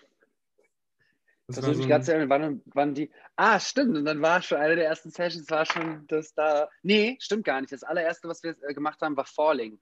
Das 1.46 1.56
Versuche 1.56 1.74
so 1.74 1.82
ich 1.82 1.88
gerade 1.88 2.04
zu 2.04 2.12
erinnern, 2.12 2.30
wann, 2.30 2.62
wann 2.66 2.94
die. 2.94 3.10
Ah, 3.34 3.58
stimmt. 3.58 3.96
Und 3.96 4.04
dann 4.04 4.22
war 4.22 4.40
schon 4.40 4.58
eine 4.58 4.76
der 4.76 4.86
ersten 4.86 5.10
Sessions, 5.10 5.50
war 5.50 5.66
schon 5.66 6.06
das 6.06 6.32
da. 6.32 6.68
Nee, 6.82 7.16
stimmt 7.20 7.44
gar 7.44 7.60
nicht. 7.60 7.72
Das 7.72 7.82
allererste, 7.82 8.28
was 8.28 8.42
wir 8.42 8.56
äh, 8.62 8.74
gemacht 8.74 9.00
haben, 9.02 9.16
war 9.16 9.24
Falling. 9.24 9.80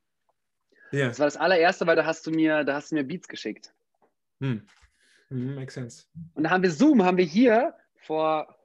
Ja. 0.92 1.08
Das 1.08 1.18
war 1.18 1.26
das 1.26 1.36
allererste, 1.36 1.86
weil 1.86 1.96
da 1.96 2.04
hast 2.04 2.26
du 2.26 2.30
mir, 2.30 2.64
da 2.64 2.74
hast 2.74 2.90
du 2.90 2.94
mir 2.94 3.04
Beats 3.04 3.28
geschickt. 3.28 3.74
Hm. 4.40 4.66
Hm, 5.28 5.54
makes 5.54 5.74
sense. 5.74 6.06
Und 6.34 6.44
dann 6.44 6.52
haben 6.52 6.62
wir 6.62 6.70
Zoom, 6.70 7.04
haben 7.04 7.16
wir 7.16 7.24
hier 7.24 7.74
vor 7.96 8.56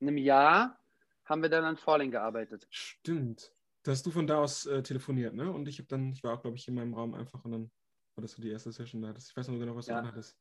einem 0.00 0.16
Jahr, 0.16 0.78
haben 1.24 1.42
wir 1.42 1.48
dann 1.48 1.64
an 1.64 1.76
Falling 1.76 2.10
gearbeitet. 2.10 2.66
Stimmt. 2.70 3.52
Da 3.82 3.92
hast 3.92 4.04
du 4.04 4.10
von 4.10 4.26
da 4.26 4.38
aus 4.38 4.66
äh, 4.66 4.82
telefoniert, 4.82 5.34
ne? 5.34 5.50
Und 5.50 5.66
ich 5.66 5.78
habe 5.78 5.88
dann, 5.88 6.12
ich 6.12 6.22
war 6.22 6.34
auch, 6.34 6.42
glaube 6.42 6.56
ich, 6.56 6.68
in 6.68 6.74
meinem 6.74 6.94
Raum 6.94 7.14
einfach 7.14 7.44
und 7.44 7.52
dann 7.52 7.70
war 8.14 8.22
das 8.22 8.32
so 8.32 8.42
die 8.42 8.50
erste 8.50 8.70
Session 8.72 9.00
da. 9.00 9.14
Ich 9.16 9.36
weiß 9.36 9.48
noch 9.48 9.58
genau, 9.58 9.74
was 9.74 9.86
du 9.86 9.92
ja. 9.92 10.04
hattest. 10.04 10.36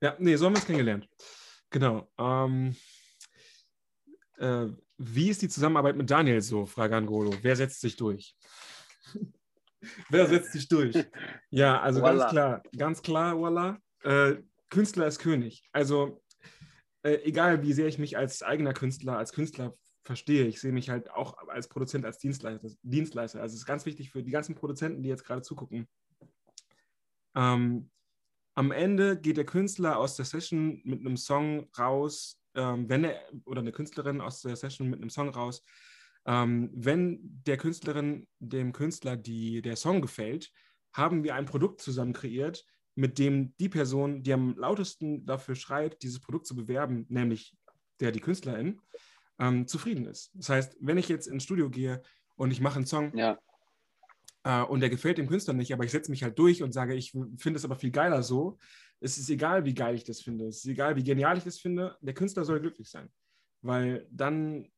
Ja, 0.00 0.16
nee, 0.18 0.34
so 0.36 0.46
haben 0.46 0.54
wir 0.54 0.60
es 0.60 0.66
kennengelernt. 0.66 1.08
Genau. 1.68 2.10
Ähm, 2.18 2.74
äh, 4.38 4.68
wie 4.96 5.28
ist 5.28 5.42
die 5.42 5.48
Zusammenarbeit 5.48 5.96
mit 5.96 6.10
Daniel 6.10 6.40
so? 6.40 6.64
Frage 6.64 6.96
an 6.96 7.06
Golo. 7.06 7.34
Wer 7.42 7.56
setzt 7.56 7.80
sich 7.80 7.96
durch? 7.96 8.34
Wer 10.08 10.26
setzt 10.26 10.52
sich 10.52 10.68
durch? 10.68 10.96
Ja, 11.50 11.80
also 11.80 12.00
voila. 12.00 12.18
ganz 12.18 12.30
klar, 12.30 12.62
ganz 12.76 13.02
klar, 13.02 13.38
voila. 13.38 13.78
Äh, 14.02 14.36
Künstler 14.68 15.06
ist 15.06 15.18
König. 15.18 15.68
Also 15.72 16.22
äh, 17.02 17.18
egal, 17.24 17.62
wie 17.62 17.72
sehr 17.72 17.88
ich 17.88 17.98
mich 17.98 18.16
als 18.16 18.42
eigener 18.42 18.72
Künstler, 18.72 19.18
als 19.18 19.32
Künstler 19.32 19.74
verstehe, 20.04 20.46
ich 20.46 20.60
sehe 20.60 20.72
mich 20.72 20.90
halt 20.90 21.10
auch 21.10 21.36
als 21.48 21.68
Produzent, 21.68 22.04
als 22.04 22.18
Dienstleister. 22.18 22.68
Dienstleister. 22.82 23.40
Also 23.40 23.54
es 23.54 23.60
ist 23.60 23.66
ganz 23.66 23.86
wichtig 23.86 24.10
für 24.10 24.22
die 24.22 24.30
ganzen 24.30 24.54
Produzenten, 24.54 25.02
die 25.02 25.08
jetzt 25.08 25.24
gerade 25.24 25.42
zugucken. 25.42 25.88
Ähm, 27.34 27.90
am 28.54 28.72
Ende 28.72 29.18
geht 29.18 29.36
der 29.36 29.46
Künstler 29.46 29.98
aus 29.98 30.16
der 30.16 30.24
Session 30.24 30.80
mit 30.84 31.00
einem 31.00 31.16
Song 31.16 31.68
raus, 31.78 32.40
ähm, 32.54 32.88
wenn 32.88 33.04
er 33.04 33.20
oder 33.44 33.60
eine 33.60 33.72
Künstlerin 33.72 34.20
aus 34.20 34.40
der 34.40 34.56
Session 34.56 34.88
mit 34.90 35.00
einem 35.00 35.10
Song 35.10 35.28
raus, 35.28 35.62
ähm, 36.26 36.70
wenn 36.74 37.18
der 37.46 37.56
Künstlerin, 37.56 38.26
dem 38.38 38.72
Künstler 38.72 39.16
die, 39.16 39.62
der 39.62 39.76
Song 39.76 40.00
gefällt, 40.00 40.50
haben 40.92 41.24
wir 41.24 41.34
ein 41.34 41.46
Produkt 41.46 41.80
zusammen 41.80 42.12
kreiert, 42.12 42.64
mit 42.94 43.18
dem 43.18 43.54
die 43.58 43.68
Person, 43.68 44.22
die 44.22 44.32
am 44.32 44.56
lautesten 44.56 45.24
dafür 45.24 45.54
schreit, 45.54 46.02
dieses 46.02 46.20
Produkt 46.20 46.46
zu 46.46 46.54
bewerben, 46.54 47.06
nämlich 47.08 47.56
der, 48.00 48.12
die 48.12 48.20
Künstlerin, 48.20 48.80
ähm, 49.38 49.66
zufrieden 49.66 50.06
ist. 50.06 50.30
Das 50.34 50.48
heißt, 50.48 50.76
wenn 50.80 50.98
ich 50.98 51.08
jetzt 51.08 51.26
ins 51.26 51.44
Studio 51.44 51.70
gehe 51.70 52.02
und 52.36 52.50
ich 52.50 52.60
mache 52.60 52.76
einen 52.76 52.86
Song 52.86 53.16
ja. 53.16 53.38
äh, 54.44 54.62
und 54.62 54.80
der 54.80 54.90
gefällt 54.90 55.18
dem 55.18 55.28
Künstler 55.28 55.54
nicht, 55.54 55.72
aber 55.72 55.84
ich 55.84 55.90
setze 55.90 56.10
mich 56.10 56.22
halt 56.22 56.38
durch 56.38 56.62
und 56.62 56.72
sage, 56.72 56.94
ich 56.94 57.12
finde 57.12 57.56
es 57.56 57.64
aber 57.64 57.76
viel 57.76 57.90
geiler 57.90 58.22
so, 58.22 58.58
es 59.00 59.16
ist 59.16 59.30
egal, 59.30 59.64
wie 59.64 59.74
geil 59.74 59.94
ich 59.94 60.04
das 60.04 60.20
finde, 60.20 60.46
es 60.46 60.58
ist 60.58 60.66
egal, 60.66 60.96
wie 60.96 61.04
genial 61.04 61.38
ich 61.38 61.44
das 61.44 61.58
finde, 61.58 61.96
der 62.00 62.14
Künstler 62.14 62.44
soll 62.44 62.60
glücklich 62.60 62.90
sein. 62.90 63.10
Weil 63.62 64.06
dann 64.10 64.68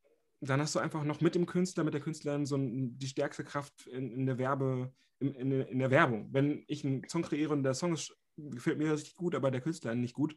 dann 0.49 0.61
hast 0.61 0.75
du 0.75 0.81
einfach 0.81 1.05
noch 1.05 1.21
mit 1.21 1.35
dem 1.35 1.47
Künstler, 1.47 1.85
mit 1.85 1.95
der 1.95 2.01
Künstlerin 2.01 2.47
so 2.47 2.57
die 2.59 3.07
stärkste 3.07 3.45
Kraft 3.45 3.87
in, 3.87 4.11
in 4.11 4.27
der 4.27 4.39
Werbe, 4.39 4.93
in, 5.21 5.35
in, 5.35 5.53
in, 5.53 5.79
der 5.79 5.91
Werbung. 5.91 6.29
Wenn 6.33 6.65
ich 6.67 6.85
einen 6.85 7.09
Song 7.09 7.23
kreiere 7.23 7.53
und 7.53 7.63
der 7.63 7.75
Song 7.75 7.93
ist, 7.95 8.17
gefällt 8.37 8.79
mir 8.79 8.93
richtig 8.93 9.15
gut, 9.15 9.35
aber 9.37 9.51
der 9.51 9.61
Künstler 9.61 9.95
nicht 9.95 10.15
gut, 10.15 10.37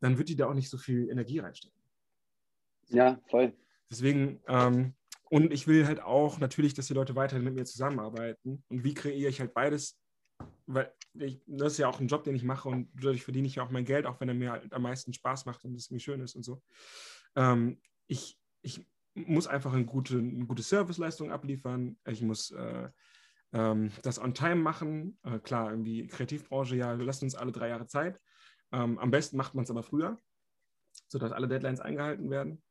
dann 0.00 0.18
wird 0.18 0.28
die 0.28 0.36
da 0.36 0.48
auch 0.48 0.54
nicht 0.54 0.68
so 0.68 0.78
viel 0.78 1.08
Energie 1.08 1.38
reinstecken. 1.38 1.78
Ja, 2.88 3.20
voll. 3.28 3.52
Deswegen, 3.88 4.40
ähm, 4.48 4.94
und 5.30 5.52
ich 5.52 5.68
will 5.68 5.86
halt 5.86 6.00
auch 6.00 6.40
natürlich, 6.40 6.74
dass 6.74 6.88
die 6.88 6.94
Leute 6.94 7.14
weiterhin 7.14 7.44
mit 7.44 7.54
mir 7.54 7.64
zusammenarbeiten. 7.64 8.64
Und 8.68 8.82
wie 8.82 8.94
kreiere 8.94 9.28
ich 9.28 9.38
halt 9.38 9.54
beides? 9.54 9.96
Weil 10.66 10.92
ich, 11.14 11.40
das 11.46 11.72
ist 11.72 11.78
ja 11.78 11.88
auch 11.88 12.00
ein 12.00 12.08
Job, 12.08 12.24
den 12.24 12.34
ich 12.34 12.42
mache 12.42 12.68
und 12.68 12.88
dadurch 12.94 13.22
verdiene 13.22 13.46
ich 13.46 13.56
ja 13.56 13.62
auch 13.62 13.70
mein 13.70 13.84
Geld, 13.84 14.06
auch 14.06 14.18
wenn 14.20 14.28
er 14.28 14.34
mir 14.34 14.50
halt 14.50 14.72
am 14.72 14.82
meisten 14.82 15.12
Spaß 15.12 15.46
macht 15.46 15.64
und 15.64 15.76
es 15.76 15.90
mir 15.90 16.00
schön 16.00 16.20
ist 16.20 16.34
und 16.34 16.42
so. 16.42 16.62
Ähm, 17.36 17.80
ich, 18.08 18.36
ich 18.62 18.84
muss 19.26 19.46
einfach 19.46 19.72
eine 19.72 19.84
gute, 19.84 20.18
eine 20.18 20.46
gute 20.46 20.62
Serviceleistung 20.62 21.30
abliefern. 21.30 21.98
Ich 22.06 22.22
muss 22.22 22.50
äh, 22.50 22.88
ähm, 23.52 23.90
das 24.02 24.18
on 24.18 24.34
time 24.34 24.56
machen. 24.56 25.18
Äh, 25.24 25.38
klar, 25.38 25.70
irgendwie 25.70 26.06
Kreativbranche, 26.06 26.76
ja, 26.76 26.98
wir 26.98 27.04
lassen 27.04 27.24
uns 27.24 27.34
alle 27.34 27.52
drei 27.52 27.68
Jahre 27.68 27.86
Zeit. 27.86 28.20
Ähm, 28.72 28.98
am 28.98 29.10
besten 29.10 29.36
macht 29.36 29.54
man 29.54 29.64
es 29.64 29.70
aber 29.70 29.82
früher, 29.82 30.20
sodass 31.08 31.32
alle 31.32 31.48
Deadlines 31.48 31.80
eingehalten 31.80 32.30
werden. 32.30 32.62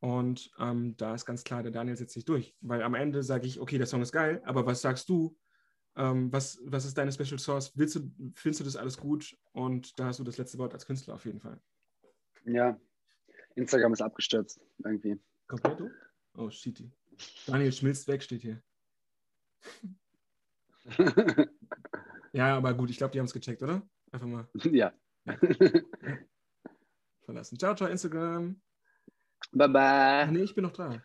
Und 0.00 0.50
ähm, 0.58 0.96
da 0.96 1.14
ist 1.14 1.24
ganz 1.24 1.42
klar, 1.42 1.62
der 1.62 1.72
Daniel 1.72 1.96
setzt 1.96 2.14
sich 2.14 2.24
durch. 2.24 2.54
Weil 2.60 2.82
am 2.82 2.94
Ende 2.94 3.22
sage 3.22 3.46
ich, 3.46 3.60
okay, 3.60 3.78
der 3.78 3.86
Song 3.86 4.02
ist 4.02 4.12
geil, 4.12 4.42
aber 4.44 4.66
was 4.66 4.82
sagst 4.82 5.08
du? 5.08 5.36
Ähm, 5.96 6.30
was, 6.32 6.60
was 6.64 6.84
ist 6.84 6.98
deine 6.98 7.10
Special 7.10 7.38
Source? 7.38 7.72
Du, 7.72 7.84
findest 8.34 8.60
du 8.60 8.64
das 8.64 8.76
alles 8.76 8.98
gut? 8.98 9.36
Und 9.52 9.98
da 9.98 10.06
hast 10.06 10.18
du 10.18 10.24
das 10.24 10.36
letzte 10.36 10.58
Wort 10.58 10.74
als 10.74 10.86
Künstler 10.86 11.14
auf 11.14 11.24
jeden 11.24 11.40
Fall. 11.40 11.60
Ja, 12.44 12.78
Instagram 13.54 13.94
ist 13.94 14.02
abgestürzt 14.02 14.60
irgendwie. 14.84 15.18
Kapotto? 15.46 15.90
Oh, 16.34 16.50
shitty. 16.50 16.92
Daniel 17.46 17.72
schmilzt 17.72 18.08
weg, 18.08 18.22
steht 18.22 18.42
hier. 18.42 18.62
ja, 22.32 22.56
aber 22.56 22.74
gut, 22.74 22.90
ich 22.90 22.98
glaube, 22.98 23.12
die 23.12 23.18
haben 23.18 23.26
es 23.26 23.32
gecheckt, 23.32 23.62
oder? 23.62 23.82
Einfach 24.12 24.26
mal. 24.26 24.48
Ja. 24.70 24.92
Verlassen. 27.24 27.58
Ciao, 27.58 27.74
ciao, 27.74 27.88
Instagram. 27.88 28.60
Bye, 29.52 29.68
bye. 29.68 30.30
Nee, 30.30 30.42
ich 30.42 30.54
bin 30.54 30.64
noch 30.64 30.72
dran. 30.72 31.02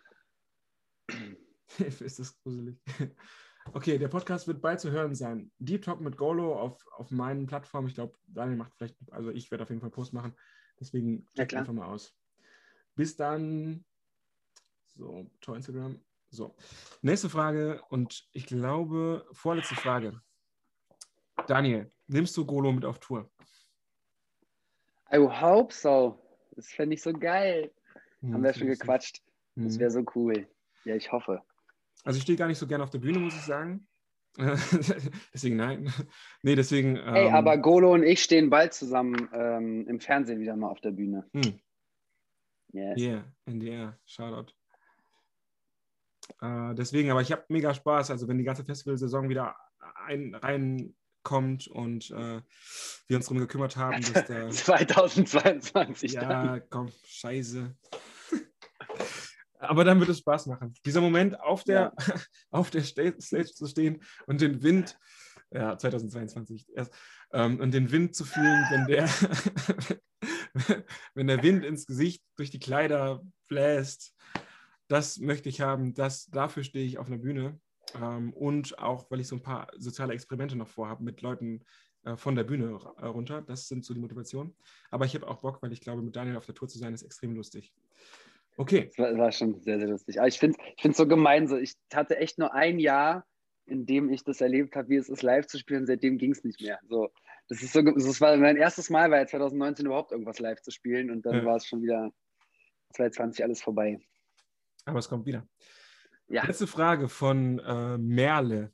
ist 1.77 2.19
das 2.19 2.37
gruselig. 2.41 2.77
Okay, 3.73 3.97
der 3.97 4.07
Podcast 4.07 4.47
wird 4.47 4.61
bald 4.61 4.79
zu 4.79 4.91
hören 4.91 5.15
sein. 5.15 5.51
Deep 5.59 5.83
Talk 5.83 6.01
mit 6.01 6.17
Golo 6.17 6.59
auf, 6.59 6.83
auf 6.93 7.11
meinen 7.11 7.45
Plattformen. 7.45 7.87
Ich 7.87 7.95
glaube, 7.95 8.17
Daniel 8.27 8.57
macht 8.57 8.73
vielleicht, 8.75 8.97
also 9.11 9.29
ich 9.29 9.51
werde 9.51 9.63
auf 9.63 9.69
jeden 9.69 9.81
Fall 9.81 9.91
Post 9.91 10.13
machen. 10.13 10.33
Deswegen 10.79 11.27
check 11.35 11.51
ja, 11.53 11.59
einfach 11.59 11.73
mal 11.73 11.85
aus. 11.85 12.15
Bis 12.95 13.15
dann. 13.15 13.85
So, 15.01 15.25
Tor 15.41 15.55
Instagram. 15.55 15.99
So, 16.29 16.55
nächste 17.01 17.27
Frage 17.27 17.81
und 17.89 18.29
ich 18.33 18.45
glaube, 18.45 19.25
vorletzte 19.31 19.73
Frage. 19.73 20.21
Daniel, 21.47 21.91
nimmst 22.05 22.37
du 22.37 22.45
Golo 22.45 22.71
mit 22.71 22.85
auf 22.85 22.99
Tour? 22.99 23.27
I 25.11 25.17
hope 25.17 25.73
so. 25.73 26.21
Das 26.51 26.67
fände 26.67 26.93
ich 26.93 27.01
so 27.01 27.13
geil. 27.13 27.71
Hm, 28.19 28.35
Haben 28.35 28.43
wir 28.43 28.53
schon 28.53 28.67
gequatscht. 28.67 29.23
Hm. 29.55 29.63
Das 29.63 29.79
wäre 29.79 29.89
so 29.89 30.05
cool. 30.13 30.47
Ja, 30.85 30.95
ich 30.95 31.11
hoffe. 31.11 31.41
Also 32.03 32.17
ich 32.17 32.23
stehe 32.23 32.37
gar 32.37 32.47
nicht 32.47 32.59
so 32.59 32.67
gerne 32.67 32.83
auf 32.83 32.91
der 32.91 32.99
Bühne, 32.99 33.17
muss 33.17 33.33
ich 33.33 33.41
sagen. 33.41 33.87
deswegen 35.33 35.55
nein. 35.55 35.91
nee, 36.43 36.53
deswegen. 36.53 36.95
Ähm, 36.95 37.15
Ey, 37.15 37.31
aber 37.31 37.57
Golo 37.57 37.91
und 37.91 38.03
ich 38.03 38.21
stehen 38.21 38.51
bald 38.51 38.75
zusammen 38.75 39.29
ähm, 39.33 39.87
im 39.87 39.99
Fernsehen 39.99 40.39
wieder 40.39 40.55
mal 40.55 40.69
auf 40.69 40.79
der 40.79 40.91
Bühne. 40.91 41.27
Hm. 41.33 41.59
Yes. 42.71 42.99
Yeah, 42.99 43.23
in 43.47 43.59
the 43.59 43.69
air. 43.69 43.99
Shoutout. 44.05 44.53
Äh, 46.41 46.75
deswegen, 46.75 47.11
aber 47.11 47.21
ich 47.21 47.31
habe 47.31 47.45
mega 47.49 47.73
Spaß. 47.73 48.11
Also 48.11 48.27
wenn 48.27 48.37
die 48.37 48.43
ganze 48.43 48.63
Festivalsaison 48.65 49.29
wieder 49.29 49.55
ein, 50.05 50.35
reinkommt 50.35 51.67
und 51.67 52.09
äh, 52.11 52.41
wir 53.07 53.17
uns 53.17 53.25
darum 53.25 53.39
gekümmert 53.39 53.77
haben, 53.77 54.01
dass 54.13 54.25
der. 54.27 54.49
2022. 54.49 56.13
ja, 56.13 56.21
dann. 56.25 56.61
komm, 56.69 56.91
scheiße. 57.05 57.75
Aber 59.59 59.83
dann 59.83 59.99
wird 59.99 60.09
es 60.09 60.19
Spaß 60.19 60.47
machen. 60.47 60.73
Dieser 60.85 61.01
Moment 61.01 61.39
auf 61.39 61.63
der, 61.63 61.93
auf 62.49 62.71
der 62.71 62.81
Sta- 62.81 63.19
Stage 63.19 63.53
zu 63.53 63.67
stehen 63.67 64.01
und 64.25 64.41
den 64.41 64.63
Wind, 64.63 64.97
ja, 65.51 65.77
2022 65.77 66.67
erst, 66.75 66.91
ähm, 67.31 67.59
und 67.59 67.71
den 67.71 67.91
Wind 67.91 68.15
zu 68.15 68.25
fühlen, 68.25 68.65
wenn 68.71 68.87
der, 68.87 69.07
wenn 71.13 71.27
der 71.27 71.43
Wind 71.43 71.63
ins 71.63 71.85
Gesicht 71.85 72.23
durch 72.37 72.49
die 72.49 72.59
Kleider 72.59 73.21
bläst, 73.47 74.15
das 74.91 75.19
möchte 75.19 75.47
ich 75.47 75.61
haben, 75.61 75.93
das, 75.93 76.27
dafür 76.27 76.63
stehe 76.63 76.85
ich 76.85 76.97
auf 76.97 77.07
einer 77.07 77.17
Bühne. 77.17 77.59
Ähm, 77.95 78.33
und 78.33 78.77
auch, 78.77 79.09
weil 79.09 79.21
ich 79.21 79.27
so 79.27 79.37
ein 79.37 79.41
paar 79.41 79.67
soziale 79.77 80.13
Experimente 80.13 80.57
noch 80.57 80.67
vorhabe 80.67 81.03
mit 81.03 81.21
Leuten 81.21 81.63
äh, 82.03 82.17
von 82.17 82.35
der 82.35 82.43
Bühne 82.43 82.77
äh, 82.97 83.05
runter. 83.05 83.41
Das 83.41 83.69
sind 83.69 83.85
so 83.85 83.93
die 83.93 84.01
Motivationen. 84.01 84.53
Aber 84.89 85.05
ich 85.05 85.15
habe 85.15 85.27
auch 85.27 85.39
Bock, 85.41 85.61
weil 85.61 85.71
ich 85.71 85.79
glaube, 85.79 86.01
mit 86.01 86.15
Daniel 86.15 86.35
auf 86.35 86.45
der 86.45 86.55
Tour 86.55 86.67
zu 86.67 86.77
sein, 86.77 86.93
ist 86.93 87.03
extrem 87.03 87.35
lustig. 87.35 87.73
Okay. 88.57 88.87
Das 88.87 88.97
war, 88.97 89.17
war 89.17 89.31
schon 89.31 89.61
sehr, 89.61 89.79
sehr 89.79 89.87
lustig. 89.87 90.19
Aber 90.19 90.27
ich 90.27 90.39
finde 90.39 90.57
es 90.83 90.97
so 90.97 91.07
gemein. 91.07 91.47
So. 91.47 91.57
Ich 91.57 91.75
hatte 91.93 92.17
echt 92.17 92.37
nur 92.37 92.53
ein 92.53 92.77
Jahr, 92.77 93.25
in 93.65 93.85
dem 93.85 94.09
ich 94.09 94.25
das 94.25 94.41
erlebt 94.41 94.75
habe, 94.75 94.89
wie 94.89 94.97
es 94.97 95.07
ist, 95.07 95.21
live 95.21 95.47
zu 95.47 95.57
spielen. 95.57 95.85
Seitdem 95.85 96.17
ging 96.17 96.33
es 96.33 96.43
nicht 96.43 96.59
mehr. 96.59 96.79
So, 96.89 97.09
das, 97.47 97.63
ist 97.63 97.71
so, 97.71 97.81
das 97.81 98.19
war 98.19 98.35
mein 98.35 98.57
erstes 98.57 98.89
Mal, 98.89 99.09
war 99.09 99.19
ja 99.19 99.27
2019 99.27 99.85
überhaupt 99.85 100.11
irgendwas 100.11 100.39
live 100.39 100.61
zu 100.61 100.71
spielen. 100.71 101.11
Und 101.11 101.25
dann 101.25 101.35
Ja. 101.35 101.45
war 101.45 101.55
es 101.55 101.65
schon 101.65 101.81
wieder 101.81 102.11
2020 102.93 103.45
alles 103.45 103.61
vorbei. 103.61 104.01
Aber 104.85 104.99
es 104.99 105.09
kommt 105.09 105.25
wieder. 105.25 105.47
Ja. 106.27 106.45
Letzte 106.45 106.67
Frage 106.67 107.09
von 107.09 107.59
äh, 107.59 107.97
Merle 107.97 108.71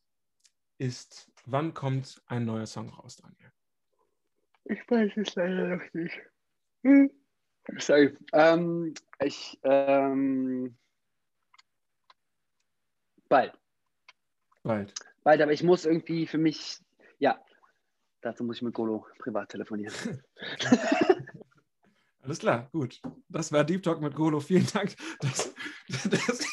ist, 0.78 1.32
wann 1.46 1.74
kommt 1.74 2.22
ein 2.28 2.46
neuer 2.46 2.68
Song 2.68 2.90
raus, 2.90 3.18
Daniel? 3.18 3.52
Ich 4.66 4.80
weiß 4.90 5.12
es 5.16 5.36
leider 5.36 5.76
noch 5.76 5.94
nicht. 5.94 6.22
Hm. 6.84 7.10
Sorry. 7.78 8.16
Ähm, 8.34 8.94
ich, 9.20 9.60
ähm, 9.64 10.78
bald. 13.28 13.58
Bald. 14.64 14.94
Bald, 15.24 15.42
aber 15.42 15.52
ich 15.52 15.64
muss 15.64 15.86
irgendwie 15.86 16.28
für 16.28 16.38
mich, 16.38 16.80
ja, 17.20 17.44
dazu 18.22 18.44
muss 18.44 18.58
ich 18.58 18.62
mit 18.62 18.74
Golo 18.74 19.06
privat 19.20 19.50
telefonieren. 19.50 19.94
Alles 22.28 22.40
klar, 22.40 22.68
gut. 22.74 23.02
Das 23.30 23.54
war 23.54 23.64
Deep 23.64 23.82
Talk 23.82 24.02
mit 24.02 24.14
Golo. 24.14 24.42
Vielen 24.42 24.68
Dank, 24.74 24.98
dass, 25.22 25.54
dass 25.88 26.46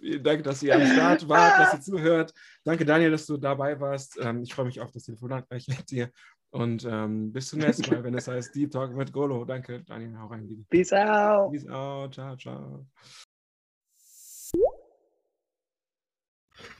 Vielen 0.00 0.24
Dank, 0.24 0.42
dass 0.42 0.62
ihr 0.62 0.74
am 0.74 0.86
Start 0.86 1.28
wart, 1.28 1.60
dass 1.60 1.74
ihr 1.74 1.80
zuhört. 1.82 2.32
Danke, 2.64 2.86
Daniel, 2.86 3.10
dass 3.10 3.26
du 3.26 3.36
dabei 3.36 3.78
warst. 3.78 4.18
Ähm, 4.18 4.42
ich 4.42 4.54
freue 4.54 4.64
mich 4.64 4.80
auf 4.80 4.90
das 4.90 5.02
Telefonat 5.02 5.46
gleich 5.50 5.68
mit 5.68 5.90
dir. 5.90 6.10
Und 6.48 6.86
ähm, 6.90 7.30
bis 7.30 7.48
zum 7.48 7.58
nächsten 7.58 7.90
Mal, 7.90 8.02
wenn 8.02 8.14
es 8.14 8.26
heißt 8.26 8.54
Deep 8.54 8.70
Talk 8.70 8.96
mit 8.96 9.12
Golo. 9.12 9.44
Danke, 9.44 9.82
Daniel. 9.82 10.18
Hau 10.18 10.28
rein. 10.28 10.66
Peace 10.70 10.94
out. 10.94 11.52
Peace 11.52 11.68
out. 11.68 12.14
Ciao, 12.14 12.34
ciao. 12.34 12.86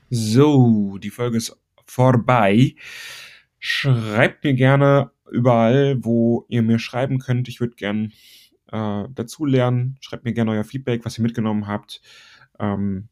So, 0.08 0.96
die 0.96 1.10
Folge 1.10 1.36
ist 1.36 1.54
vorbei. 1.84 2.76
Schreibt 3.58 4.42
mir 4.42 4.54
gerne 4.54 5.10
überall, 5.30 6.04
wo 6.04 6.44
ihr 6.48 6.62
mir 6.62 6.78
schreiben 6.78 7.18
könnt. 7.18 7.48
Ich 7.48 7.60
würde 7.60 7.76
gern 7.76 8.12
äh, 8.72 9.04
dazu 9.14 9.44
lernen. 9.44 9.96
Schreibt 10.00 10.24
mir 10.24 10.32
gerne 10.32 10.52
euer 10.52 10.64
Feedback, 10.64 11.04
was 11.04 11.18
ihr 11.18 11.22
mitgenommen 11.22 11.66
habt. 11.66 12.00
Ähm, 12.58 13.08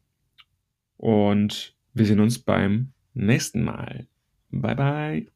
und 0.96 1.76
wir 1.94 2.06
sehen 2.06 2.20
uns 2.20 2.38
beim 2.38 2.92
nächsten 3.14 3.62
Mal. 3.64 4.06
Bye, 4.50 4.76
bye. 4.76 5.35